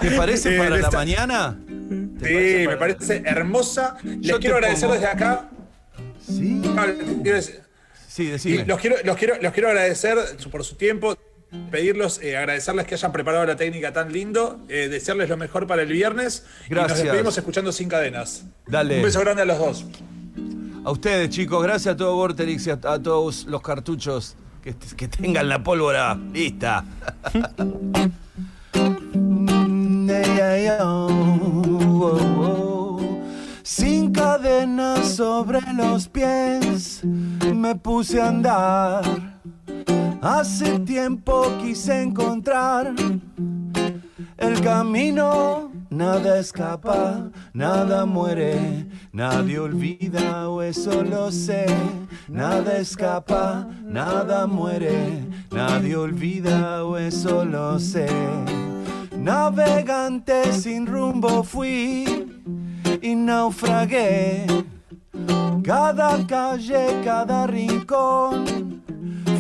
¿Te 0.01 0.11
parece 0.17 0.55
Eh, 0.57 0.59
para 0.59 0.77
la 0.79 0.91
mañana? 0.91 1.22
Sí, 2.23 2.67
me 2.69 2.77
parece 2.77 3.23
hermosa. 3.25 3.97
Les 4.03 4.21
Yo 4.21 4.39
quiero 4.41 4.57
agradecer 4.57 4.89
pongo- 4.89 4.95
desde 5.01 5.07
acá. 5.09 5.49
Sí. 6.27 6.63
Ah, 6.77 6.87
Sí, 8.09 8.25
Y 8.25 8.27
decime. 8.27 8.67
los 8.67 8.79
quiero, 8.79 8.97
los 9.05 9.17
quiero, 9.17 9.35
los 9.41 9.53
quiero 9.55 9.69
agradecer 9.71 10.19
por 10.51 10.63
su 10.65 10.75
tiempo, 10.77 11.17
pedirlos, 11.71 12.21
eh, 12.23 12.37
agradecerles 12.37 12.87
que 12.87 12.95
hayan 12.95 13.11
preparado 13.11 13.47
la 13.47 13.57
técnica 13.57 13.93
tan 13.95 14.13
lindo, 14.13 14.61
eh, 14.69 14.89
desearles 14.91 15.31
lo 15.31 15.39
mejor 15.39 15.67
para 15.67 15.81
el 15.83 15.89
viernes. 15.89 16.45
Y 16.67 16.71
Gracias. 16.71 16.91
nos 16.99 17.03
despedimos 17.05 17.39
escuchando 17.39 17.73
sin 17.73 17.89
cadenas. 17.89 18.45
Dale. 18.67 18.99
Un 18.99 19.03
beso 19.05 19.21
grande 19.21 19.43
a 19.43 19.45
los 19.47 19.59
dos. 19.59 19.87
A 20.85 20.91
ustedes, 20.91 21.31
chicos, 21.31 21.63
gracias 21.63 21.95
a 21.95 21.97
todo 21.97 22.15
Vorterix 22.17 22.67
y 22.67 22.71
a, 22.71 22.75
a 22.85 22.99
todos 23.03 23.47
los 23.47 23.63
cartuchos 23.63 24.37
que, 24.63 24.75
que 24.97 25.09
tengan 25.09 25.49
la 25.49 25.63
pólvora 25.63 26.19
lista. 26.35 26.85
Sin 33.63 34.13
cadenas 34.13 35.17
sobre 35.17 35.61
los 35.73 36.09
pies, 36.09 37.03
me 37.55 37.75
puse 37.75 38.21
a 38.21 38.29
andar. 38.29 39.03
Hace 40.21 40.79
tiempo 40.81 41.45
quise 41.61 42.03
encontrar 42.03 42.93
el 44.37 44.61
camino, 44.61 45.73
nada 45.91 46.39
escapa, 46.39 47.31
nada 47.53 48.05
muere, 48.07 48.87
nadie 49.13 49.59
olvida, 49.59 50.49
o 50.49 50.63
eso 50.63 51.03
lo 51.03 51.31
sé. 51.33 51.67
Nada 52.29 52.79
escapa, 52.79 53.67
nada 53.85 54.47
muere, 54.47 55.25
nadie 55.51 55.97
olvida, 55.97 56.85
o 56.85 56.97
eso 56.97 57.45
lo 57.45 57.79
sé. 57.79 58.07
Navegante 59.23 60.53
sin 60.53 60.85
rumbo 60.85 61.45
fui 61.45 62.27
y 63.01 63.15
naufragué. 63.15 64.47
Cada 65.63 66.27
calle, 66.27 67.01
cada 67.05 67.47
rincón 67.47 68.83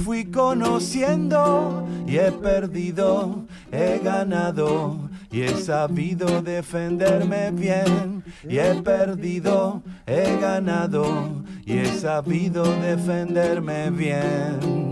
fui 0.05 0.27
conociendo 0.27 1.85
y 2.07 2.16
he 2.16 2.31
perdido, 2.31 3.45
he 3.73 3.99
ganado 3.99 5.11
y 5.33 5.42
he 5.42 5.57
sabido 5.57 6.42
defenderme 6.42 7.50
bien 7.50 8.23
y 8.48 8.59
he 8.59 8.81
perdido, 8.83 9.83
he 10.07 10.38
ganado 10.40 11.42
y 11.67 11.79
he 11.79 11.87
sabido 11.87 12.63
defenderme 12.81 13.90
bien. 13.90 14.83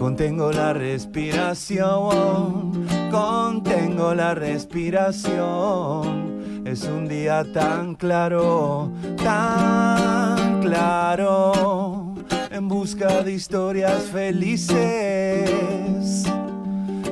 Contengo 0.00 0.50
la 0.50 0.72
respiración, 0.72 2.79
contengo 3.10 4.14
la 4.14 4.34
respiración. 4.34 6.30
Es 6.64 6.84
un 6.84 7.08
día 7.08 7.44
tan 7.52 7.94
claro, 7.96 8.92
tan 9.22 10.60
claro, 10.60 12.14
en 12.50 12.68
busca 12.68 13.22
de 13.22 13.32
historias 13.32 14.04
felices. 14.04 14.78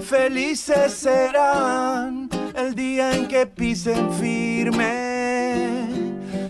Felices 0.02 0.92
serán 0.92 2.28
el 2.54 2.74
día 2.74 3.14
en 3.14 3.26
que 3.28 3.46
pisen 3.46 4.10
firme, 4.12 5.78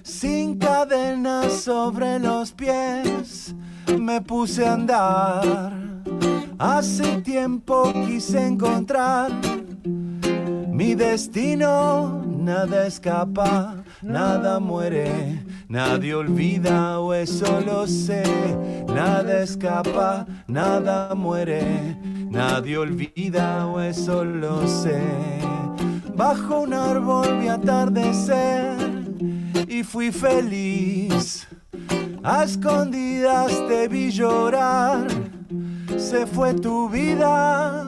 sin 0.02 0.58
cadenas 0.58 1.52
sobre 1.52 2.18
los 2.18 2.52
pies, 2.52 3.54
me 3.98 4.20
puse 4.20 4.66
a 4.66 4.74
andar. 4.74 5.72
Hace 6.58 7.22
tiempo 7.22 7.92
quise 7.92 8.44
encontrar 8.44 9.30
mi 10.68 10.94
destino, 10.96 12.24
nada 12.26 12.86
escapa, 12.86 13.76
nada 14.02 14.58
muere, 14.58 15.44
nadie 15.68 16.14
olvida 16.14 16.98
o 16.98 17.14
eso 17.14 17.60
lo 17.60 17.86
sé, 17.86 18.24
nada 18.88 19.42
escapa, 19.42 20.26
nada 20.48 21.14
muere, 21.14 21.96
nadie 22.28 22.76
olvida 22.76 23.66
o 23.66 23.80
eso 23.80 24.24
lo 24.24 24.66
sé. 24.66 25.00
Bajo 26.16 26.62
un 26.62 26.74
árbol 26.74 27.38
vi 27.40 27.48
atardecer 27.48 28.76
y 29.68 29.84
fui 29.84 30.10
feliz. 30.10 31.46
A 32.24 32.42
escondidas 32.42 33.52
te 33.68 33.86
vi 33.86 34.10
llorar, 34.10 35.06
se 35.98 36.26
fue 36.26 36.54
tu 36.54 36.88
vida. 36.88 37.86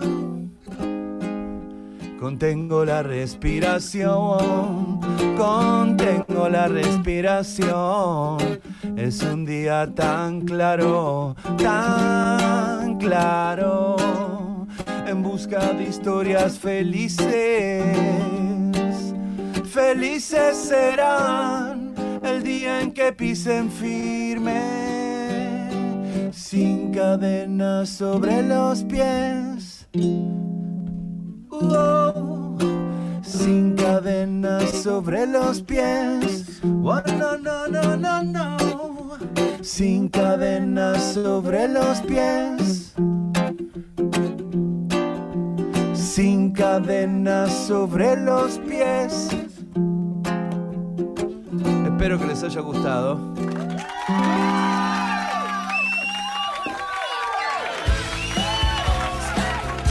Contengo 2.19 2.85
la 2.85 3.03
respiración, 3.03 5.01
contengo 5.39 6.49
la 6.51 6.69
respiración. 6.69 8.39
Es 8.97 9.23
un 9.23 9.47
día 9.47 9.91
tan 9.95 10.43
claro, 10.43 11.35
tan 11.57 12.99
claro, 12.99 13.97
en 15.07 15.23
busca 15.23 15.73
de 15.73 15.85
historias 15.85 16.59
felices. 16.59 17.85
Felices 19.71 20.57
serán 20.57 21.95
el 22.23 22.43
día 22.43 22.83
en 22.83 22.93
que 22.93 23.13
pisen 23.13 23.71
firme, 23.71 24.80
sin 26.51 26.91
cadenas 26.91 27.89
sobre 27.91 28.43
los 28.43 28.83
pies. 28.83 29.87
Oh, 31.49 32.59
sin 33.23 33.77
cadenas 33.77 34.69
sobre 34.83 35.29
los 35.29 35.63
pies. 35.63 36.61
Oh, 36.65 37.01
no, 37.07 37.39
no, 37.39 37.69
no, 37.69 37.97
no, 37.97 38.23
no. 38.25 38.57
Sin 39.63 40.09
cadenas 40.09 41.15
sobre 41.15 41.69
los 41.69 42.01
pies. 42.01 42.95
Sin 45.95 46.51
cadenas 46.51 47.53
sobre 47.69 48.17
los 48.17 48.59
pies. 48.59 49.29
Espero 51.85 52.19
que 52.19 52.27
les 52.27 52.43
haya 52.43 52.61
gustado. 52.61 53.21